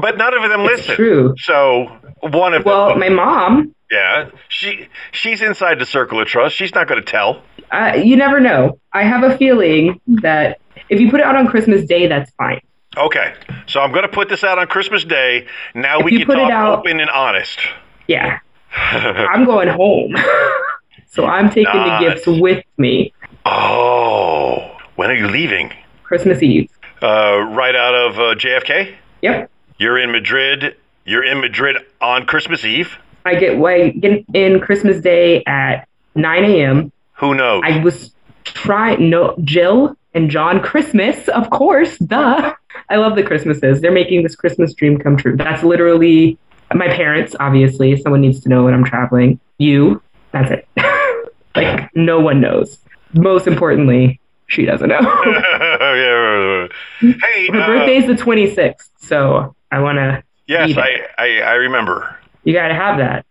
but 0.00 0.16
none 0.18 0.34
of 0.36 0.48
them 0.50 0.60
It's 0.62 0.78
listen. 0.88 0.96
true. 0.96 1.34
So 1.38 1.86
one 2.20 2.54
of 2.54 2.64
Well, 2.64 2.88
them, 2.90 3.00
my 3.00 3.08
mom, 3.08 3.74
Yeah, 3.90 4.30
she 4.48 4.88
she's 5.12 5.42
inside 5.42 5.78
the 5.78 5.86
circle 5.86 6.20
of 6.20 6.26
trust. 6.28 6.56
She's 6.56 6.74
not 6.74 6.88
going 6.88 7.00
to 7.02 7.06
tell. 7.10 7.42
Uh, 7.70 7.94
you 8.02 8.16
never 8.16 8.40
know. 8.40 8.78
I 8.92 9.02
have 9.04 9.24
a 9.24 9.36
feeling 9.38 10.00
that 10.22 10.58
if 10.88 11.00
you 11.00 11.10
put 11.10 11.20
it 11.20 11.26
out 11.26 11.34
on 11.36 11.46
Christmas 11.46 11.86
Day, 11.86 12.06
that's 12.06 12.30
fine. 12.32 12.60
Okay, 12.96 13.34
so 13.66 13.80
I'm 13.80 13.90
going 13.90 14.02
to 14.02 14.08
put 14.08 14.28
this 14.28 14.44
out 14.44 14.58
on 14.58 14.66
Christmas 14.66 15.04
Day. 15.04 15.46
Now 15.74 15.98
If 16.00 16.04
we 16.04 16.18
can 16.18 16.26
talk 16.26 16.50
out- 16.50 16.78
open 16.78 17.00
and 17.00 17.10
honest. 17.10 17.58
Yeah. 18.06 18.38
I'm 18.76 19.44
going 19.44 19.68
home. 19.68 20.14
so 21.08 21.26
I'm 21.26 21.48
taking 21.48 21.72
the 21.72 21.98
gifts 22.00 22.26
with 22.26 22.64
me. 22.76 23.12
Oh, 23.46 24.76
when 24.96 25.10
are 25.10 25.14
you 25.14 25.28
leaving? 25.28 25.72
Christmas 26.02 26.42
Eve. 26.42 26.70
Uh, 27.02 27.40
right 27.50 27.74
out 27.74 27.94
of 27.94 28.18
uh, 28.18 28.34
JFK. 28.36 28.94
Yep. 29.22 29.50
You're 29.78 29.98
in 29.98 30.12
Madrid. 30.12 30.76
You're 31.04 31.24
in 31.24 31.40
Madrid 31.40 31.76
on 32.00 32.26
Christmas 32.26 32.64
Eve. 32.64 32.96
I 33.24 33.34
get 33.34 33.58
way 33.58 33.90
get 33.92 34.24
in 34.34 34.60
Christmas 34.60 35.00
Day 35.00 35.42
at 35.46 35.88
9 36.14 36.44
a.m. 36.44 36.92
Who 37.14 37.34
knows? 37.34 37.62
I 37.64 37.78
was 37.82 38.14
trying 38.44 39.08
no 39.10 39.34
Jill 39.42 39.96
and 40.14 40.30
John 40.30 40.60
Christmas, 40.60 41.28
of 41.28 41.50
course, 41.50 41.98
duh. 41.98 42.54
I 42.90 42.96
love 42.96 43.16
the 43.16 43.22
Christmases. 43.22 43.80
They're 43.80 43.92
making 43.92 44.22
this 44.22 44.36
Christmas 44.36 44.74
dream 44.74 44.98
come 44.98 45.16
true. 45.16 45.36
That's 45.36 45.62
literally 45.62 46.38
my 46.74 46.88
parents, 46.88 47.34
obviously. 47.40 47.96
Someone 47.96 48.20
needs 48.20 48.40
to 48.40 48.48
know 48.48 48.64
when 48.64 48.74
I'm 48.74 48.84
traveling. 48.84 49.40
You, 49.58 50.02
that's 50.32 50.50
it. 50.50 50.68
like 51.56 51.90
no 51.94 52.20
one 52.20 52.40
knows. 52.40 52.78
Most 53.14 53.46
importantly, 53.46 54.20
she 54.48 54.64
doesn't 54.64 54.88
know. 54.88 55.00
yeah. 55.00 56.68
Hey, 57.00 57.46
Her 57.48 57.60
uh, 57.60 57.66
birthday's 57.66 58.06
the 58.06 58.14
26th, 58.14 58.90
so 58.98 59.54
I 59.70 59.80
want 59.80 59.96
to. 59.98 60.22
yes, 60.46 60.76
I, 60.76 61.06
I 61.18 61.40
I 61.40 61.52
remember. 61.54 62.16
You 62.44 62.52
got 62.52 62.68
to 62.68 62.74
have 62.74 62.98
that. 62.98 63.24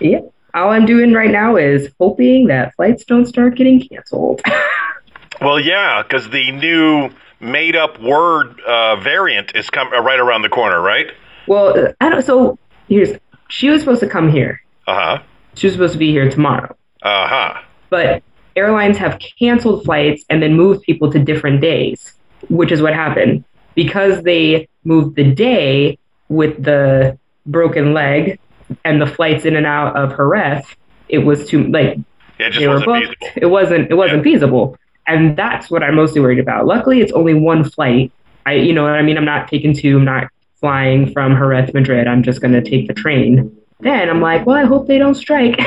Yeah. 0.00 0.20
All 0.54 0.70
I'm 0.70 0.84
doing 0.84 1.12
right 1.12 1.30
now 1.30 1.56
is 1.56 1.90
hoping 2.00 2.48
that 2.48 2.74
flights 2.74 3.04
don't 3.04 3.26
start 3.26 3.54
getting 3.56 3.86
canceled. 3.86 4.42
Well, 5.40 5.58
yeah, 5.58 6.02
because 6.04 6.30
the 6.30 6.52
new 6.52 7.10
made-up 7.42 8.00
word 8.00 8.60
uh, 8.62 8.96
variant 8.96 9.54
is 9.54 9.68
come 9.70 9.88
uh, 9.92 10.00
right 10.00 10.18
around 10.20 10.42
the 10.42 10.48
corner, 10.48 10.80
right? 10.80 11.08
well, 11.46 11.92
I 12.00 12.08
don't. 12.08 12.24
So 12.24 12.58
here's. 12.88 13.10
She 13.48 13.68
was 13.68 13.80
supposed 13.80 14.00
to 14.00 14.08
come 14.08 14.30
here. 14.30 14.62
Uh 14.86 14.94
huh. 14.94 15.22
She 15.54 15.66
was 15.66 15.74
supposed 15.74 15.92
to 15.92 15.98
be 15.98 16.10
here 16.10 16.30
tomorrow, 16.30 16.74
Uh 17.02 17.26
huh. 17.28 17.60
but 17.90 18.22
airlines 18.56 18.96
have 18.98 19.18
canceled 19.38 19.84
flights 19.84 20.24
and 20.30 20.42
then 20.42 20.54
moved 20.56 20.82
people 20.82 21.10
to 21.12 21.18
different 21.18 21.60
days, 21.60 22.14
which 22.48 22.70
is 22.72 22.80
what 22.80 22.94
happened 22.94 23.44
because 23.74 24.22
they 24.22 24.68
moved 24.84 25.16
the 25.16 25.24
day 25.34 25.98
with 26.28 26.62
the 26.62 27.18
broken 27.46 27.92
leg 27.94 28.38
and 28.84 29.00
the 29.02 29.06
flights 29.06 29.44
in 29.44 29.56
and 29.56 29.66
out 29.66 29.96
of 29.96 30.16
Jerez. 30.16 30.64
It 31.08 31.18
was 31.18 31.46
too 31.48 31.64
like 31.64 31.98
Yeah, 32.38 32.46
it 32.46 32.50
just 32.50 32.60
they 32.60 32.68
were 32.68 32.80
booked. 32.80 33.06
feasible. 33.06 33.28
It 33.36 33.46
wasn't 33.46 33.90
it 33.90 33.94
wasn't 33.94 34.22
feasible. 34.24 34.76
And 35.06 35.36
that's 35.36 35.70
what 35.70 35.82
I'm 35.82 35.96
mostly 35.96 36.20
worried 36.20 36.38
about. 36.38 36.66
Luckily 36.66 37.00
it's 37.00 37.12
only 37.12 37.34
one 37.34 37.64
flight. 37.68 38.12
I 38.46 38.54
you 38.54 38.72
know 38.72 38.82
what 38.84 38.92
I 38.92 39.02
mean? 39.02 39.16
I'm 39.16 39.24
not 39.24 39.48
taking 39.48 39.74
two, 39.74 39.96
I'm 39.98 40.04
not 40.04 40.28
flying 40.60 41.12
from 41.12 41.34
Jerez 41.36 41.68
to 41.70 41.74
Madrid. 41.74 42.06
I'm 42.06 42.22
just 42.22 42.40
gonna 42.40 42.62
take 42.62 42.86
the 42.88 42.94
train. 42.94 43.56
Then 43.80 44.08
I'm 44.08 44.20
like, 44.20 44.46
well 44.46 44.56
I 44.56 44.64
hope 44.64 44.86
they 44.86 44.98
don't 44.98 45.14
strike 45.14 45.60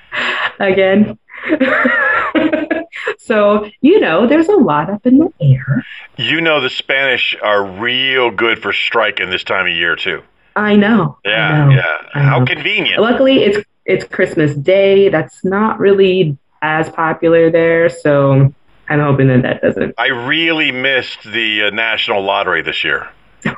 again. 0.58 1.18
so, 3.18 3.70
you 3.80 4.00
know, 4.00 4.26
there's 4.26 4.48
a 4.48 4.56
lot 4.56 4.90
up 4.90 5.06
in 5.06 5.18
the 5.18 5.32
air. 5.40 5.84
You 6.16 6.40
know, 6.40 6.60
the 6.60 6.70
Spanish 6.70 7.36
are 7.42 7.64
real 7.64 8.30
good 8.30 8.60
for 8.60 8.72
striking 8.72 9.30
this 9.30 9.44
time 9.44 9.66
of 9.66 9.72
year 9.72 9.96
too. 9.96 10.22
I 10.54 10.76
know. 10.76 11.18
I 11.24 11.28
Yeah, 11.30 11.64
know, 11.64 11.70
yeah. 11.70 11.96
I 12.14 12.22
How 12.22 12.44
convenient. 12.44 13.00
Luckily, 13.00 13.44
it's 13.44 13.64
it's 13.84 14.04
Christmas 14.04 14.54
Day. 14.54 15.08
That's 15.08 15.44
not 15.44 15.78
really 15.78 16.36
as 16.60 16.88
popular 16.90 17.50
there, 17.50 17.88
so 17.88 18.52
I'm 18.88 19.00
hoping 19.00 19.28
that 19.28 19.42
that 19.42 19.62
doesn't. 19.62 19.94
I 19.98 20.08
really 20.08 20.72
missed 20.72 21.22
the 21.24 21.64
uh, 21.64 21.70
national 21.70 22.22
lottery 22.22 22.62
this 22.62 22.84
year. 22.84 23.08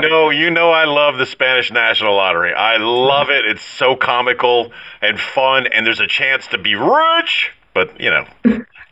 No, 0.00 0.30
you 0.30 0.50
know 0.50 0.70
I 0.70 0.84
love 0.84 1.18
the 1.18 1.26
Spanish 1.26 1.72
National 1.72 2.14
Lottery. 2.14 2.54
I 2.54 2.76
love 2.76 3.30
it. 3.30 3.44
It's 3.46 3.64
so 3.64 3.96
comical 3.96 4.72
and 5.02 5.18
fun, 5.18 5.66
and 5.66 5.84
there's 5.84 5.98
a 5.98 6.06
chance 6.06 6.46
to 6.48 6.58
be 6.58 6.76
rich. 6.76 7.50
But 7.74 8.00
you 8.00 8.10
know, 8.10 8.26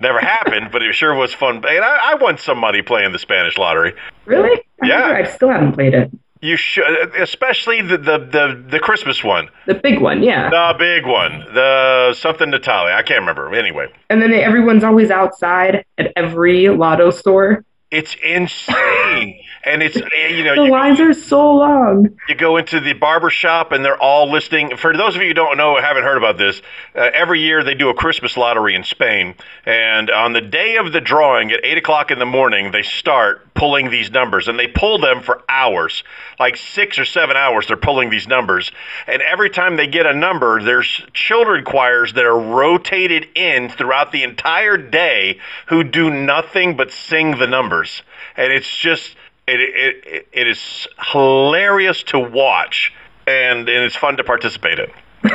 never 0.00 0.18
happened. 0.18 0.70
But 0.72 0.82
it 0.82 0.94
sure 0.94 1.14
was 1.14 1.32
fun. 1.32 1.56
And 1.56 1.84
I, 1.84 2.12
I 2.12 2.14
won 2.16 2.38
some 2.38 2.58
money 2.58 2.82
playing 2.82 3.12
the 3.12 3.18
Spanish 3.20 3.56
Lottery. 3.56 3.94
really? 4.24 4.62
I 4.82 4.86
Yeah. 4.86 5.06
I 5.06 5.22
still 5.24 5.48
haven't 5.48 5.72
played 5.72 5.94
it. 5.94 6.10
You 6.42 6.56
should, 6.56 6.84
especially 7.16 7.80
the 7.82 7.96
the 7.96 8.18
the, 8.18 8.64
the 8.68 8.78
Christmas 8.78 9.24
one, 9.24 9.48
The 9.66 9.74
big 9.74 10.00
one, 10.00 10.22
yeah. 10.22 10.50
the 10.50 10.74
big 10.78 11.06
one, 11.06 11.40
the 11.54 12.14
something 12.14 12.50
Natalia. 12.50 12.94
I 12.94 13.02
can't 13.02 13.20
remember. 13.20 13.54
Anyway, 13.54 13.86
And 14.10 14.20
then 14.20 14.32
everyone's 14.34 14.84
always 14.84 15.10
outside 15.10 15.84
at 15.98 16.12
every 16.14 16.68
lotto 16.68 17.10
store. 17.10 17.64
it's 17.90 18.14
insane, 18.22 19.40
and 19.66 19.82
it's 19.82 19.96
you 19.96 20.44
know 20.44 20.54
The 20.54 20.64
you 20.66 20.70
lines 20.70 21.00
are 21.00 21.12
so 21.12 21.54
long. 21.54 22.16
You 22.28 22.34
go 22.36 22.56
into 22.56 22.80
the 22.80 22.92
barber 22.92 23.30
shop 23.30 23.72
and 23.72 23.84
they're 23.84 24.00
all 24.00 24.30
listing. 24.30 24.76
For 24.76 24.96
those 24.96 25.16
of 25.16 25.22
you 25.22 25.28
who 25.28 25.34
don't 25.34 25.56
know, 25.56 25.76
haven't 25.80 26.04
heard 26.04 26.16
about 26.16 26.38
this, 26.38 26.62
uh, 26.94 27.10
every 27.12 27.40
year 27.40 27.64
they 27.64 27.74
do 27.74 27.88
a 27.88 27.94
Christmas 27.94 28.36
lottery 28.36 28.74
in 28.74 28.84
Spain. 28.84 29.34
And 29.64 30.08
on 30.10 30.32
the 30.32 30.40
day 30.40 30.76
of 30.76 30.92
the 30.92 31.00
drawing 31.00 31.50
at 31.50 31.64
8 31.64 31.78
o'clock 31.78 32.10
in 32.10 32.18
the 32.18 32.26
morning, 32.26 32.70
they 32.70 32.82
start 32.82 33.52
pulling 33.54 33.90
these 33.90 34.10
numbers. 34.10 34.46
And 34.46 34.58
they 34.58 34.68
pull 34.68 34.98
them 34.98 35.20
for 35.22 35.42
hours 35.48 36.04
like 36.38 36.56
six 36.56 36.98
or 36.98 37.04
seven 37.04 37.36
hours. 37.36 37.66
They're 37.66 37.76
pulling 37.76 38.10
these 38.10 38.28
numbers. 38.28 38.70
And 39.06 39.20
every 39.22 39.50
time 39.50 39.76
they 39.76 39.86
get 39.88 40.06
a 40.06 40.14
number, 40.14 40.62
there's 40.62 41.02
children 41.12 41.64
choirs 41.64 42.12
that 42.12 42.24
are 42.24 42.38
rotated 42.38 43.28
in 43.34 43.68
throughout 43.70 44.12
the 44.12 44.22
entire 44.22 44.76
day 44.76 45.40
who 45.66 45.82
do 45.82 46.10
nothing 46.10 46.76
but 46.76 46.92
sing 46.92 47.38
the 47.38 47.46
numbers. 47.46 48.02
And 48.36 48.52
it's 48.52 48.74
just 48.76 49.16
it, 49.46 49.60
it, 49.60 50.28
it, 50.32 50.48
is 50.48 50.88
hilarious 51.12 52.02
to 52.04 52.18
watch 52.18 52.92
and, 53.26 53.60
and 53.60 53.84
it's 53.84 53.96
fun 53.96 54.16
to 54.16 54.24
participate 54.24 54.78
in. 54.78 54.90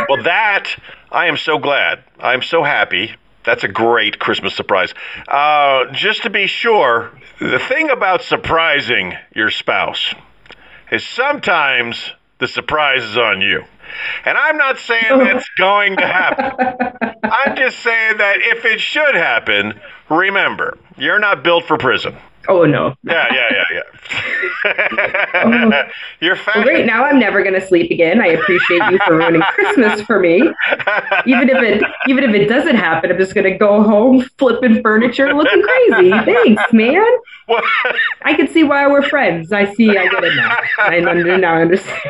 well, 0.09 0.23
that, 0.23 0.67
I 1.11 1.27
am 1.27 1.37
so 1.37 1.57
glad. 1.57 2.03
I'm 2.19 2.41
so 2.41 2.63
happy. 2.63 3.15
That's 3.43 3.63
a 3.63 3.67
great 3.67 4.19
Christmas 4.19 4.55
surprise. 4.55 4.93
Uh, 5.27 5.85
just 5.93 6.23
to 6.23 6.29
be 6.29 6.47
sure, 6.47 7.11
the 7.39 7.59
thing 7.59 7.89
about 7.89 8.21
surprising 8.21 9.13
your 9.33 9.49
spouse 9.49 10.13
is 10.91 11.05
sometimes 11.05 12.11
the 12.39 12.47
surprise 12.47 13.03
is 13.03 13.17
on 13.17 13.41
you. 13.41 13.63
And 14.25 14.37
I'm 14.37 14.57
not 14.57 14.77
saying 14.77 15.17
that's 15.19 15.49
going 15.57 15.97
to 15.97 16.07
happen. 16.07 17.15
I'm 17.23 17.55
just 17.55 17.79
saying 17.79 18.17
that 18.17 18.37
if 18.39 18.65
it 18.65 18.79
should 18.79 19.15
happen, 19.15 19.79
remember, 20.09 20.77
you're 20.97 21.19
not 21.19 21.43
built 21.43 21.65
for 21.65 21.77
prison. 21.77 22.15
Oh 22.47 22.65
no. 22.65 22.95
Yeah, 23.03 23.27
yeah, 23.31 23.45
yeah, 23.51 23.63
yeah. 23.71 23.81
Oh. 25.33 25.83
You're 26.19 26.37
Well, 26.47 26.63
great. 26.63 26.85
Now 26.85 27.03
I'm 27.03 27.19
never 27.19 27.43
gonna 27.43 27.65
sleep 27.65 27.89
again. 27.91 28.21
I 28.21 28.27
appreciate 28.27 28.81
you 28.91 28.99
for 29.05 29.17
ruining 29.17 29.41
Christmas 29.41 30.01
for 30.01 30.19
me. 30.19 30.37
Even 31.25 31.49
if 31.49 31.61
it 31.61 31.83
even 32.07 32.23
if 32.23 32.35
it 32.35 32.47
doesn't 32.47 32.75
happen, 32.75 33.11
I'm 33.11 33.17
just 33.17 33.33
gonna 33.33 33.57
go 33.57 33.81
home 33.81 34.21
flipping 34.37 34.81
furniture, 34.81 35.33
looking 35.33 35.61
crazy. 35.61 36.09
Thanks, 36.25 36.73
man. 36.73 37.05
What? 37.47 37.63
I 38.23 38.33
can 38.33 38.47
see 38.47 38.63
why 38.63 38.87
we're 38.87 39.07
friends. 39.07 39.51
I 39.51 39.73
see. 39.73 39.97
I 39.97 40.07
get 40.07 40.23
it 40.23 40.35
now. 40.35 40.57
I 40.77 40.99
now 40.99 41.55
I 41.55 41.61
understand. 41.61 42.01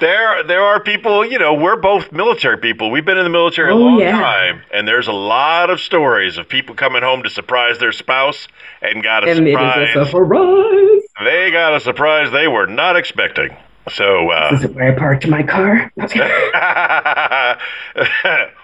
There, 0.00 0.42
there 0.44 0.62
are 0.62 0.80
people. 0.80 1.24
You 1.24 1.38
know, 1.38 1.54
we're 1.54 1.76
both 1.76 2.10
military 2.12 2.58
people. 2.58 2.90
We've 2.90 3.04
been 3.04 3.16
in 3.18 3.24
the 3.24 3.30
military 3.30 3.70
a 3.70 3.74
Oh, 3.74 3.78
long 3.78 4.00
yeah. 4.00 4.10
time, 4.18 4.62
and 4.72 4.88
there's 4.88 5.06
a 5.06 5.12
lot 5.12 5.70
of 5.70 5.80
stories 5.80 6.36
of 6.36 6.48
people 6.48 6.74
coming 6.74 7.02
home 7.02 7.22
to 7.22 7.30
surprise 7.30 7.78
their 7.78 7.92
spouse 7.92 8.48
and 8.82 9.02
got 9.02 9.24
a 9.26 9.30
And 9.30 9.46
it 9.46 9.50
is 9.50 9.54
surprise. 9.54 9.96
a 9.96 10.06
surprise. 10.10 11.02
They 11.24 11.50
got 11.52 11.74
a 11.74 11.80
surprise 11.80 12.32
they 12.32 12.48
were 12.48 12.66
not 12.66 12.96
expecting. 12.96 13.56
So, 13.90 14.30
uh, 14.30 14.50
Is 14.52 14.64
it 14.64 14.74
where 14.74 14.92
I 14.92 14.98
parked 14.98 15.28
my 15.28 15.42
car? 15.42 15.92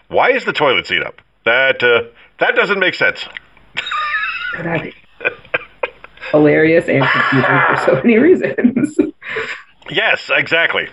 why 0.09 0.31
is 0.33 0.45
the 0.45 0.53
toilet 0.53 0.87
seat 0.87 1.03
up? 1.03 1.21
That 1.45 1.83
uh, 1.83 2.05
that 2.39 2.57
doesn't 2.57 2.79
make 2.79 2.95
sense. 2.95 3.25
Hilarious 6.33 6.89
and 6.89 7.05
confusing 7.05 7.61
for 7.67 7.77
so 7.87 7.95
many 8.03 8.19
reasons. 8.19 8.99
Yes, 9.93 10.31
exactly. 10.33 10.89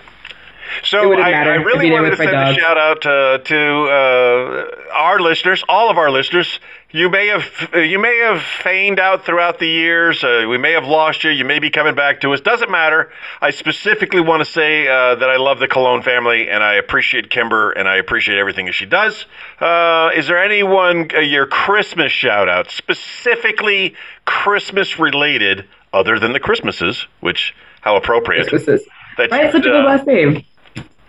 It 0.81 0.85
So 0.85 1.13
I, 1.13 1.31
I 1.31 1.55
really 1.55 1.87
you 1.87 1.93
wanted 1.93 2.11
to 2.11 2.11
with 2.11 2.19
my 2.19 2.25
send 2.25 2.57
a 2.57 2.59
shout 2.59 2.77
out 2.77 3.05
uh, 3.05 3.37
to 3.39 3.87
uh, 3.89 4.93
our 4.93 5.19
listeners, 5.19 5.63
all 5.67 5.89
of 5.89 5.97
our 5.97 6.11
listeners. 6.11 6.59
You 6.89 7.09
may 7.09 7.27
have 7.27 7.43
you 7.75 7.99
may 7.99 8.17
have 8.19 8.41
feigned 8.41 8.99
out 8.99 9.25
throughout 9.25 9.59
the 9.59 9.67
years. 9.67 10.23
Uh, 10.23 10.45
we 10.49 10.57
may 10.57 10.71
have 10.71 10.85
lost 10.85 11.25
you. 11.25 11.31
You 11.31 11.43
may 11.43 11.59
be 11.59 11.69
coming 11.69 11.95
back 11.95 12.21
to 12.21 12.33
us. 12.33 12.39
Doesn't 12.39 12.71
matter. 12.71 13.11
I 13.41 13.51
specifically 13.51 14.21
want 14.21 14.45
to 14.45 14.49
say 14.49 14.87
uh, 14.87 15.15
that 15.15 15.29
I 15.29 15.35
love 15.35 15.59
the 15.59 15.67
Cologne 15.67 16.01
family 16.01 16.49
and 16.49 16.63
I 16.63 16.75
appreciate 16.75 17.29
Kimber 17.29 17.71
and 17.71 17.89
I 17.89 17.97
appreciate 17.97 18.37
everything 18.37 18.67
that 18.67 18.73
she 18.73 18.85
does. 18.85 19.25
Uh, 19.59 20.11
is 20.15 20.27
there 20.27 20.41
anyone 20.41 21.09
uh, 21.13 21.19
your 21.19 21.45
Christmas 21.45 22.11
shout 22.13 22.47
out 22.47 22.71
specifically 22.71 23.95
Christmas 24.23 24.97
related, 24.97 25.65
other 25.93 26.19
than 26.19 26.31
the 26.31 26.39
Christmases, 26.39 27.05
which 27.19 27.53
how 27.81 27.95
appropriate. 27.95 28.47
Christmases. 28.47 28.87
That 29.17 29.31
Right? 29.31 29.51
Such 29.51 29.65
a 29.65 29.69
good 29.69 29.85
last 29.85 30.05
name. 30.05 30.43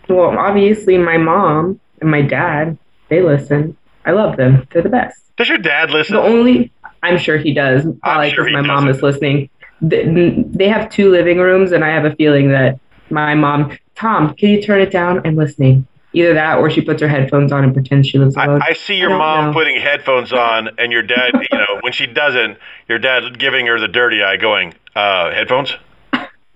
Well, 0.09 0.38
obviously, 0.38 0.98
my 0.98 1.18
mom 1.18 1.80
and 2.00 2.11
my 2.11 2.22
dad, 2.22 2.78
they 3.09 3.22
listen. 3.22 3.76
I 4.04 4.12
love 4.12 4.36
them. 4.36 4.66
They're 4.72 4.82
the 4.82 4.88
best. 4.88 5.20
Does 5.36 5.48
your 5.48 5.59
dad 5.59 5.90
listen? 5.90 6.16
The 6.16 6.22
only, 6.22 6.72
I'm 7.02 7.18
sure 7.18 7.36
he 7.38 7.52
does, 7.52 7.86
probably 8.02 8.30
sure 8.30 8.46
he 8.46 8.52
my 8.52 8.62
mom 8.62 8.86
doesn't. 8.86 8.96
is 8.96 9.02
listening. 9.02 9.50
They, 9.80 10.68
have 10.68 10.90
two 10.90 11.11
living 11.11 11.38
rooms, 11.38 11.72
and 11.72 11.84
I 11.84 11.90
have 11.90 12.04
a 12.04 12.14
feeling 12.16 12.50
that 12.50 12.80
my 13.11 13.34
mom, 13.34 13.76
Tom, 13.94 14.34
can 14.34 14.48
you 14.48 14.62
turn 14.62 14.80
it 14.80 14.90
down? 14.90 15.24
I'm 15.26 15.36
listening. 15.36 15.86
Either 16.14 16.34
that, 16.34 16.59
or 16.59 16.70
she 16.70 16.80
puts 16.80 17.02
her 17.02 17.09
headphones 17.09 17.52
on 17.52 17.64
and 17.64 17.74
pretends 17.74 18.09
she 18.09 18.18
lives 18.18 18.36
I, 18.36 18.46
alone. 18.46 18.62
I 18.62 18.72
see 18.72 18.94
your 18.94 19.11
don't 19.11 19.18
mom 19.18 19.46
know. 19.46 19.52
putting 19.52 19.80
headphones 19.80 20.32
on, 20.32 20.70
and 20.78 20.90
your 20.90 21.02
dad, 21.02 21.32
you 21.34 21.59
know, 21.59 21.78
when 21.82 21.92
she 21.92 22.06
doesn't, 22.06 22.59
your 22.88 22.98
dad 22.98 23.38
giving 23.38 23.66
her 23.66 23.78
the 23.78 23.88
dirty 23.88 24.22
eye, 24.22 24.38
going, 24.38 24.74
uh, 24.96 25.30
headphones? 25.32 25.76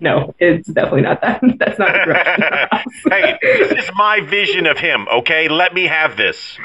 No, 0.03 0.35
it's 0.37 0.67
definitely 0.67 1.01
not 1.03 1.21
that. 1.21 1.39
That's 1.59 1.79
not 1.79 1.93
the 1.93 1.99
direction. 2.05 2.43
of 2.43 2.49
the 2.51 2.67
house. 2.71 2.83
hey, 3.09 3.39
this 3.41 3.85
is 3.85 3.89
my 3.95 4.19
vision 4.19 4.65
of 4.67 4.77
him, 4.77 5.07
okay? 5.07 5.47
Let 5.47 5.73
me 5.73 5.85
have 5.87 6.17
this. 6.17 6.57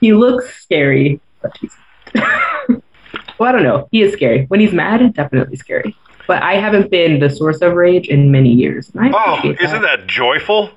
he 0.00 0.12
looks 0.12 0.62
scary. 0.62 1.18
But 1.40 1.56
he's 1.58 1.74
well, 2.14 3.48
I 3.48 3.52
don't 3.52 3.62
know. 3.62 3.88
He 3.90 4.02
is 4.02 4.12
scary. 4.12 4.44
When 4.44 4.60
he's 4.60 4.74
mad, 4.74 5.14
definitely 5.14 5.56
scary. 5.56 5.96
But 6.28 6.42
I 6.42 6.54
haven't 6.56 6.90
been 6.90 7.18
the 7.18 7.30
source 7.30 7.62
of 7.62 7.72
rage 7.72 8.08
in 8.08 8.30
many 8.30 8.52
years. 8.52 8.92
Oh, 8.94 9.40
isn't 9.58 9.82
that 9.82 10.06
joyful? 10.06 10.70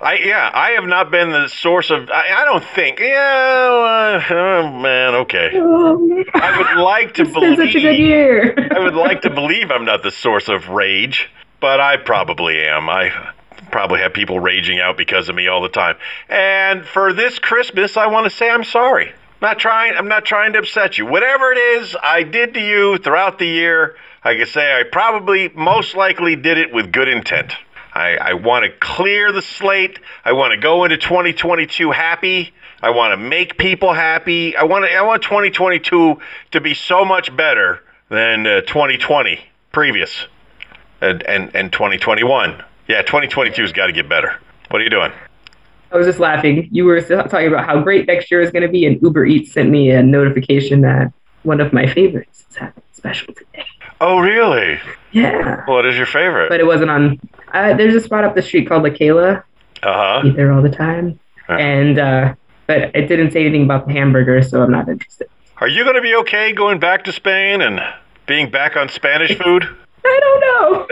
I 0.00 0.14
yeah, 0.14 0.50
I 0.52 0.70
have 0.70 0.86
not 0.86 1.10
been 1.10 1.30
the 1.30 1.48
source 1.48 1.90
of. 1.90 2.08
I, 2.08 2.42
I 2.42 2.44
don't 2.46 2.64
think. 2.64 3.00
Yeah, 3.00 4.22
uh, 4.30 4.34
oh, 4.34 4.70
man. 4.70 5.14
Okay. 5.16 5.58
Um, 5.58 6.24
I 6.34 6.56
would 6.56 6.82
like 6.82 7.14
to 7.14 7.22
it's 7.22 7.32
such 7.34 7.74
a 7.74 7.80
good 7.80 7.82
believe. 7.82 7.98
year. 8.00 8.68
I 8.74 8.78
would 8.78 8.94
like 8.94 9.22
to 9.22 9.30
believe 9.30 9.70
I'm 9.70 9.84
not 9.84 10.02
the 10.02 10.10
source 10.10 10.48
of 10.48 10.68
rage, 10.70 11.28
but 11.60 11.80
I 11.80 11.98
probably 11.98 12.62
am. 12.64 12.88
I 12.88 13.10
probably 13.70 14.00
have 14.00 14.14
people 14.14 14.40
raging 14.40 14.80
out 14.80 14.96
because 14.96 15.28
of 15.28 15.34
me 15.34 15.48
all 15.48 15.60
the 15.60 15.68
time. 15.68 15.96
And 16.30 16.86
for 16.86 17.12
this 17.12 17.38
Christmas, 17.38 17.98
I 17.98 18.06
want 18.06 18.24
to 18.24 18.30
say 18.30 18.48
I'm 18.50 18.64
sorry. 18.64 19.08
I'm 19.10 19.14
Not 19.42 19.58
trying. 19.58 19.94
I'm 19.96 20.08
not 20.08 20.24
trying 20.24 20.54
to 20.54 20.60
upset 20.60 20.96
you. 20.96 21.04
Whatever 21.04 21.52
it 21.52 21.58
is 21.58 21.94
I 22.02 22.22
did 22.22 22.54
to 22.54 22.60
you 22.60 22.96
throughout 22.96 23.38
the 23.38 23.46
year, 23.46 23.96
I 24.24 24.34
can 24.36 24.46
say 24.46 24.80
I 24.80 24.84
probably, 24.84 25.50
most 25.50 25.94
likely, 25.94 26.36
did 26.36 26.56
it 26.56 26.72
with 26.72 26.90
good 26.90 27.08
intent. 27.08 27.52
I, 27.92 28.16
I 28.16 28.32
want 28.34 28.64
to 28.64 28.70
clear 28.70 29.32
the 29.32 29.42
slate. 29.42 29.98
I 30.24 30.32
want 30.32 30.52
to 30.52 30.58
go 30.58 30.84
into 30.84 30.96
2022 30.96 31.90
happy. 31.90 32.52
I 32.82 32.90
want 32.90 33.12
to 33.12 33.16
make 33.16 33.58
people 33.58 33.92
happy. 33.92 34.56
I 34.56 34.64
want 34.64 34.84
to, 34.86 34.94
I 34.94 35.02
want 35.02 35.22
2022 35.22 36.18
to 36.52 36.60
be 36.60 36.74
so 36.74 37.04
much 37.04 37.34
better 37.36 37.82
than 38.08 38.46
uh, 38.46 38.60
2020 38.62 39.40
previous 39.72 40.26
and, 41.00 41.22
and, 41.22 41.54
and 41.54 41.72
2021. 41.72 42.62
Yeah, 42.88 43.02
2022's 43.02 43.72
got 43.72 43.86
to 43.86 43.92
get 43.92 44.08
better. 44.08 44.38
What 44.70 44.80
are 44.80 44.84
you 44.84 44.90
doing? 44.90 45.12
I 45.92 45.96
was 45.96 46.06
just 46.06 46.20
laughing. 46.20 46.68
You 46.70 46.84
were 46.84 47.00
talking 47.00 47.48
about 47.48 47.66
how 47.66 47.80
great 47.82 48.06
next 48.06 48.30
year 48.30 48.40
is 48.40 48.50
going 48.50 48.62
to 48.62 48.68
be, 48.68 48.86
and 48.86 49.00
Uber 49.02 49.26
Eats 49.26 49.52
sent 49.52 49.70
me 49.70 49.90
a 49.90 50.02
notification 50.02 50.82
that 50.82 51.12
one 51.42 51.60
of 51.60 51.72
my 51.72 51.86
favorites 51.86 52.44
is 52.48 52.56
having 52.56 52.74
a 52.76 52.94
special 52.94 53.34
today. 53.34 53.64
Oh, 54.00 54.18
really? 54.20 54.80
Yeah. 55.12 55.64
What 55.66 55.86
is 55.86 55.96
your 55.96 56.06
favorite? 56.06 56.48
But 56.48 56.60
it 56.60 56.66
wasn't 56.66 56.90
on. 56.90 57.20
Uh, 57.52 57.74
there's 57.74 57.94
a 57.94 58.00
spot 58.00 58.24
up 58.24 58.34
the 58.34 58.42
street 58.42 58.68
called 58.68 58.82
La 58.82 58.90
Kayla. 58.90 59.42
Uh 59.82 60.20
huh. 60.20 60.22
Eat 60.26 60.36
there 60.36 60.52
all 60.52 60.62
the 60.62 60.70
time. 60.70 61.18
Huh. 61.46 61.54
And, 61.54 61.98
uh, 61.98 62.34
but 62.66 62.94
it 62.94 63.08
didn't 63.08 63.32
say 63.32 63.40
anything 63.40 63.64
about 63.64 63.86
the 63.86 63.92
hamburger, 63.92 64.42
so 64.42 64.62
I'm 64.62 64.70
not 64.70 64.88
interested. 64.88 65.28
Are 65.58 65.68
you 65.68 65.84
going 65.84 65.96
to 65.96 66.02
be 66.02 66.14
okay 66.16 66.52
going 66.52 66.78
back 66.78 67.04
to 67.04 67.12
Spain 67.12 67.60
and 67.60 67.80
being 68.26 68.50
back 68.50 68.76
on 68.76 68.88
Spanish 68.88 69.36
food? 69.36 69.68
I 70.04 70.20
don't 70.22 70.40
know. 70.40 70.86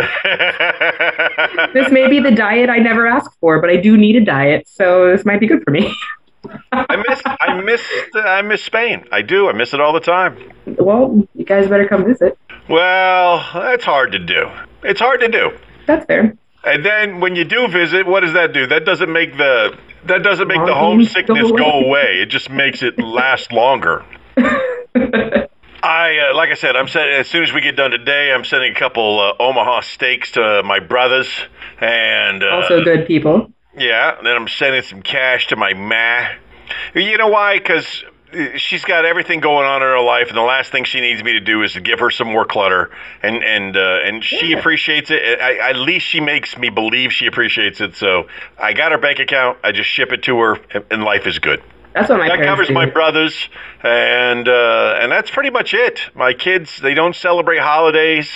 This 1.74 1.90
may 1.92 2.09
be 2.09 2.20
the 2.20 2.30
diet 2.30 2.68
I 2.70 2.78
never 2.78 3.06
asked 3.06 3.36
for, 3.40 3.61
but 3.61 3.70
I 3.70 3.76
do 3.76 3.96
need 3.96 4.16
a 4.16 4.24
diet, 4.24 4.68
so 4.68 5.11
this 5.11 5.24
might 5.24 5.40
be 5.40 5.46
good 5.46 5.62
for 5.64 5.70
me. 5.70 5.94
I 6.72 6.97
miss 7.09 7.22
I 7.24 7.61
miss 7.61 7.82
I 8.14 8.43
miss 8.43 8.64
Spain. 8.64 9.05
I 9.12 9.22
do. 9.22 9.49
I 9.49 9.53
miss 9.53 9.74
it 9.74 9.80
all 9.80 9.93
the 9.93 10.01
time. 10.01 10.36
well, 10.66 11.26
you 11.34 11.45
guys 11.45 11.68
better 11.68 11.86
come 11.89 12.05
visit. 12.05 12.39
Well, 12.68 13.45
that's 13.55 13.84
hard 13.84 14.12
to 14.12 14.18
do. 14.18 14.51
It's 14.82 15.01
hard 15.01 15.20
to 15.20 15.28
do. 15.28 15.59
That's 15.86 16.05
fair. 16.07 16.36
And 16.64 16.84
then 16.84 17.20
when 17.20 17.34
you 17.36 17.45
do 17.45 17.68
visit, 17.68 18.07
what 18.07 18.20
does 18.20 18.34
that 18.34 18.53
do? 18.53 18.66
That 18.66 18.84
doesn't 18.84 19.12
make 19.12 19.36
the 19.36 19.76
that 20.05 20.22
doesn't 20.22 20.49
make 20.49 20.64
the 20.64 20.74
homesickness 20.74 21.51
go 21.51 21.57
go 21.57 21.64
away. 21.64 21.86
away. 21.86 22.20
It 22.22 22.26
just 22.26 22.51
makes 22.51 22.82
it 22.82 22.99
last 22.99 23.53
longer. 23.53 24.05
I 25.80 26.30
uh, 26.30 26.36
like 26.36 26.51
I 26.51 26.55
said, 26.55 26.76
I'm 26.76 26.89
sending 26.89 27.14
as 27.14 27.28
soon 27.28 27.43
as 27.45 27.53
we 27.53 27.61
get 27.61 27.76
done 27.76 27.91
today. 27.93 28.32
I'm 28.32 28.45
sending 28.45 28.72
a 28.72 28.78
couple 28.78 29.20
uh, 29.20 29.43
Omaha 29.43 29.80
steaks 29.82 30.32
to 30.32 30.62
my 30.64 30.80
brothers, 30.80 31.28
and 31.80 32.43
uh, 32.43 32.49
Also, 32.49 32.82
good 32.82 33.07
people. 33.07 33.53
Yeah. 33.80 34.16
And 34.18 34.26
then 34.26 34.36
I'm 34.36 34.48
sending 34.48 34.82
some 34.82 35.02
cash 35.02 35.48
to 35.48 35.56
my 35.56 35.74
ma. 35.74 36.28
You 36.94 37.16
know 37.16 37.28
why? 37.28 37.58
Because 37.58 38.04
she's 38.56 38.84
got 38.84 39.06
everything 39.06 39.40
going 39.40 39.66
on 39.66 39.76
in 39.82 39.88
her 39.88 40.00
life, 40.00 40.28
and 40.28 40.36
the 40.36 40.42
last 40.42 40.70
thing 40.70 40.84
she 40.84 41.00
needs 41.00 41.24
me 41.24 41.32
to 41.32 41.40
do 41.40 41.62
is 41.62 41.72
to 41.72 41.80
give 41.80 42.00
her 42.00 42.10
some 42.10 42.28
more 42.28 42.44
clutter. 42.44 42.90
And 43.22 43.42
and 43.42 43.76
uh, 43.76 44.00
and 44.04 44.22
she 44.22 44.52
appreciates 44.52 45.10
it. 45.10 45.40
I, 45.40 45.70
at 45.70 45.76
least 45.76 46.06
she 46.06 46.20
makes 46.20 46.56
me 46.58 46.68
believe 46.68 47.12
she 47.12 47.26
appreciates 47.26 47.80
it. 47.80 47.96
So 47.96 48.28
I 48.58 48.74
got 48.74 48.92
her 48.92 48.98
bank 48.98 49.18
account. 49.18 49.58
I 49.64 49.72
just 49.72 49.88
ship 49.88 50.12
it 50.12 50.22
to 50.24 50.38
her, 50.40 50.60
and- 50.72 50.84
and 50.90 51.04
life 51.04 51.26
is 51.26 51.38
good. 51.38 51.62
That's 51.94 52.10
what 52.10 52.18
my 52.18 52.28
That 52.28 52.44
covers 52.44 52.68
do. 52.68 52.74
my 52.74 52.84
brothers, 52.86 53.48
and 53.82 54.46
uh, 54.46 54.98
and 55.00 55.10
that's 55.10 55.30
pretty 55.30 55.50
much 55.50 55.72
it. 55.72 56.00
My 56.14 56.34
kids 56.34 56.78
they 56.80 56.92
don't 56.94 57.16
celebrate 57.16 57.58
holidays 57.60 58.30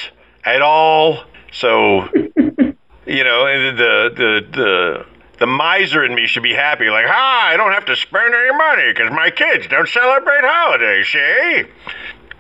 at 0.45 0.63
all, 0.63 1.23
so 1.53 2.09
you 2.15 3.25
know 3.25 3.45
the 3.77 4.11
the 4.17 4.47
the 4.51 5.07
the 5.43 5.47
miser 5.49 6.05
in 6.05 6.15
me 6.15 6.29
should 6.29 6.45
be 6.45 6.55
happy. 6.55 6.89
Like, 6.89 7.07
ah, 7.09 7.49
I 7.49 7.57
don't 7.57 7.73
have 7.73 7.87
to 7.87 7.97
spend 7.97 8.33
any 8.33 8.57
money 8.57 8.93
because 8.93 9.11
my 9.11 9.29
kids 9.29 9.67
don't 9.67 9.89
celebrate 9.89 10.45
holidays. 10.45 11.09
See. 11.09 11.65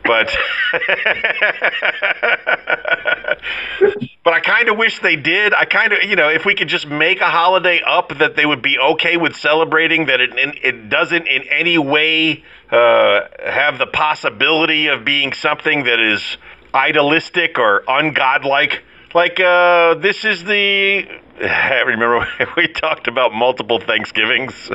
But, 0.04 0.32
but 4.24 4.34
I 4.34 4.38
kind 4.38 4.68
of 4.68 4.76
wish 4.76 5.00
they 5.00 5.16
did. 5.16 5.52
I 5.52 5.64
kind 5.64 5.92
of, 5.92 6.04
you 6.04 6.14
know, 6.14 6.28
if 6.28 6.44
we 6.44 6.54
could 6.54 6.68
just 6.68 6.86
make 6.86 7.20
a 7.20 7.28
holiday 7.28 7.80
up 7.84 8.16
that 8.18 8.36
they 8.36 8.46
would 8.46 8.62
be 8.62 8.78
okay 8.78 9.16
with 9.16 9.34
celebrating, 9.34 10.06
that 10.06 10.20
it 10.20 10.30
it 10.36 10.88
doesn't 10.88 11.26
in 11.26 11.42
any 11.48 11.78
way 11.78 12.44
uh, 12.70 13.22
have 13.44 13.78
the 13.78 13.88
possibility 13.88 14.86
of 14.86 15.04
being 15.04 15.32
something 15.32 15.82
that 15.84 15.98
is 15.98 16.36
idealistic 16.72 17.58
or 17.58 17.82
ungodlike. 17.88 18.78
Like 19.14 19.38
uh, 19.40 19.94
this 19.94 20.24
is 20.24 20.44
the. 20.44 21.06
Remember 21.86 22.26
we 22.56 22.68
talked 22.68 23.08
about 23.08 23.34
multiple 23.34 23.80
Thanksgivings. 23.80 24.70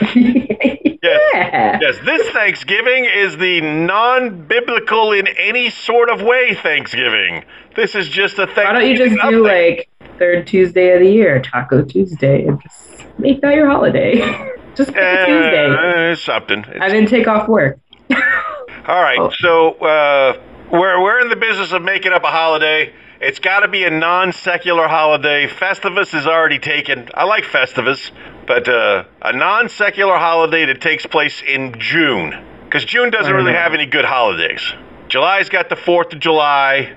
yeah. 0.14 1.78
Yes, 1.80 1.98
this 2.04 2.28
Thanksgiving 2.30 3.06
is 3.06 3.36
the 3.38 3.60
non 3.60 4.46
biblical 4.46 5.12
in 5.12 5.26
any 5.26 5.70
sort 5.70 6.10
of 6.10 6.20
way 6.20 6.54
Thanksgiving. 6.54 7.44
This 7.76 7.94
is 7.94 8.08
just 8.08 8.34
a 8.34 8.46
Thanksgiving. 8.46 8.66
Why 8.66 8.80
don't 8.80 8.90
you 8.90 8.96
just 8.96 9.16
nothing. 9.16 9.30
do 9.30 9.44
like 9.44 9.88
third 10.18 10.46
Tuesday 10.46 10.92
of 10.92 11.00
the 11.00 11.10
year, 11.10 11.40
Taco 11.40 11.82
Tuesday, 11.82 12.46
and 12.46 12.60
just 12.62 13.06
make 13.18 13.40
that 13.40 13.54
your 13.54 13.68
holiday? 13.68 14.16
just 14.74 14.92
pick 14.92 15.02
a 15.02 15.26
Tuesday. 15.26 16.10
Uh, 16.10 16.16
something. 16.16 16.60
It's- 16.60 16.78
And 16.82 16.92
then 16.92 17.06
take 17.06 17.26
off 17.28 17.48
work. 17.48 17.78
all 18.10 19.00
right, 19.02 19.18
oh. 19.18 19.30
so 19.38 19.72
uh, 19.74 20.38
we're, 20.70 21.00
we're 21.02 21.20
in 21.20 21.28
the 21.28 21.36
business 21.36 21.72
of 21.72 21.82
making 21.82 22.12
up 22.12 22.24
a 22.24 22.30
holiday. 22.30 22.92
It's 23.20 23.38
got 23.38 23.60
to 23.60 23.68
be 23.68 23.84
a 23.84 23.90
non 23.90 24.32
secular 24.32 24.88
holiday. 24.88 25.46
Festivus 25.46 26.14
is 26.14 26.26
already 26.26 26.58
taken. 26.58 27.10
I 27.12 27.24
like 27.24 27.44
Festivus, 27.44 28.10
but 28.46 28.66
uh, 28.66 29.04
a 29.20 29.34
non 29.34 29.68
secular 29.68 30.16
holiday 30.16 30.64
that 30.64 30.80
takes 30.80 31.04
place 31.04 31.42
in 31.46 31.78
June. 31.78 32.32
Because 32.64 32.86
June 32.86 33.10
doesn't 33.10 33.34
really 33.34 33.52
have 33.52 33.74
any 33.74 33.84
good 33.84 34.06
holidays. 34.06 34.62
July's 35.08 35.50
got 35.50 35.68
the 35.68 35.74
4th 35.74 36.14
of 36.14 36.20
July. 36.20 36.96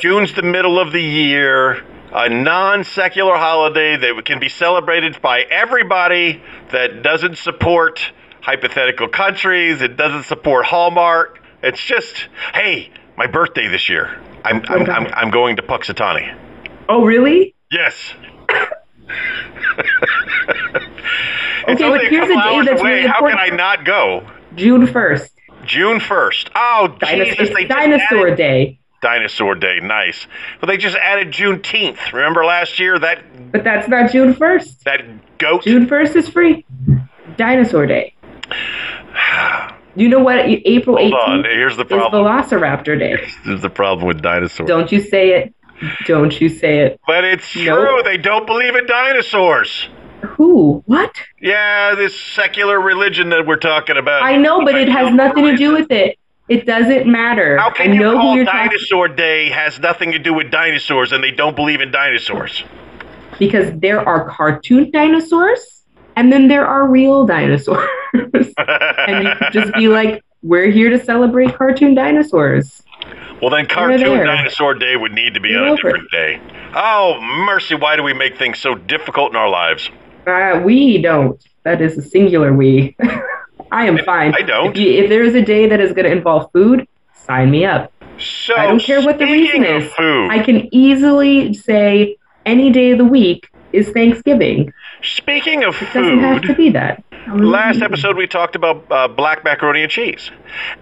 June's 0.00 0.32
the 0.32 0.42
middle 0.42 0.78
of 0.78 0.92
the 0.92 1.02
year. 1.02 1.84
A 2.12 2.30
non 2.30 2.82
secular 2.82 3.36
holiday 3.36 3.98
that 3.98 4.24
can 4.24 4.40
be 4.40 4.48
celebrated 4.48 5.20
by 5.20 5.42
everybody 5.42 6.40
that 6.70 7.02
doesn't 7.02 7.36
support 7.36 8.00
hypothetical 8.40 9.08
countries, 9.08 9.82
it 9.82 9.98
doesn't 9.98 10.22
support 10.22 10.64
Hallmark. 10.64 11.42
It's 11.62 11.84
just, 11.84 12.28
hey, 12.54 12.90
my 13.18 13.26
birthday 13.26 13.68
this 13.68 13.90
year. 13.90 14.18
I'm, 14.46 14.62
I'm, 14.68 14.90
I'm, 14.90 15.06
I'm 15.14 15.30
going 15.30 15.56
to 15.56 15.62
Punxsutawney. 15.62 16.36
Oh, 16.88 17.04
really? 17.04 17.54
Yes. 17.70 18.14
Okay, 21.68 21.88
but 21.88 22.00
here's 22.02 22.28
a 22.30 22.34
day 22.34 22.62
that's 22.64 22.80
away. 22.80 22.92
really 22.98 23.08
How 23.08 23.26
can 23.28 23.36
I 23.38 23.48
not 23.48 23.84
go? 23.84 24.24
June 24.54 24.86
1st. 24.86 25.30
June 25.64 25.98
1st. 25.98 26.50
Oh, 26.54 26.96
Dinosaur, 27.00 27.34
Jesus. 27.46 27.68
Dinosaur 27.68 28.26
added- 28.28 28.36
Day. 28.36 28.78
Dinosaur 29.02 29.54
Day, 29.56 29.80
nice. 29.82 30.26
Well, 30.62 30.68
they 30.68 30.76
just 30.76 30.96
added 30.96 31.32
Juneteenth. 31.32 32.12
Remember 32.12 32.44
last 32.44 32.78
year 32.78 32.96
that 33.00 33.50
But 33.50 33.64
that's 33.64 33.88
not 33.88 34.12
June 34.12 34.32
1st. 34.34 34.82
that 34.84 35.38
goat? 35.38 35.64
June 35.64 35.86
1st 35.88 36.14
is 36.16 36.28
free. 36.28 36.64
Dinosaur 37.36 37.86
Day. 37.86 38.14
You 39.96 40.08
know 40.08 40.18
what? 40.18 40.38
April 40.38 40.98
Hold 40.98 41.14
on. 41.14 41.42
18th 41.42 41.44
Here's 41.44 41.76
the 41.76 41.82
is 41.84 41.88
problem. 41.88 42.24
Velociraptor 42.24 42.98
Day. 42.98 43.16
Here's 43.44 43.62
the 43.62 43.70
problem 43.70 44.06
with 44.06 44.20
dinosaurs. 44.22 44.68
Don't 44.68 44.92
you 44.92 45.00
say 45.00 45.30
it. 45.30 45.54
Don't 46.06 46.40
you 46.40 46.48
say 46.48 46.80
it. 46.80 47.00
But 47.06 47.24
it's 47.24 47.54
Nope. 47.56 47.64
true. 47.78 48.02
They 48.04 48.16
don't 48.16 48.46
believe 48.46 48.74
in 48.76 48.86
dinosaurs. 48.86 49.88
Who? 50.22 50.82
What? 50.86 51.14
Yeah, 51.40 51.94
this 51.94 52.18
secular 52.18 52.80
religion 52.80 53.28
that 53.30 53.46
we're 53.46 53.56
talking 53.56 53.96
about. 53.96 54.22
I 54.22 54.36
know, 54.36 54.64
but 54.64 54.74
it 54.74 54.88
has 54.88 55.12
nothing 55.14 55.44
to 55.44 55.56
do 55.56 55.72
with 55.72 55.90
it. 55.90 56.18
It 56.48 56.64
doesn't 56.64 57.06
matter. 57.06 57.58
How 57.58 57.70
can 57.70 57.90
I 57.90 57.94
you 57.94 58.00
know 58.00 58.10
who 58.12 58.16
call 58.18 58.36
you're 58.36 58.44
Dinosaur 58.44 59.08
Day 59.08 59.50
has 59.50 59.80
nothing 59.80 60.12
to 60.12 60.18
do 60.18 60.32
with 60.32 60.50
dinosaurs 60.50 61.12
and 61.12 61.22
they 61.22 61.32
don't 61.32 61.56
believe 61.56 61.80
in 61.80 61.90
dinosaurs? 61.90 62.62
because 63.38 63.70
there 63.80 64.00
are 64.00 64.30
cartoon 64.30 64.90
dinosaurs 64.90 65.75
and 66.16 66.32
then 66.32 66.48
there 66.48 66.66
are 66.66 66.88
real 66.88 67.26
dinosaurs. 67.26 67.88
and 68.14 69.24
you 69.24 69.34
could 69.36 69.52
just 69.52 69.72
be 69.74 69.88
like, 69.88 70.24
we're 70.42 70.70
here 70.70 70.90
to 70.90 71.02
celebrate 71.02 71.54
cartoon 71.54 71.94
dinosaurs. 71.94 72.82
well, 73.40 73.50
then 73.50 73.66
Cartoon. 73.66 74.26
Dinosaur 74.26 74.74
Day 74.74 74.96
would 74.96 75.12
need 75.12 75.34
to 75.34 75.40
be 75.40 75.50
Get 75.50 75.62
on 75.62 75.68
a 75.68 75.76
different 75.76 76.10
day. 76.10 76.40
Oh, 76.74 77.20
mercy, 77.20 77.74
why 77.74 77.96
do 77.96 78.02
we 78.02 78.14
make 78.14 78.38
things 78.38 78.58
so 78.58 78.74
difficult 78.74 79.30
in 79.30 79.36
our 79.36 79.48
lives? 79.48 79.90
Uh, 80.26 80.60
we 80.64 80.98
don't. 81.00 81.42
That 81.64 81.80
is 81.80 81.98
a 81.98 82.02
singular 82.02 82.52
we. 82.52 82.96
I 83.72 83.86
am 83.86 83.98
fine. 83.98 84.34
I 84.34 84.42
don't. 84.42 84.70
If, 84.70 84.78
you, 84.78 84.90
if 85.02 85.08
there 85.08 85.22
is 85.22 85.34
a 85.34 85.42
day 85.42 85.68
that 85.68 85.80
is 85.80 85.92
going 85.92 86.04
to 86.04 86.12
involve 86.12 86.50
food, 86.52 86.86
sign 87.12 87.50
me 87.50 87.64
up. 87.64 87.92
So, 88.18 88.54
I 88.56 88.66
don't 88.66 88.80
care 88.80 89.02
what 89.02 89.18
the 89.18 89.24
reason 89.26 89.64
is. 89.64 89.92
Food, 89.92 90.30
I 90.30 90.38
can 90.42 90.72
easily 90.72 91.52
say 91.52 92.16
any 92.46 92.70
day 92.70 92.92
of 92.92 92.98
the 92.98 93.04
week 93.04 93.48
is 93.72 93.90
Thanksgiving. 93.90 94.72
Speaking 95.02 95.64
of 95.64 95.74
It 95.80 95.92
doesn't 95.92 96.18
have 96.20 96.40
to 96.42 96.48
food, 96.48 96.56
be 96.56 96.70
that. 96.70 97.02
last 97.28 97.82
episode 97.82 98.16
we 98.16 98.26
talked 98.26 98.56
about 98.56 98.84
uh, 98.90 99.08
black 99.08 99.44
macaroni 99.44 99.82
and 99.82 99.90
cheese. 99.90 100.30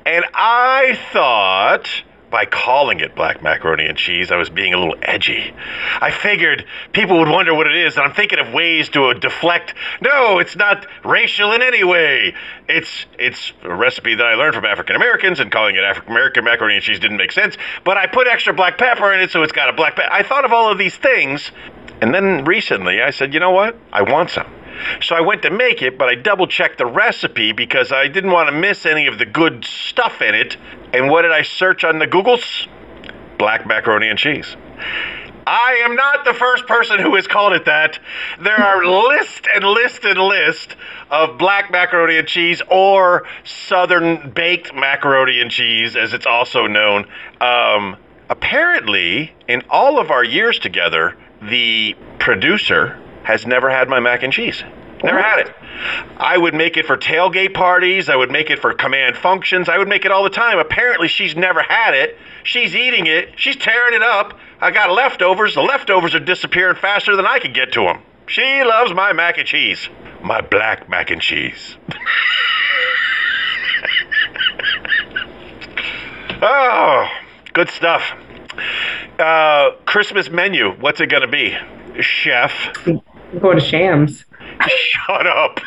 And 0.07 0.25
I 0.35 0.99
thought 1.13 1.89
by 2.31 2.45
calling 2.47 2.99
it 2.99 3.15
black 3.15 3.43
macaroni 3.45 3.87
and 3.87 3.97
cheese, 3.97 4.33
I 4.33 4.37
was 4.37 4.51
being 4.51 4.75
a 4.75 4.77
little 4.77 4.97
edgy. 5.03 5.55
I 6.01 6.11
figured 6.11 6.65
people 6.93 7.21
would 7.21 7.29
wonder 7.29 7.55
what 7.55 7.69
it 7.69 7.77
is, 7.77 7.97
and 7.97 8.05
I'm 8.05 8.13
thinking 8.13 8.41
of 8.41 8.53
ways 8.53 8.89
to 8.89 9.05
uh, 9.05 9.15
deflect. 9.15 9.73
No, 10.01 10.41
it's 10.41 10.57
not 10.57 10.85
racial 11.05 11.53
in 11.53 11.63
any 11.63 11.85
way. 11.85 12.35
It's 12.69 13.07
it's 13.21 13.53
a 13.63 13.73
recipe 13.73 14.17
that 14.17 14.27
I 14.27 14.35
learned 14.35 14.57
from 14.57 14.65
African 14.65 14.97
Americans, 14.97 15.39
and 15.39 15.53
calling 15.53 15.77
it 15.77 15.85
African 15.85 16.11
American 16.11 16.43
macaroni 16.45 16.75
and 16.75 16.83
cheese 16.83 16.99
didn't 16.99 17.19
make 17.19 17.31
sense. 17.31 17.57
But 17.85 17.99
I 17.99 18.09
put 18.09 18.27
extra 18.27 18.53
black 18.53 18.79
pepper 18.79 19.13
in 19.13 19.21
it, 19.21 19.31
so 19.31 19.45
it's 19.45 19.53
got 19.53 19.69
a 19.69 19.73
black 19.73 19.95
pepper. 19.95 20.13
I 20.13 20.25
thought 20.25 20.45
of 20.45 20.53
all 20.53 20.73
of 20.73 20.77
these 20.77 20.97
things, 20.97 21.53
and 22.05 22.15
then 22.15 22.45
recently 22.45 23.01
I 23.01 23.09
said, 23.09 23.33
you 23.33 23.41
know 23.41 23.53
what? 23.53 23.79
I 23.91 24.03
want 24.03 24.29
some. 24.29 24.47
So 25.01 25.17
I 25.17 25.23
went 25.23 25.41
to 25.41 25.51
make 25.51 25.81
it, 25.81 25.97
but 25.97 26.11
I 26.11 26.17
double 26.17 26.47
checked 26.47 26.77
the 26.77 26.85
recipe 26.85 27.53
because 27.53 27.93
I 27.93 28.09
didn't 28.09 28.31
want 28.31 28.51
to 28.51 28.55
miss 28.55 28.85
any 28.85 29.07
of 29.07 29.19
the 29.19 29.25
good 29.25 29.65
stuff 29.65 30.21
in 30.21 30.35
it. 30.35 30.59
And 30.93 31.09
what 31.09 31.23
did 31.23 31.33
I 31.33 31.41
search 31.41 31.83
on 31.83 31.99
the 32.01 32.07
Googles? 32.07 32.69
Black 33.39 33.67
macaroni 33.67 34.11
and 34.11 34.19
cheese. 34.19 34.55
I 35.47 35.81
am 35.87 35.97
not 35.97 36.27
the 36.27 36.35
first 36.35 36.67
person 36.67 36.99
who 36.99 37.15
has 37.15 37.27
called 37.27 37.55
it 37.55 37.65
that. 37.65 37.99
There 38.39 38.61
are 38.61 38.85
list 38.85 39.47
and 39.55 39.65
list 39.65 40.05
and 40.05 40.19
list 40.19 40.77
of 41.11 41.39
black 41.39 41.71
macaroni 41.71 42.19
and 42.19 42.29
cheese 42.29 42.61
or 42.71 43.27
southern 43.45 44.31
baked 44.31 44.75
macaroni 44.75 45.41
and 45.41 45.51
cheese, 45.51 45.97
as 45.97 46.13
it's 46.13 46.27
also 46.27 46.67
known. 46.67 47.07
Um, 47.41 47.97
apparently, 48.29 49.33
in 49.49 49.63
all 49.71 49.99
of 49.99 50.11
our 50.11 50.25
years 50.25 50.59
together, 50.59 51.17
the 51.49 51.97
producer 52.19 53.01
has 53.23 53.47
never 53.47 53.71
had 53.71 53.89
my 53.89 54.01
mac 54.01 54.23
and 54.23 54.33
cheese. 54.33 54.63
Never 55.03 55.21
had 55.21 55.41
it. 55.41 55.55
I 56.17 56.39
would 56.39 56.55
make 56.55 56.79
it 56.79 56.87
for 56.87 56.97
tailgate 56.97 57.53
parties. 57.53 58.09
I 58.09 58.17
would 58.17 58.31
make 58.31 58.49
it 58.51 58.61
for 58.61 58.73
command 58.73 59.17
functions. 59.17 59.69
I 59.69 59.77
would 59.77 59.89
make 59.89 60.07
it 60.07 60.13
all 60.13 60.25
the 60.25 60.31
time. 60.31 60.59
Apparently, 60.59 61.09
she's 61.09 61.37
never 61.37 61.63
had 61.63 61.95
it. 61.95 62.17
She's 62.43 62.75
eating 62.75 63.07
it. 63.07 63.35
She's 63.37 63.57
tearing 63.57 63.95
it 63.95 64.03
up. 64.03 64.39
I 64.61 64.71
got 64.71 64.91
leftovers. 64.91 65.55
The 65.55 65.63
leftovers 65.63 66.15
are 66.15 66.21
disappearing 66.21 66.77
faster 66.77 67.17
than 67.17 67.27
I 67.27 67.39
can 67.39 67.53
get 67.53 67.73
to 67.73 67.83
them. 67.83 68.01
She 68.27 68.63
loves 68.65 68.95
my 68.95 69.13
mac 69.13 69.37
and 69.37 69.47
cheese. 69.47 69.91
My 70.23 70.41
black 70.41 70.89
mac 70.89 71.11
and 71.11 71.21
cheese. 71.21 71.77
oh, 76.41 77.07
good 77.53 77.69
stuff. 77.69 78.03
Uh, 79.19 79.71
Christmas 79.87 80.29
menu. 80.31 80.73
What's 80.81 81.01
it 81.01 81.07
going 81.09 81.23
to 81.23 81.29
be? 81.29 81.57
Chef. 82.01 82.53
I'm 82.87 83.01
going 83.41 83.59
to 83.59 83.65
Shams. 83.65 84.25
Shut 84.69 85.27
up. 85.27 85.61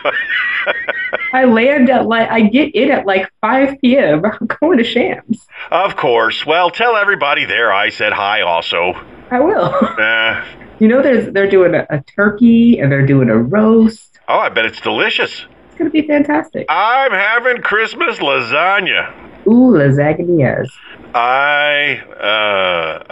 I 1.34 1.46
land 1.46 1.90
at 1.90 2.06
like 2.08 2.30
I 2.30 2.42
get 2.42 2.74
in 2.76 2.92
at 2.92 3.06
like 3.06 3.30
5 3.42 3.80
p.m. 3.82 4.24
I'm 4.26 4.48
going 4.60 4.78
to 4.78 4.84
Shams. 4.84 5.46
of 5.72 5.96
course. 5.96 6.46
Well, 6.46 6.70
tell 6.70 6.96
everybody 6.96 7.46
there 7.46 7.72
I 7.72 7.90
said 7.90 8.14
hi 8.14 8.42
also. 8.42 8.94
I 9.32 9.40
will. 9.40 9.74
Uh, 10.00 10.46
You 10.80 10.88
know, 10.88 11.02
there's 11.02 11.34
they're 11.34 11.50
doing 11.50 11.74
a, 11.74 11.88
a 11.90 12.02
turkey 12.16 12.80
and 12.80 12.92
they're 12.92 13.06
doing 13.06 13.30
a 13.30 13.38
roast. 13.38 14.20
oh, 14.28 14.40
I 14.40 14.50
bet 14.50 14.66
it's 14.66 14.80
delicious. 14.82 15.46
It's 15.70 15.78
gonna 15.78 15.90
be 15.90 16.06
fantastic. 16.06 16.66
I'm 16.70 17.12
having 17.12 17.62
Christmas 17.62 18.18
lasagna. 18.20 19.12
Ooh, 19.48 19.72
lasagnas. 19.72 20.68
I, 21.14 21.98
uh, 22.20 23.04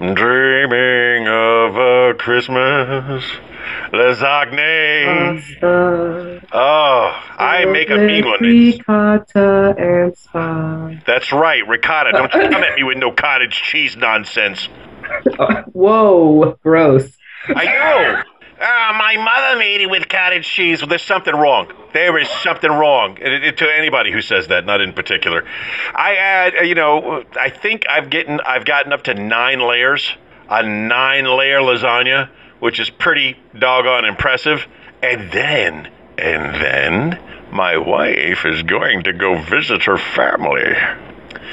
I'm 0.00 0.14
dreaming 0.14 1.28
of 1.28 1.76
a 1.76 2.14
Christmas 2.14 3.24
lasagna. 3.92 5.40
Pasta. 5.40 6.40
Oh, 6.52 7.22
I 7.38 7.64
make 7.66 7.90
a 7.90 7.96
mean 7.96 8.24
one. 8.24 8.40
Ricotta 8.40 9.74
and 9.78 10.16
spice. 10.16 11.02
That's 11.06 11.32
right, 11.32 11.66
ricotta. 11.66 12.12
Don't 12.12 12.32
you 12.34 12.48
come 12.48 12.62
at 12.62 12.76
me 12.76 12.82
with 12.84 12.98
no 12.98 13.10
cottage 13.12 13.62
cheese 13.62 13.96
nonsense. 13.96 14.68
Whoa, 15.72 16.58
gross. 16.62 17.16
I 17.48 17.64
know. 17.64 18.22
Ah, 18.66 18.96
my 18.98 19.22
mother 19.22 19.58
made 19.58 19.82
it 19.82 19.90
with 19.90 20.08
cottage 20.08 20.48
cheese. 20.48 20.80
Well, 20.80 20.88
there's 20.88 21.02
something 21.02 21.34
wrong. 21.36 21.70
There 21.92 22.16
is 22.18 22.30
something 22.30 22.70
wrong. 22.70 23.18
And 23.20 23.44
it- 23.44 23.58
to 23.58 23.70
anybody 23.70 24.10
who 24.10 24.22
says 24.22 24.48
that, 24.48 24.64
not 24.64 24.80
in 24.80 24.94
particular. 24.94 25.44
I 25.94 26.14
add, 26.14 26.54
uh, 26.58 26.62
you 26.62 26.74
know, 26.74 27.24
I 27.38 27.50
think 27.50 27.84
I've 27.90 28.08
gotten 28.08 28.40
I've 28.46 28.64
gotten 28.64 28.92
up 28.94 29.02
to 29.04 29.14
nine 29.14 29.60
layers, 29.60 30.16
a 30.48 30.62
nine 30.62 31.26
layer 31.26 31.60
lasagna, 31.60 32.30
which 32.60 32.80
is 32.80 32.88
pretty 32.88 33.36
doggone 33.58 34.06
impressive. 34.06 34.66
And 35.02 35.30
then, 35.30 35.88
and 36.16 36.54
then, 36.54 37.18
my 37.52 37.76
wife 37.76 38.46
is 38.46 38.62
going 38.62 39.02
to 39.02 39.12
go 39.12 39.36
visit 39.42 39.82
her 39.84 39.98
family. 39.98 40.74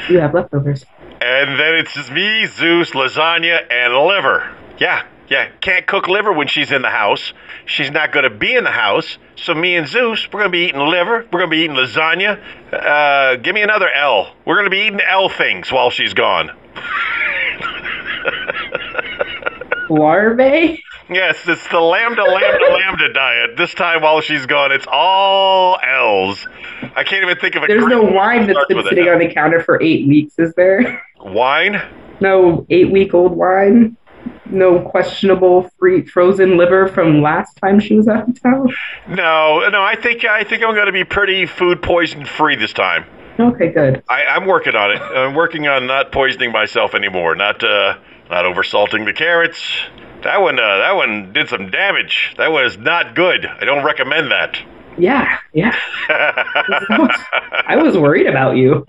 You 0.07 0.19
have 0.19 0.33
leftovers. 0.33 0.85
And 1.19 1.59
then 1.59 1.75
it's 1.75 1.93
just 1.93 2.09
me, 2.09 2.45
Zeus, 2.45 2.91
lasagna, 2.91 3.59
and 3.69 3.93
liver. 3.93 4.49
Yeah, 4.79 5.03
yeah. 5.29 5.49
Can't 5.61 5.87
cook 5.87 6.07
liver 6.07 6.31
when 6.33 6.47
she's 6.47 6.71
in 6.71 6.81
the 6.81 6.89
house. 6.89 7.33
She's 7.65 7.91
not 7.91 8.11
going 8.11 8.23
to 8.23 8.29
be 8.29 8.55
in 8.55 8.63
the 8.63 8.71
house. 8.71 9.17
So 9.35 9.53
me 9.53 9.75
and 9.75 9.87
Zeus, 9.87 10.27
we're 10.31 10.39
going 10.39 10.51
to 10.51 10.57
be 10.57 10.65
eating 10.65 10.81
liver. 10.81 11.25
We're 11.31 11.39
going 11.39 11.49
to 11.49 11.55
be 11.55 11.63
eating 11.63 11.75
lasagna. 11.75 12.39
Uh, 12.71 13.37
give 13.37 13.55
me 13.55 13.61
another 13.61 13.89
L. 13.89 14.35
We're 14.45 14.55
going 14.55 14.65
to 14.65 14.71
be 14.71 14.85
eating 14.87 14.99
L 15.07 15.29
things 15.29 15.71
while 15.71 15.89
she's 15.89 16.13
gone. 16.13 16.51
Larvae? 19.89 20.83
Yes, 21.09 21.45
it's 21.45 21.67
the 21.67 21.79
lambda, 21.81 22.23
lambda, 22.23 22.65
lambda 22.71 23.11
diet. 23.11 23.57
This 23.57 23.73
time 23.73 24.01
while 24.01 24.21
she's 24.21 24.45
gone, 24.45 24.71
it's 24.71 24.85
all 24.89 25.77
L's. 25.83 26.47
I 26.95 27.03
can't 27.03 27.23
even 27.23 27.37
think 27.37 27.55
of 27.55 27.63
a 27.63 27.67
There's 27.67 27.85
no 27.85 28.01
wine 28.01 28.47
that's 28.47 28.65
been 28.67 28.81
sitting 28.85 29.09
on 29.09 29.19
the 29.19 29.27
counter 29.27 29.61
for 29.61 29.81
eight 29.81 30.07
weeks, 30.07 30.39
is 30.39 30.53
there? 30.53 31.03
Wine? 31.19 31.81
No 32.21 32.65
eight 32.69 32.91
week 32.91 33.13
old 33.13 33.33
wine? 33.33 33.97
No 34.51 34.79
questionable 34.81 35.69
free 35.79 36.05
frozen 36.05 36.57
liver 36.57 36.87
from 36.87 37.21
last 37.21 37.55
time 37.57 37.79
she 37.79 37.95
was 37.95 38.07
out 38.07 38.29
of 38.29 38.41
town? 38.41 38.67
No, 39.07 39.67
no. 39.69 39.81
I 39.81 39.95
think 39.95 40.25
I 40.25 40.43
think 40.43 40.63
I'm 40.63 40.73
going 40.73 40.87
to 40.87 40.91
be 40.91 41.03
pretty 41.03 41.45
food 41.45 41.81
poison 41.81 42.25
free 42.25 42.55
this 42.55 42.73
time. 42.73 43.05
Okay, 43.39 43.69
good. 43.71 44.03
I, 44.09 44.25
I'm 44.25 44.45
working 44.45 44.75
on 44.75 44.91
it. 44.91 45.01
I'm 45.01 45.33
working 45.33 45.67
on 45.67 45.87
not 45.87 46.11
poisoning 46.11 46.51
myself 46.51 46.93
anymore. 46.93 47.33
Not 47.35 47.63
uh, 47.63 47.97
not 48.29 48.45
oversalting 48.45 49.05
the 49.05 49.13
carrots. 49.13 49.59
That 50.23 50.41
one, 50.41 50.59
uh, 50.59 50.77
that 50.77 50.95
one 50.95 51.33
did 51.33 51.49
some 51.49 51.71
damage. 51.71 52.35
That 52.37 52.51
was 52.51 52.77
not 52.77 53.15
good. 53.15 53.45
I 53.45 53.65
don't 53.65 53.83
recommend 53.83 54.31
that. 54.31 54.59
Yeah, 54.97 55.39
yeah. 55.53 55.75
I 56.09 57.77
was 57.77 57.97
worried 57.97 58.27
about 58.27 58.55
you. 58.57 58.85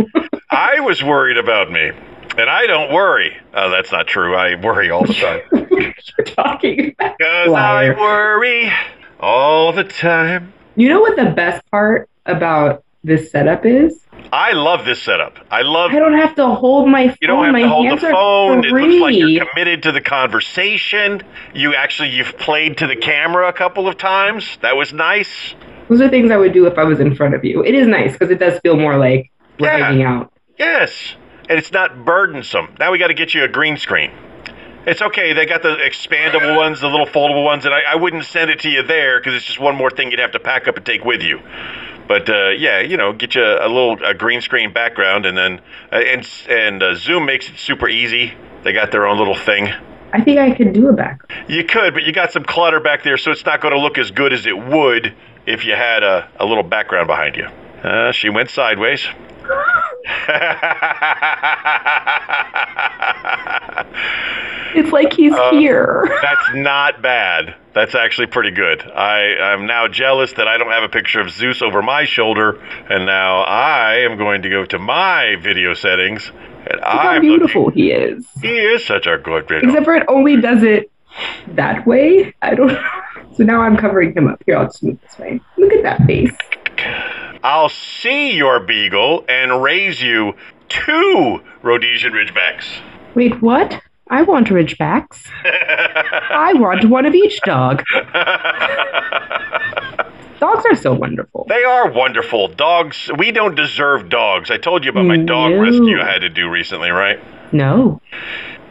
I 0.50 0.80
was 0.80 1.02
worried 1.02 1.38
about 1.38 1.70
me, 1.70 1.92
and 2.38 2.48
I 2.50 2.66
don't 2.66 2.92
worry. 2.92 3.36
Oh, 3.54 3.70
that's 3.70 3.92
not 3.92 4.06
true. 4.06 4.34
I 4.34 4.54
worry 4.56 4.90
all 4.90 5.04
the 5.06 5.14
time. 5.14 5.40
You're 5.70 6.24
talking 6.26 6.94
about. 6.98 7.18
Cause 7.18 7.52
I 7.54 7.90
worry 7.90 8.72
all 9.20 9.72
the 9.72 9.84
time. 9.84 10.52
You 10.76 10.88
know 10.88 11.00
what 11.00 11.16
the 11.16 11.30
best 11.30 11.64
part 11.70 12.08
about 12.26 12.84
this 13.04 13.30
setup 13.30 13.66
is? 13.66 13.98
I 14.32 14.52
love 14.52 14.84
this 14.86 15.02
setup. 15.02 15.36
I 15.50 15.62
love 15.62 15.90
I 15.90 15.98
don't 15.98 16.16
have 16.16 16.34
to 16.36 16.46
hold 16.46 16.88
my 16.88 17.08
phone. 17.08 17.16
You 17.20 17.28
don't 17.28 17.44
have 17.44 17.52
my 17.52 17.62
to 17.62 17.68
hold 17.68 17.90
the 17.90 17.96
phone. 17.98 18.64
It 18.64 18.70
looks 18.70 19.00
like 19.00 19.14
you're 19.16 19.44
committed 19.46 19.82
to 19.82 19.92
the 19.92 20.00
conversation. 20.00 21.22
You 21.54 21.74
actually 21.74 22.10
you've 22.10 22.38
played 22.38 22.78
to 22.78 22.86
the 22.86 22.96
camera 22.96 23.48
a 23.48 23.52
couple 23.52 23.88
of 23.88 23.98
times. 23.98 24.58
That 24.62 24.76
was 24.76 24.92
nice. 24.92 25.54
Those 25.88 26.00
are 26.00 26.08
things 26.08 26.30
I 26.30 26.36
would 26.36 26.52
do 26.54 26.66
if 26.66 26.78
I 26.78 26.84
was 26.84 27.00
in 27.00 27.14
front 27.14 27.34
of 27.34 27.44
you. 27.44 27.62
It 27.64 27.74
is 27.74 27.86
nice 27.86 28.12
because 28.12 28.30
it 28.30 28.38
does 28.38 28.58
feel 28.60 28.76
more 28.76 28.96
like 28.96 29.30
we're 29.58 29.66
Yeah. 29.66 29.86
hanging 29.88 30.04
out. 30.04 30.32
Yes. 30.58 31.16
And 31.52 31.58
it's 31.58 31.70
not 31.70 32.06
burdensome. 32.06 32.74
Now 32.80 32.92
we 32.92 32.96
got 32.96 33.08
to 33.08 33.14
get 33.14 33.34
you 33.34 33.44
a 33.44 33.48
green 33.48 33.76
screen. 33.76 34.10
It's 34.86 35.02
okay. 35.02 35.34
They 35.34 35.44
got 35.44 35.62
the 35.62 35.76
expandable 35.76 36.56
ones, 36.56 36.80
the 36.80 36.88
little 36.88 37.04
foldable 37.04 37.44
ones, 37.44 37.66
and 37.66 37.74
I, 37.74 37.82
I 37.88 37.94
wouldn't 37.96 38.24
send 38.24 38.50
it 38.50 38.60
to 38.60 38.70
you 38.70 38.82
there 38.82 39.20
because 39.20 39.34
it's 39.34 39.44
just 39.44 39.60
one 39.60 39.76
more 39.76 39.90
thing 39.90 40.10
you'd 40.10 40.18
have 40.18 40.32
to 40.32 40.40
pack 40.40 40.66
up 40.66 40.78
and 40.78 40.86
take 40.86 41.04
with 41.04 41.20
you. 41.20 41.40
But 42.08 42.30
uh, 42.30 42.48
yeah, 42.56 42.80
you 42.80 42.96
know, 42.96 43.12
get 43.12 43.34
you 43.34 43.44
a, 43.44 43.68
little 43.68 44.02
a 44.02 44.14
green 44.14 44.40
screen 44.40 44.72
background, 44.72 45.26
and 45.26 45.36
then 45.36 45.60
uh, 45.92 45.96
and 45.96 46.26
and 46.48 46.82
uh, 46.82 46.94
Zoom 46.94 47.26
makes 47.26 47.50
it 47.50 47.58
super 47.58 47.86
easy. 47.86 48.32
They 48.62 48.72
got 48.72 48.90
their 48.90 49.06
own 49.06 49.18
little 49.18 49.36
thing. 49.36 49.68
I 50.14 50.22
think 50.22 50.38
I 50.38 50.52
could 50.52 50.72
do 50.72 50.88
a 50.88 50.94
back. 50.94 51.20
You 51.48 51.64
could, 51.64 51.92
but 51.92 52.04
you 52.04 52.12
got 52.12 52.32
some 52.32 52.44
clutter 52.44 52.80
back 52.80 53.02
there, 53.02 53.18
so 53.18 53.30
it's 53.30 53.44
not 53.44 53.60
going 53.60 53.74
to 53.74 53.80
look 53.80 53.98
as 53.98 54.10
good 54.10 54.32
as 54.32 54.46
it 54.46 54.58
would 54.58 55.14
if 55.44 55.66
you 55.66 55.74
had 55.74 56.02
a, 56.02 56.30
a 56.40 56.46
little 56.46 56.62
background 56.64 57.08
behind 57.08 57.36
you. 57.36 57.44
Uh, 57.44 58.10
she 58.12 58.30
went 58.30 58.48
sideways. 58.48 59.06
It's 64.74 64.90
like 64.90 65.12
he's 65.12 65.34
Uh, 65.34 65.50
here. 65.50 66.02
That's 66.22 66.54
not 66.54 67.02
bad. 67.02 67.54
That's 67.74 67.94
actually 67.94 68.28
pretty 68.28 68.52
good. 68.52 68.80
I, 68.82 69.36
I'm 69.36 69.66
now 69.66 69.86
jealous 69.86 70.32
that 70.34 70.48
I 70.48 70.56
don't 70.56 70.70
have 70.70 70.82
a 70.82 70.88
picture 70.88 71.20
of 71.20 71.30
Zeus 71.30 71.60
over 71.60 71.82
my 71.82 72.04
shoulder, 72.04 72.58
and 72.88 73.04
now 73.04 73.42
I 73.42 73.96
am 73.98 74.16
going 74.16 74.40
to 74.42 74.48
go 74.48 74.64
to 74.64 74.78
my 74.78 75.36
video 75.42 75.74
settings, 75.74 76.30
and 76.66 76.80
Look 76.80 76.84
how 76.84 77.10
I'm 77.10 77.20
beautiful 77.20 77.66
looking- 77.66 77.82
he 77.82 77.90
is. 77.92 78.26
He 78.40 78.58
is 78.58 78.82
such 78.84 79.06
a 79.06 79.18
good 79.18 79.46
video. 79.46 79.68
Except 79.68 79.84
for 79.84 79.94
it 79.94 80.04
only 80.08 80.40
does 80.40 80.62
it 80.62 80.90
that 81.48 81.86
way. 81.86 82.32
I 82.42 82.54
don't 82.54 82.68
know. 82.68 82.82
So 83.34 83.44
now 83.44 83.62
I'm 83.62 83.78
covering 83.78 84.14
him 84.14 84.28
up. 84.28 84.42
Here, 84.44 84.58
I'll 84.58 84.66
just 84.66 84.82
move 84.82 85.00
this 85.00 85.18
way. 85.18 85.40
Look 85.56 85.72
at 85.72 85.82
that 85.84 86.04
face. 86.06 86.36
I'll 87.42 87.68
see 87.68 88.32
your 88.36 88.60
beagle 88.60 89.24
and 89.28 89.62
raise 89.62 90.00
you 90.00 90.34
two 90.68 91.40
Rhodesian 91.62 92.12
Ridgebacks. 92.12 92.80
Wait, 93.14 93.40
what? 93.42 93.80
I 94.08 94.22
want 94.22 94.48
ridgebacks. 94.48 95.26
I 95.44 96.52
want 96.54 96.84
one 96.88 97.06
of 97.06 97.14
each 97.14 97.40
dog. 97.42 97.82
Dogs 100.40 100.64
are 100.68 100.74
so 100.74 100.92
wonderful. 100.92 101.46
They 101.48 101.62
are 101.62 101.90
wonderful. 101.90 102.48
Dogs, 102.48 103.10
we 103.16 103.30
don't 103.30 103.54
deserve 103.54 104.08
dogs. 104.08 104.50
I 104.50 104.56
told 104.58 104.84
you 104.84 104.90
about 104.90 105.06
my 105.06 105.16
dog 105.16 105.52
No. 105.52 105.60
rescue 105.60 106.00
I 106.00 106.10
had 106.10 106.22
to 106.22 106.28
do 106.28 106.48
recently, 106.48 106.90
right? 106.90 107.20
No. 107.52 108.00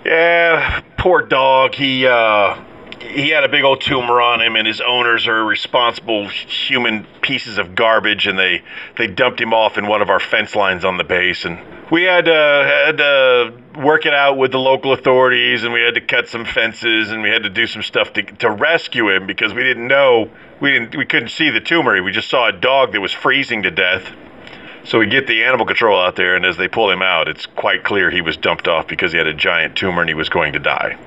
Yeah, 0.05 0.81
poor 0.97 1.21
dog. 1.21 1.73
He 1.75 2.05
uh 2.05 2.55
he 3.01 3.29
had 3.29 3.43
a 3.43 3.49
big 3.49 3.63
old 3.63 3.81
tumor 3.81 4.21
on 4.21 4.41
him 4.41 4.55
and 4.55 4.67
his 4.67 4.79
owners 4.79 5.27
are 5.27 5.43
responsible 5.43 6.27
human 6.27 7.05
pieces 7.21 7.57
of 7.57 7.75
garbage 7.75 8.27
and 8.27 8.37
they 8.37 8.63
they 8.97 9.07
dumped 9.07 9.41
him 9.41 9.53
off 9.53 9.77
in 9.77 9.87
one 9.87 10.01
of 10.01 10.09
our 10.09 10.19
fence 10.19 10.55
lines 10.55 10.85
on 10.85 10.97
the 10.97 11.03
base. 11.03 11.45
And 11.45 11.59
we 11.89 12.03
had 12.03 12.27
uh, 12.27 12.63
had 12.63 12.97
to 12.97 13.53
work 13.79 14.05
it 14.05 14.13
out 14.13 14.37
with 14.37 14.51
the 14.51 14.59
local 14.59 14.93
authorities 14.93 15.63
and 15.63 15.73
we 15.73 15.81
had 15.81 15.95
to 15.95 16.01
cut 16.01 16.27
some 16.27 16.45
fences 16.45 17.11
and 17.11 17.23
we 17.23 17.29
had 17.29 17.43
to 17.43 17.49
do 17.49 17.65
some 17.65 17.81
stuff 17.81 18.13
to, 18.13 18.23
to 18.23 18.49
rescue 18.49 19.09
him 19.09 19.25
because 19.25 19.53
we 19.53 19.63
didn't 19.63 19.87
know 19.87 20.29
we 20.59 20.71
didn't 20.71 20.95
we 20.95 21.05
couldn't 21.05 21.29
see 21.29 21.49
the 21.49 21.61
tumor. 21.61 22.01
We 22.03 22.11
just 22.11 22.29
saw 22.29 22.47
a 22.47 22.53
dog 22.53 22.93
that 22.93 23.01
was 23.01 23.11
freezing 23.11 23.63
to 23.63 23.71
death. 23.71 24.09
So 24.83 24.99
we 24.99 25.05
get 25.05 25.27
the 25.27 25.43
animal 25.43 25.67
control 25.67 26.01
out 26.01 26.15
there, 26.15 26.35
and 26.35 26.43
as 26.43 26.57
they 26.57 26.67
pull 26.67 26.89
him 26.89 27.03
out, 27.03 27.27
it's 27.27 27.45
quite 27.45 27.83
clear 27.83 28.09
he 28.09 28.21
was 28.21 28.35
dumped 28.35 28.67
off 28.67 28.87
because 28.87 29.11
he 29.11 29.17
had 29.19 29.27
a 29.27 29.33
giant 29.33 29.75
tumor 29.75 30.01
and 30.01 30.09
he 30.09 30.15
was 30.15 30.27
going 30.29 30.53
to 30.53 30.59
die. 30.59 30.97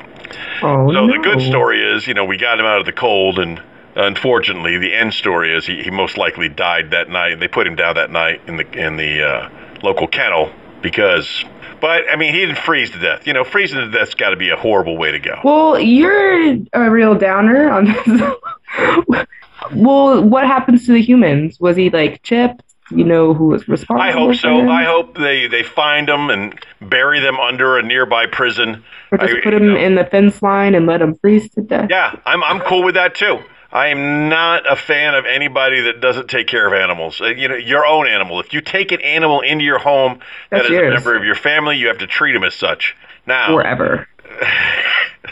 Oh, 0.63 0.87
So 0.89 0.93
no. 0.93 1.07
the 1.07 1.19
good 1.23 1.41
story 1.43 1.83
is, 1.83 2.07
you 2.07 2.15
know, 2.15 2.25
we 2.25 2.37
got 2.37 2.59
him 2.59 2.67
out 2.67 2.79
of 2.81 2.87
the 2.87 2.93
cold, 2.93 3.39
and 3.39 3.61
unfortunately, 3.97 4.79
the 4.79 4.95
end 4.95 5.15
story 5.15 5.55
is 5.57 5.67
he, 5.67 5.83
he 5.83 5.91
most 5.91 6.17
likely 6.17 6.49
died 6.49 6.91
that 6.91 7.09
night. 7.09 7.41
They 7.41 7.49
put 7.49 7.67
him 7.67 7.77
down 7.77 7.95
that 7.97 8.11
night 8.11 8.41
in 8.47 8.57
the 8.57 8.71
in 8.73 8.97
the 8.97 9.23
uh, 9.23 9.49
local 9.83 10.07
kennel 10.07 10.53
because, 10.83 11.45
but 11.81 12.05
I 12.11 12.17
mean, 12.17 12.33
he 12.35 12.41
didn't 12.41 12.59
freeze 12.59 12.91
to 12.91 12.99
death. 12.99 13.27
You 13.27 13.33
know, 13.33 13.45
freezing 13.45 13.79
to 13.79 13.91
death's 13.91 14.15
got 14.15 14.31
to 14.31 14.37
be 14.37 14.51
a 14.51 14.57
horrible 14.57 14.97
way 14.97 15.11
to 15.13 15.19
go. 15.19 15.41
Well, 15.45 15.79
you're 15.79 16.57
a 16.73 16.91
real 16.91 17.15
downer 17.15 17.71
on 17.71 17.85
this. 18.07 19.27
well, 19.75 20.23
what 20.23 20.47
happens 20.47 20.87
to 20.87 20.93
the 20.93 21.03
humans? 21.03 21.59
Was 21.61 21.77
he 21.77 21.91
like 21.91 22.23
chipped? 22.23 22.63
You 22.91 23.05
know 23.05 23.33
who 23.33 23.47
was 23.47 23.67
responsible? 23.67 24.03
I 24.03 24.11
hope 24.13 24.35
so. 24.37 24.59
him? 24.59 24.69
I 24.69 24.85
hope 24.85 25.17
they, 25.17 25.47
they 25.47 25.63
find 25.63 26.09
him 26.09 26.29
and 26.31 26.59
bury 26.83 27.19
them 27.21 27.41
under 27.41 27.79
a 27.79 27.83
nearby 27.83 28.27
prison. 28.27 28.85
Or 29.11 29.19
just 29.19 29.33
I- 29.33 29.41
put 29.43 29.53
you 29.55 29.61
know. 29.61 29.77
in 29.77 29.95
the 29.95 30.05
fence 30.05 30.43
line 30.43 30.75
and 30.75 30.87
let 30.87 31.01
him 31.01 31.15
freeze 31.17 31.49
to 31.51 31.63
death. 31.63 31.87
Yeah, 31.91 32.15
I'm 32.27 32.43
I'm 32.45 32.61
cool 32.61 32.83
with 32.85 32.95
that 32.97 33.15
too. 33.15 33.39
I 33.73 33.89
am 33.89 34.29
not 34.29 34.71
a 34.71 34.77
fan 34.77 35.15
of 35.15 35.25
anybody 35.25 35.81
that 35.81 36.01
doesn't 36.01 36.29
take 36.29 36.47
care 36.47 36.67
of 36.67 36.73
animals. 36.75 37.21
Uh, 37.21 37.27
You 37.27 37.49
know, 37.49 37.57
your 37.57 37.85
own 37.87 38.07
animal. 38.07 38.39
If 38.39 38.53
you 38.53 38.61
take 38.61 38.93
an 38.93 39.01
animal 39.01 39.41
into 39.41 39.65
your 39.65 39.79
home 39.81 40.21
that 40.51 40.59
That's 40.59 40.69
yours. 40.69 40.91
a 40.91 40.95
member 40.95 41.17
of 41.17 41.25
your 41.25 41.35
family, 41.35 41.77
you 41.79 41.89
have 41.89 41.99
to 41.99 42.07
treat 42.07 42.37
him 42.37 42.45
as 42.45 42.55
such. 42.55 42.95
Now, 43.27 43.49
Forever. 43.49 44.07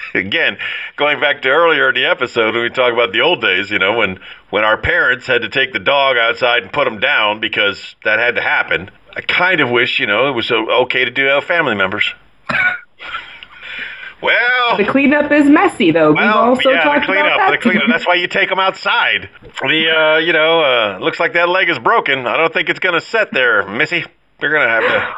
again, 0.14 0.58
going 0.96 1.20
back 1.20 1.42
to 1.42 1.48
earlier 1.48 1.88
in 1.88 1.94
the 1.94 2.06
episode 2.06 2.54
when 2.54 2.62
we 2.62 2.70
talk 2.70 2.92
about 2.92 3.12
the 3.12 3.20
old 3.20 3.40
days, 3.40 3.70
you 3.70 3.78
know, 3.78 3.96
when 3.98 4.20
when 4.50 4.64
our 4.64 4.76
parents 4.76 5.26
had 5.26 5.42
to 5.42 5.48
take 5.48 5.72
the 5.72 5.78
dog 5.78 6.16
outside 6.16 6.62
and 6.62 6.72
put 6.72 6.86
him 6.86 7.00
down 7.00 7.40
because 7.40 7.94
that 8.04 8.18
had 8.18 8.36
to 8.36 8.42
happen. 8.42 8.90
I 9.14 9.20
kind 9.20 9.60
of 9.60 9.70
wish, 9.70 10.00
you 10.00 10.06
know, 10.06 10.28
it 10.28 10.32
was 10.32 10.50
okay 10.50 11.04
to 11.04 11.10
do 11.10 11.26
have 11.26 11.44
family 11.44 11.74
members. 11.74 12.14
well, 14.22 14.76
The 14.78 14.86
cleanup 14.86 15.30
is 15.30 15.46
messy, 15.46 15.90
though. 15.90 16.08
We've 16.12 16.16
well, 16.16 16.38
also 16.38 16.70
yeah, 16.70 16.78
the 16.78 16.82
talked 16.82 17.06
cleanup, 17.06 17.26
about 17.26 17.36
that. 17.38 17.50
the 17.50 17.58
cleanup. 17.58 17.88
That's 17.88 18.06
why 18.06 18.14
you 18.14 18.26
take 18.26 18.48
them 18.48 18.58
outside. 18.58 19.28
The, 19.42 19.90
uh, 19.90 20.18
you 20.18 20.32
know, 20.32 20.62
uh, 20.62 20.98
looks 21.00 21.20
like 21.20 21.34
that 21.34 21.48
leg 21.50 21.68
is 21.68 21.78
broken. 21.78 22.26
I 22.26 22.38
don't 22.38 22.52
think 22.52 22.70
it's 22.70 22.78
gonna 22.80 23.02
set 23.02 23.32
there, 23.32 23.68
Missy. 23.68 24.04
You're 24.42 24.52
gonna 24.52 24.68
have 24.68 24.82
to. 24.82 25.14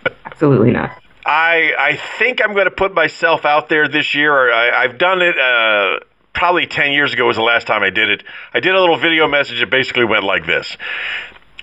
Absolutely 0.26 0.72
not. 0.72 1.03
I 1.24 1.72
I 1.78 1.97
think 2.18 2.43
I'm 2.45 2.53
going 2.53 2.66
to 2.66 2.70
put 2.70 2.95
myself 2.95 3.45
out 3.45 3.68
there 3.68 3.89
this 3.89 4.14
year. 4.14 4.53
I, 4.53 4.84
I've 4.84 4.99
done 4.99 5.22
it. 5.22 5.39
Uh, 5.39 6.01
probably 6.37 6.66
10 6.66 6.93
years 6.93 7.14
ago 7.14 7.26
was 7.26 7.37
the 7.37 7.43
last 7.43 7.66
time 7.66 7.82
I 7.82 7.91
did 7.91 8.11
it. 8.11 8.22
I 8.53 8.61
did 8.61 8.74
a 8.74 8.80
little 8.80 8.99
video 8.99 9.26
message 9.26 9.59
that 9.61 9.70
basically 9.70 10.05
went 10.05 10.22
like 10.22 10.47
this. 10.47 10.76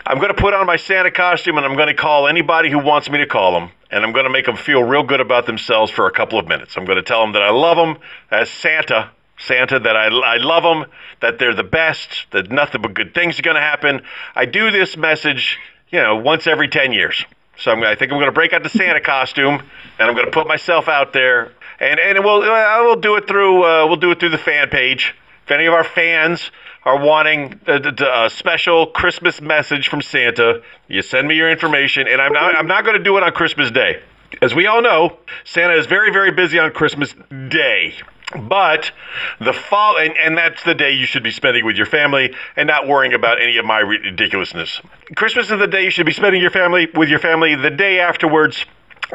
I'm 0.05 0.17
going 0.17 0.34
to 0.36 0.41
put 0.41 0.53
on 0.53 0.65
my 0.65 0.76
Santa 0.76 1.11
costume 1.11 1.57
and 1.57 1.65
I'm 1.65 1.76
going 1.76 1.88
to 1.88 1.93
call 1.93 2.28
anybody 2.28 2.69
who 2.69 2.80
wants 2.80 3.09
me 3.09 3.19
to 3.19 3.28
call 3.28 3.57
them. 3.57 3.71
And 3.89 4.03
I'm 4.03 4.11
going 4.11 4.26
to 4.26 4.32
make 4.32 4.45
them 4.47 4.57
feel 4.57 4.84
real 4.84 5.03
good 5.03 5.21
about 5.21 5.45
themselves 5.45 5.91
for 5.91 6.07
a 6.07 6.11
couple 6.11 6.39
of 6.39 6.47
minutes. 6.47 6.76
I'm 6.76 6.86
going 6.86 6.97
to 6.97 7.03
tell 7.03 7.21
them 7.21 7.34
that 7.34 7.43
I 7.43 7.51
love 7.51 7.78
them 7.78 8.03
as 8.32 8.49
Santa. 8.49 9.11
Santa, 9.46 9.80
that 9.80 9.96
I, 9.96 10.06
I 10.08 10.38
love 10.38 10.64
them, 10.64 10.86
that 11.22 11.39
they're 11.39 11.56
the 11.56 11.64
best, 11.64 12.10
that 12.32 12.52
nothing 12.52 12.82
but 12.82 12.94
good 12.94 13.14
things 13.14 13.39
are 13.39 13.44
going 13.44 13.56
to 13.56 13.62
happen. 13.62 14.02
I 14.36 14.46
do 14.46 14.72
this 14.72 14.96
message, 14.98 15.60
you 15.91 16.00
know, 16.00 16.16
once 16.16 16.48
every 16.48 16.68
10 16.68 16.94
years. 16.94 17.26
So 17.58 17.72
I'm, 17.72 17.84
I 17.84 17.96
think 17.96 18.12
I'm 18.12 18.18
going 18.18 18.28
to 18.28 18.32
break 18.32 18.54
out 18.54 18.64
the 18.64 18.70
Santa 18.70 19.02
costume, 19.14 19.62
and 20.00 20.10
I'm 20.10 20.14
going 20.14 20.26
to 20.26 20.32
put 20.32 20.48
myself 20.48 20.88
out 20.88 21.14
there, 21.14 21.52
and 21.80 22.00
and 22.00 22.24
we'll 22.24 22.44
I 22.44 22.82
will 22.82 22.96
do 22.96 23.16
it 23.16 23.28
through 23.28 23.64
uh, 23.64 23.88
we'll 23.88 23.98
do 23.98 24.12
it 24.12 24.20
through 24.20 24.30
the 24.30 24.38
fan 24.38 24.70
page. 24.70 25.14
If 25.46 25.52
any 25.52 25.66
of 25.66 25.74
our 25.74 25.84
fans 25.84 26.52
are 26.86 27.00
wanting 27.00 27.60
a, 27.68 27.74
a, 27.74 28.26
a 28.26 28.30
special 28.30 28.88
Christmas 28.88 29.41
message 29.41 29.88
from 29.88 30.02
Santa, 30.02 30.62
you 30.88 31.02
send 31.02 31.28
me 31.28 31.36
your 31.36 31.50
information, 31.50 32.08
and 32.08 32.22
I'm 32.22 32.34
not 32.34 32.56
I'm 32.56 32.68
not 32.68 32.86
going 32.86 32.98
to 32.98 33.04
do 33.04 33.18
it 33.18 33.24
on 33.24 33.32
Christmas 33.34 33.72
Day. 33.72 34.02
As 34.41 34.56
we 34.56 34.66
all 34.66 34.82
know, 34.82 35.18
Santa 35.44 35.76
is 35.76 35.86
very 35.86 36.12
very 36.12 36.32
busy 36.32 36.58
on 36.60 36.72
Christmas 36.72 37.14
Day. 37.50 37.94
But 38.36 38.91
the 39.39 39.53
fall, 39.53 39.97
and, 39.97 40.15
and 40.17 40.38
that's 40.38 40.63
the 40.63 40.73
day 40.73 40.91
you 40.91 41.05
should 41.05 41.23
be 41.23 41.31
spending 41.31 41.65
with 41.65 41.75
your 41.75 41.86
family 41.86 42.34
and 42.55 42.67
not 42.67 42.88
worrying 42.88 43.13
about 43.13 43.41
any 43.41 43.57
of 43.57 43.65
my 43.65 43.79
ridiculousness. 43.79 44.81
Christmas 45.15 45.51
is 45.51 45.59
the 45.59 45.67
day 45.67 45.84
you 45.84 45.91
should 45.91 46.05
be 46.05 46.13
spending 46.13 46.41
your 46.41 46.51
family 46.51 46.88
with 46.93 47.09
your 47.09 47.19
family. 47.19 47.55
The 47.55 47.69
day 47.69 47.99
afterwards, 47.99 48.65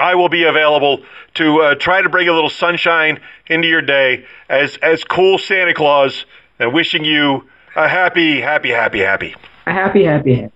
I 0.00 0.14
will 0.14 0.28
be 0.28 0.44
available 0.44 1.02
to 1.34 1.60
uh, 1.60 1.74
try 1.74 2.02
to 2.02 2.08
bring 2.08 2.28
a 2.28 2.32
little 2.32 2.50
sunshine 2.50 3.20
into 3.46 3.66
your 3.68 3.82
day 3.82 4.24
as 4.48 4.76
as 4.82 5.02
cool 5.04 5.38
Santa 5.38 5.74
Claus, 5.74 6.24
and 6.58 6.72
wishing 6.72 7.04
you 7.04 7.48
a 7.74 7.88
happy, 7.88 8.40
happy, 8.40 8.70
happy, 8.70 9.00
happy. 9.00 9.34
A 9.66 9.72
happy, 9.72 10.04
happy, 10.04 10.34
happy. 10.34 10.54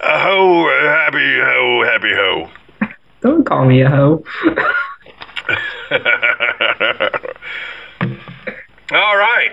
A 0.00 0.18
ho, 0.18 0.68
a 0.68 0.88
happy 0.88 1.38
ho, 1.38 1.82
happy 1.84 2.12
ho. 2.14 2.50
Don't 3.20 3.44
call 3.44 3.64
me 3.64 3.82
a 3.82 3.90
hoe. 3.90 4.24
All 8.92 9.16
right. 9.16 9.52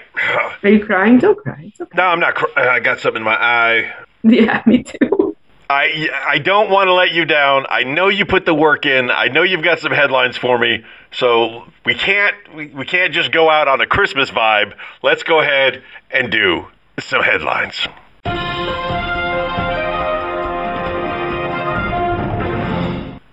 Are 0.63 0.69
you 0.69 0.85
crying? 0.85 1.17
Don't 1.17 1.37
cry. 1.37 1.63
It's 1.67 1.79
okay. 1.79 1.91
No, 1.95 2.03
I'm 2.03 2.19
not. 2.19 2.35
Cr- 2.35 2.59
I 2.59 2.81
got 2.81 2.99
something 2.99 3.21
in 3.21 3.25
my 3.25 3.41
eye. 3.41 3.93
Yeah, 4.23 4.61
me 4.65 4.83
too. 4.83 5.35
I 5.69 6.09
I 6.27 6.39
don't 6.39 6.69
want 6.69 6.87
to 6.87 6.93
let 6.93 7.11
you 7.13 7.23
down. 7.23 7.65
I 7.69 7.83
know 7.83 8.09
you 8.09 8.25
put 8.25 8.45
the 8.45 8.53
work 8.53 8.85
in. 8.85 9.09
I 9.09 9.29
know 9.29 9.43
you've 9.43 9.63
got 9.63 9.79
some 9.79 9.93
headlines 9.93 10.35
for 10.35 10.57
me. 10.57 10.83
So 11.13 11.63
we 11.85 11.95
can't 11.95 12.35
we, 12.53 12.67
we 12.67 12.85
can't 12.85 13.13
just 13.13 13.31
go 13.31 13.49
out 13.49 13.69
on 13.69 13.79
a 13.79 13.87
Christmas 13.87 14.29
vibe. 14.29 14.73
Let's 15.03 15.23
go 15.23 15.39
ahead 15.39 15.83
and 16.11 16.29
do 16.29 16.67
some 16.99 17.21
headlines. 17.23 17.87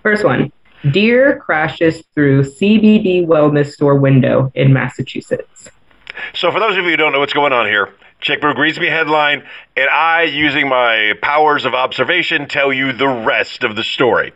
First 0.05 0.25
one. 0.25 0.53
Deer 0.93 1.41
crashes 1.41 2.05
through 2.15 2.45
CBD 2.45 3.27
wellness 3.27 3.73
store 3.73 3.97
window 3.97 4.53
in 4.55 4.73
Massachusetts. 4.73 5.69
So 6.35 6.51
for 6.51 6.61
those 6.61 6.77
of 6.77 6.85
you 6.85 6.91
who 6.91 6.97
don't 6.97 7.13
know 7.13 7.21
what's 7.21 7.33
going 7.33 7.53
on 7.53 7.67
here, 7.67 7.93
Chick 8.21 8.41
Brew 8.41 8.55
reads 8.55 8.81
me 8.81 8.87
headline, 8.87 9.47
and 9.77 9.91
I, 9.91 10.23
using 10.23 10.69
my 10.69 11.13
powers 11.21 11.67
of 11.67 11.75
observation, 11.75 12.49
tell 12.49 12.73
you 12.73 12.93
the 12.93 13.07
rest 13.07 13.63
of 13.63 13.77
the 13.77 13.85
story. 13.85 14.33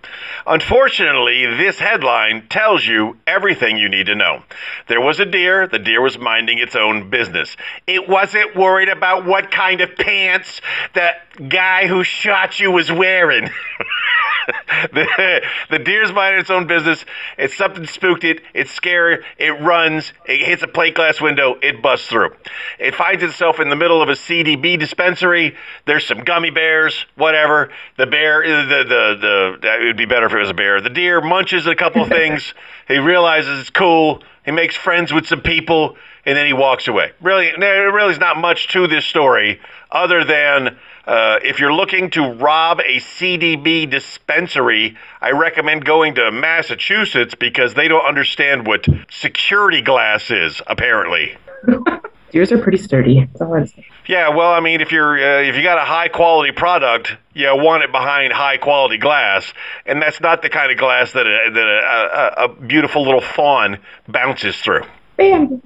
Unfortunately, 0.46 1.46
this 1.46 1.78
headline 1.78 2.46
tells 2.48 2.86
you 2.86 3.16
everything 3.26 3.78
you 3.78 3.88
need 3.88 4.06
to 4.06 4.14
know. 4.14 4.42
There 4.88 5.00
was 5.00 5.18
a 5.18 5.24
deer, 5.24 5.66
the 5.66 5.78
deer 5.78 6.02
was 6.02 6.18
minding 6.18 6.58
its 6.58 6.76
own 6.76 7.08
business. 7.08 7.56
It 7.86 8.06
wasn't 8.06 8.54
worried 8.54 8.90
about 8.90 9.24
what 9.24 9.50
kind 9.50 9.80
of 9.80 9.96
pants 9.96 10.60
that 10.94 11.48
guy 11.48 11.86
who 11.86 12.04
shot 12.04 12.60
you 12.60 12.70
was 12.70 12.92
wearing. 12.92 13.48
the, 14.92 15.42
the 15.70 15.78
deer's 15.78 16.12
minding 16.12 16.40
its 16.40 16.50
own 16.50 16.66
business. 16.66 17.04
It's 17.38 17.56
something 17.56 17.86
spooked 17.86 18.24
it. 18.24 18.42
It's 18.54 18.70
scared. 18.70 19.24
It 19.38 19.60
runs. 19.60 20.12
It 20.26 20.44
hits 20.44 20.62
a 20.62 20.68
plate 20.68 20.94
glass 20.94 21.20
window. 21.20 21.56
It 21.62 21.82
busts 21.82 22.08
through. 22.08 22.34
It 22.78 22.94
finds 22.94 23.22
itself 23.22 23.60
in 23.60 23.68
the 23.68 23.76
middle 23.76 24.02
of 24.02 24.08
a 24.08 24.14
CDB 24.14 24.78
dispensary. 24.78 25.56
There's 25.86 26.06
some 26.06 26.24
gummy 26.24 26.50
bears, 26.50 27.06
whatever. 27.16 27.70
The 27.96 28.06
bear, 28.06 28.44
uh, 28.44 28.66
the, 28.66 28.84
the, 28.84 29.58
the, 29.60 29.82
it 29.82 29.86
would 29.86 29.96
be 29.96 30.06
better 30.06 30.26
if 30.26 30.32
it 30.32 30.38
was 30.38 30.50
a 30.50 30.54
bear. 30.54 30.80
The 30.80 30.90
deer 30.90 31.20
munches 31.20 31.66
a 31.66 31.74
couple 31.74 32.02
of 32.02 32.08
things. 32.20 32.54
he 32.88 32.98
realizes 32.98 33.60
it's 33.60 33.70
cool. 33.70 34.22
He 34.44 34.52
makes 34.52 34.74
friends 34.74 35.12
with 35.12 35.26
some 35.26 35.42
people, 35.42 35.96
and 36.24 36.36
then 36.36 36.46
he 36.46 36.52
walks 36.52 36.88
away. 36.88 37.12
Really, 37.20 37.52
there 37.58 37.92
really 37.92 38.12
is 38.12 38.18
not 38.18 38.36
much 38.36 38.68
to 38.68 38.86
this 38.86 39.04
story 39.04 39.60
other 39.90 40.24
than 40.24 40.76
uh, 41.06 41.40
if 41.42 41.58
you're 41.58 41.72
looking 41.72 42.10
to 42.10 42.22
rob 42.22 42.80
a 42.80 42.98
CDB 42.98 43.88
dispensary, 43.88 44.96
I 45.20 45.32
recommend 45.32 45.84
going 45.84 46.14
to 46.16 46.30
Massachusetts 46.30 47.34
because 47.34 47.74
they 47.74 47.88
don't 47.88 48.04
understand 48.04 48.66
what 48.66 48.86
security 49.10 49.82
glass 49.82 50.30
is, 50.30 50.62
apparently. 50.66 51.36
Yours 52.32 52.52
are 52.52 52.58
pretty 52.58 52.78
sturdy. 52.78 53.24
That's 53.24 53.40
all 53.40 53.54
I'm 53.54 53.66
saying. 53.66 53.86
Yeah, 54.06 54.28
well, 54.28 54.52
I 54.52 54.60
mean, 54.60 54.80
if 54.80 54.92
you're 54.92 55.18
uh, 55.18 55.42
if 55.42 55.56
you 55.56 55.64
got 55.64 55.78
a 55.78 55.84
high 55.84 56.06
quality 56.06 56.52
product, 56.52 57.16
you 57.34 57.48
want 57.56 57.82
it 57.82 57.90
behind 57.90 58.32
high 58.32 58.56
quality 58.56 58.98
glass, 58.98 59.52
and 59.84 60.00
that's 60.00 60.20
not 60.20 60.42
the 60.42 60.48
kind 60.48 60.70
of 60.70 60.78
glass 60.78 61.12
that 61.12 61.26
a, 61.26 61.50
that 61.50 61.66
a, 61.66 62.42
a, 62.42 62.44
a 62.44 62.48
beautiful 62.48 63.02
little 63.02 63.20
fawn 63.20 63.78
bounces 64.06 64.56
through. 64.56 64.82
Bam. 65.16 65.60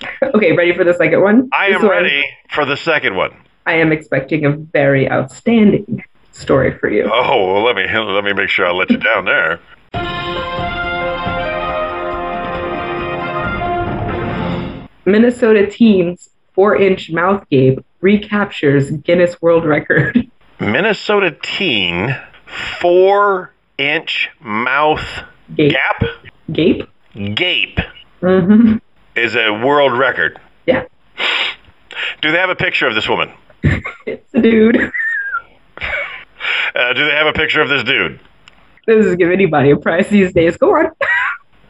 Okay, 0.34 0.52
ready 0.52 0.74
for 0.74 0.84
the 0.84 0.94
second 0.94 1.22
one? 1.22 1.48
I 1.56 1.66
am 1.68 1.88
ready 1.88 2.24
for 2.50 2.64
the 2.64 2.76
second 2.76 3.16
one. 3.16 3.32
I 3.66 3.74
am 3.74 3.92
expecting 3.92 4.44
a 4.44 4.52
very 4.52 5.10
outstanding 5.10 6.04
story 6.32 6.76
for 6.78 6.88
you. 6.90 7.10
Oh, 7.12 7.52
well, 7.54 7.64
let 7.64 7.76
me 7.76 7.84
let 7.92 8.24
me 8.24 8.32
make 8.32 8.48
sure 8.48 8.66
I 8.66 8.72
let 8.72 8.90
you 8.90 8.98
down 8.98 9.24
there. 9.24 9.60
Minnesota 15.06 15.66
teens 15.66 16.28
four-inch 16.54 17.10
mouth 17.10 17.44
gape 17.50 17.78
recaptures 18.00 18.90
Guinness 18.90 19.40
World 19.40 19.64
Record. 19.64 20.30
Minnesota 20.60 21.36
teen, 21.42 22.14
four 22.80 23.52
inch 23.78 24.28
mouth 24.40 25.22
Gape. 25.54 25.72
gap 25.72 26.04
Gape? 26.52 26.82
gape 27.34 27.78
Mm-hmm. 28.20 28.78
Is 29.22 29.36
a 29.36 29.52
world 29.52 29.98
record. 29.98 30.40
Yeah. 30.66 30.84
Do 32.20 32.32
they 32.32 32.38
have 32.38 32.50
a 32.50 32.56
picture 32.56 32.86
of 32.86 32.94
this 32.94 33.08
woman? 33.08 33.32
It's 34.06 34.34
a 34.34 34.40
dude. 34.40 34.92
Uh, 36.74 36.92
do 36.94 37.04
they 37.04 37.12
have 37.12 37.26
a 37.26 37.32
picture 37.32 37.60
of 37.60 37.68
this 37.68 37.84
dude? 37.84 38.20
This 38.86 39.04
is 39.04 39.16
give 39.16 39.30
anybody 39.30 39.70
a 39.70 39.76
prize 39.76 40.08
these 40.08 40.32
days. 40.32 40.56
Go 40.56 40.74
on. 40.76 40.92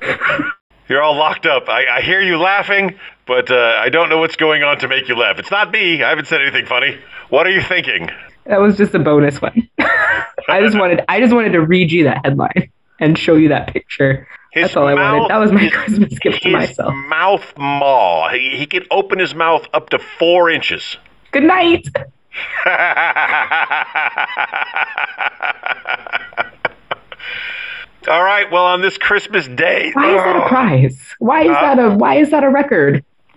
You're 0.88 1.02
all 1.02 1.16
locked 1.16 1.46
up. 1.46 1.68
I, 1.68 1.98
I 1.98 2.00
hear 2.00 2.20
you 2.20 2.38
laughing, 2.38 2.98
but 3.26 3.50
uh, 3.50 3.74
I 3.76 3.88
don't 3.88 4.08
know 4.08 4.18
what's 4.18 4.36
going 4.36 4.62
on 4.62 4.78
to 4.78 4.88
make 4.88 5.08
you 5.08 5.16
laugh. 5.16 5.38
It's 5.38 5.50
not 5.50 5.72
me. 5.72 6.02
I 6.02 6.10
haven't 6.10 6.26
said 6.26 6.40
anything 6.40 6.66
funny. 6.66 6.98
What 7.28 7.46
are 7.46 7.50
you 7.50 7.60
thinking? 7.60 8.08
That 8.46 8.60
was 8.60 8.76
just 8.76 8.94
a 8.94 8.98
bonus 8.98 9.42
one. 9.42 9.68
I 9.78 10.60
just 10.62 10.78
wanted 10.78 11.04
I 11.08 11.20
just 11.20 11.34
wanted 11.34 11.52
to 11.52 11.60
read 11.60 11.92
you 11.92 12.04
that 12.04 12.24
headline 12.24 12.70
and 13.00 13.18
show 13.18 13.34
you 13.34 13.48
that 13.50 13.72
picture. 13.72 14.26
His 14.58 14.68
That's 14.68 14.76
all 14.76 14.88
I 14.88 14.94
wanted. 14.94 15.30
That 15.30 15.38
was 15.38 15.52
my 15.52 15.64
is- 15.66 15.72
Christmas 15.72 16.18
gift 16.18 16.42
to 16.42 16.50
myself. 16.50 16.92
mouth 17.08 17.52
maw. 17.56 18.28
He, 18.30 18.56
he 18.56 18.66
can 18.66 18.84
open 18.90 19.18
his 19.18 19.34
mouth 19.34 19.66
up 19.72 19.90
to 19.90 19.98
four 19.98 20.50
inches. 20.50 20.96
Good 21.32 21.44
night. 21.44 21.86
All 28.08 28.22
right. 28.22 28.50
Well, 28.50 28.64
on 28.64 28.80
this 28.80 28.96
Christmas 28.96 29.46
day, 29.48 29.90
Why 29.92 30.10
is 30.16 30.22
that 30.24 30.36
a 30.36 30.44
oh. 30.44 30.48
prize? 30.48 30.98
Why 31.18 31.42
is 31.42 31.48
Huh? 31.50 31.60
that 31.74 31.78
a 31.78 31.86
uh, 31.88 31.94
why 31.96 32.14
is 32.16 32.30
that 32.30 32.44
a 32.44 32.48
record? 32.48 33.04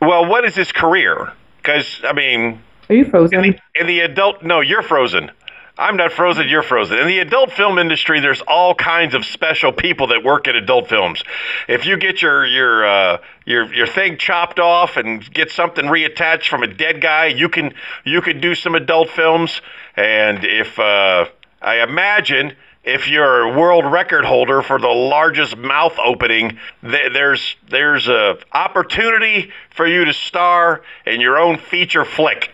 well, 0.00 0.24
what 0.26 0.44
is 0.44 0.54
his 0.54 0.72
career? 0.72 1.32
Because 1.58 2.00
I 2.04 2.12
mean, 2.12 2.60
Are 2.88 2.94
you 2.94 3.04
in 3.04 3.10
frozen? 3.10 3.42
the, 3.42 3.58
in 3.74 3.86
the 3.86 4.00
adult, 4.00 4.42
no, 4.42 4.60
you're 4.60 4.82
frozen. 4.82 5.30
I'm 5.76 5.96
not 5.96 6.12
frozen. 6.12 6.48
You're 6.48 6.62
frozen. 6.62 6.98
In 6.98 7.08
the 7.08 7.18
adult 7.18 7.50
film 7.50 7.78
industry, 7.78 8.20
there's 8.20 8.40
all 8.42 8.76
kinds 8.76 9.12
of 9.14 9.24
special 9.24 9.72
people 9.72 10.06
that 10.08 10.22
work 10.22 10.46
in 10.46 10.54
adult 10.54 10.88
films. 10.88 11.24
If 11.66 11.84
you 11.84 11.96
get 11.96 12.22
your 12.22 12.46
your 12.46 12.86
uh, 12.86 13.18
your 13.44 13.74
your 13.74 13.86
thing 13.88 14.16
chopped 14.16 14.60
off 14.60 14.96
and 14.96 15.28
get 15.34 15.50
something 15.50 15.84
reattached 15.86 16.46
from 16.46 16.62
a 16.62 16.68
dead 16.68 17.00
guy, 17.00 17.26
you 17.26 17.48
can 17.48 17.74
you 18.04 18.20
can 18.22 18.40
do 18.40 18.54
some 18.54 18.76
adult 18.76 19.10
films. 19.10 19.60
And 19.96 20.44
if 20.44 20.78
uh, 20.78 21.26
I 21.60 21.82
imagine 21.82 22.54
if 22.84 23.08
you're 23.08 23.40
a 23.40 23.58
world 23.58 23.84
record 23.90 24.24
holder 24.24 24.62
for 24.62 24.78
the 24.78 24.86
largest 24.86 25.56
mouth 25.56 25.98
opening, 25.98 26.58
th- 26.82 27.12
there's 27.12 27.56
there's 27.68 28.06
a 28.06 28.38
opportunity 28.52 29.50
for 29.70 29.88
you 29.88 30.04
to 30.04 30.12
star 30.12 30.82
in 31.04 31.20
your 31.20 31.36
own 31.36 31.58
feature 31.58 32.04
flick. 32.04 32.52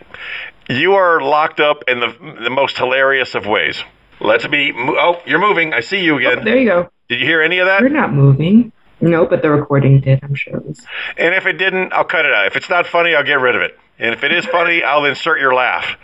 You 0.69 0.93
are 0.93 1.21
locked 1.21 1.59
up 1.59 1.83
in 1.87 1.99
the 1.99 2.15
the 2.43 2.49
most 2.49 2.77
hilarious 2.77 3.35
of 3.35 3.45
ways. 3.45 3.83
Let's 4.19 4.47
be. 4.47 4.71
Oh, 4.75 5.21
you're 5.25 5.39
moving. 5.39 5.73
I 5.73 5.81
see 5.81 6.03
you 6.03 6.17
again. 6.17 6.39
Oh, 6.39 6.43
there 6.43 6.57
you 6.57 6.65
go. 6.69 6.89
Did 7.09 7.19
you 7.19 7.25
hear 7.25 7.41
any 7.41 7.59
of 7.59 7.67
that? 7.67 7.81
We're 7.81 7.89
not 7.89 8.13
moving. 8.13 8.71
No, 9.01 9.25
but 9.25 9.41
the 9.41 9.49
recording 9.49 9.99
did. 9.99 10.19
I'm 10.23 10.35
sure 10.35 10.57
it 10.57 10.65
was. 10.65 10.79
And 11.17 11.33
if 11.33 11.45
it 11.47 11.53
didn't, 11.53 11.91
I'll 11.91 12.03
cut 12.03 12.25
it 12.25 12.33
out. 12.33 12.45
If 12.45 12.55
it's 12.55 12.69
not 12.69 12.85
funny, 12.85 13.15
I'll 13.15 13.23
get 13.23 13.39
rid 13.39 13.55
of 13.55 13.63
it. 13.63 13.77
And 13.97 14.13
if 14.13 14.23
it 14.23 14.31
is 14.31 14.45
funny, 14.45 14.83
I'll 14.87 15.05
insert 15.05 15.39
your 15.39 15.53
laugh. 15.53 15.97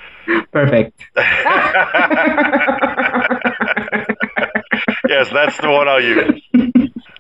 Perfect. 0.52 1.00
Yes, 5.10 5.30
that's 5.32 5.58
the 5.60 5.70
one 5.70 5.88
I'll 5.88 6.04
use. 6.04 6.42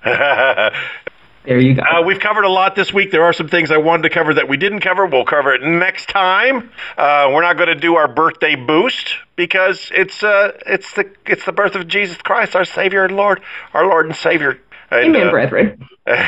There 1.47 1.61
you 1.61 1.75
go. 1.75 1.81
Uh, 1.81 2.01
we've 2.01 2.19
covered 2.19 2.43
a 2.43 2.49
lot 2.49 2.75
this 2.75 2.91
week. 2.91 3.09
There 3.09 3.23
are 3.23 3.31
some 3.31 3.47
things 3.47 3.71
I 3.71 3.77
wanted 3.77 4.03
to 4.03 4.09
cover 4.09 4.33
that 4.33 4.49
we 4.49 4.57
didn't 4.57 4.81
cover. 4.81 5.05
We'll 5.05 5.23
cover 5.23 5.53
it 5.53 5.61
next 5.61 6.09
time. 6.09 6.71
Uh, 6.97 7.29
we're 7.31 7.41
not 7.41 7.55
going 7.55 7.69
to 7.69 7.75
do 7.75 7.95
our 7.95 8.09
birthday 8.09 8.55
boost 8.55 9.15
because 9.37 9.89
it's 9.95 10.21
uh, 10.23 10.51
it's 10.65 10.93
the 10.95 11.09
it's 11.25 11.45
the 11.45 11.53
birth 11.53 11.75
of 11.75 11.87
Jesus 11.87 12.17
Christ, 12.17 12.53
our 12.53 12.65
Savior 12.65 13.05
and 13.05 13.15
Lord, 13.15 13.41
our 13.73 13.87
Lord 13.87 14.07
and 14.07 14.15
Savior. 14.15 14.59
And, 14.91 15.15
Amen, 15.15 15.29
uh, 15.29 15.31
brethren. 15.31 15.87
and 16.05 16.19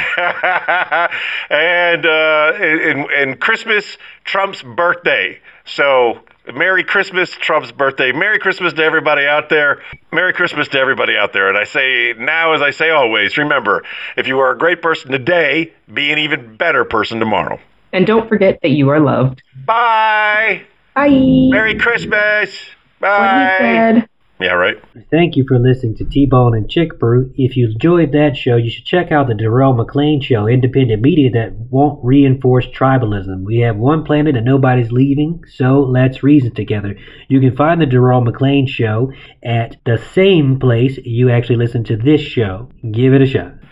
uh, 2.06 2.54
and, 2.56 3.12
and 3.12 3.40
Christmas 3.42 3.98
trumps 4.24 4.62
birthday. 4.62 5.40
So 5.66 6.22
Merry 6.54 6.84
Christmas 6.84 7.32
trumps 7.32 7.72
birthday. 7.72 8.12
Merry 8.12 8.40
Christmas 8.40 8.74
to 8.74 8.84
everybody 8.84 9.26
out 9.26 9.50
there. 9.50 9.82
Merry 10.12 10.34
Christmas 10.34 10.68
to 10.70 10.80
everybody 10.80 11.16
out 11.16 11.34
there. 11.34 11.50
And 11.50 11.58
I 11.58 11.64
say 11.64 12.14
now, 12.18 12.54
as 12.54 12.62
I 12.62 12.72
say 12.72 12.90
always, 12.90 13.38
remember 13.38 13.84
if 14.18 14.28
you 14.28 14.40
are 14.40 14.52
a 14.52 14.58
great 14.58 14.82
person 14.82 15.12
today, 15.12 15.74
be 15.94 16.12
an 16.12 16.20
even 16.20 16.56
better 16.56 16.86
person 16.86 17.20
tomorrow. 17.20 17.60
And 17.92 18.06
don't 18.06 18.28
forget 18.30 18.60
that 18.62 18.70
you 18.70 18.90
are 18.90 19.00
loved. 19.00 19.42
Bye. 19.66 20.64
Bye. 20.96 21.10
Merry 21.10 21.78
Christmas. 21.78 22.56
Bye. 23.00 24.06
Yeah, 24.40 24.54
right. 24.54 24.82
Thank 25.12 25.36
you 25.36 25.44
for 25.46 25.60
listening 25.60 25.98
to 25.98 26.06
T-Bone 26.06 26.56
and 26.56 26.70
Chick 26.70 26.98
Brew. 26.98 27.34
If 27.36 27.58
you 27.58 27.68
enjoyed 27.68 28.14
that 28.14 28.38
show, 28.38 28.56
you 28.56 28.70
should 28.70 28.86
check 28.86 29.12
out 29.12 29.28
the 29.28 29.34
Darrell 29.34 29.74
McClain 29.74 30.24
Show, 30.24 30.48
independent 30.48 31.02
media 31.02 31.30
that 31.32 31.52
won't 31.54 32.00
reinforce 32.06 32.66
tribalism. 32.68 33.44
We 33.44 33.60
have 33.60 33.76
one 33.76 34.06
planet 34.06 34.38
and 34.38 34.46
nobody's 34.46 34.94
leaving, 34.94 35.44
so 35.46 35.82
let's 35.82 36.24
reason 36.24 36.56
together. 36.56 36.96
You 37.28 37.42
can 37.42 37.58
find 37.58 37.82
the 37.82 37.86
Darrell 37.86 38.24
McClain 38.24 38.70
Show 38.70 39.12
at 39.44 39.76
the 39.86 39.98
same 40.14 40.58
place 40.58 40.98
you 41.04 41.30
actually 41.30 41.58
listen 41.58 41.84
to 41.86 41.98
this 41.98 42.22
show. 42.22 42.72
Give 42.94 43.14
it 43.14 43.22
a 43.22 43.28
shot. 43.28 43.59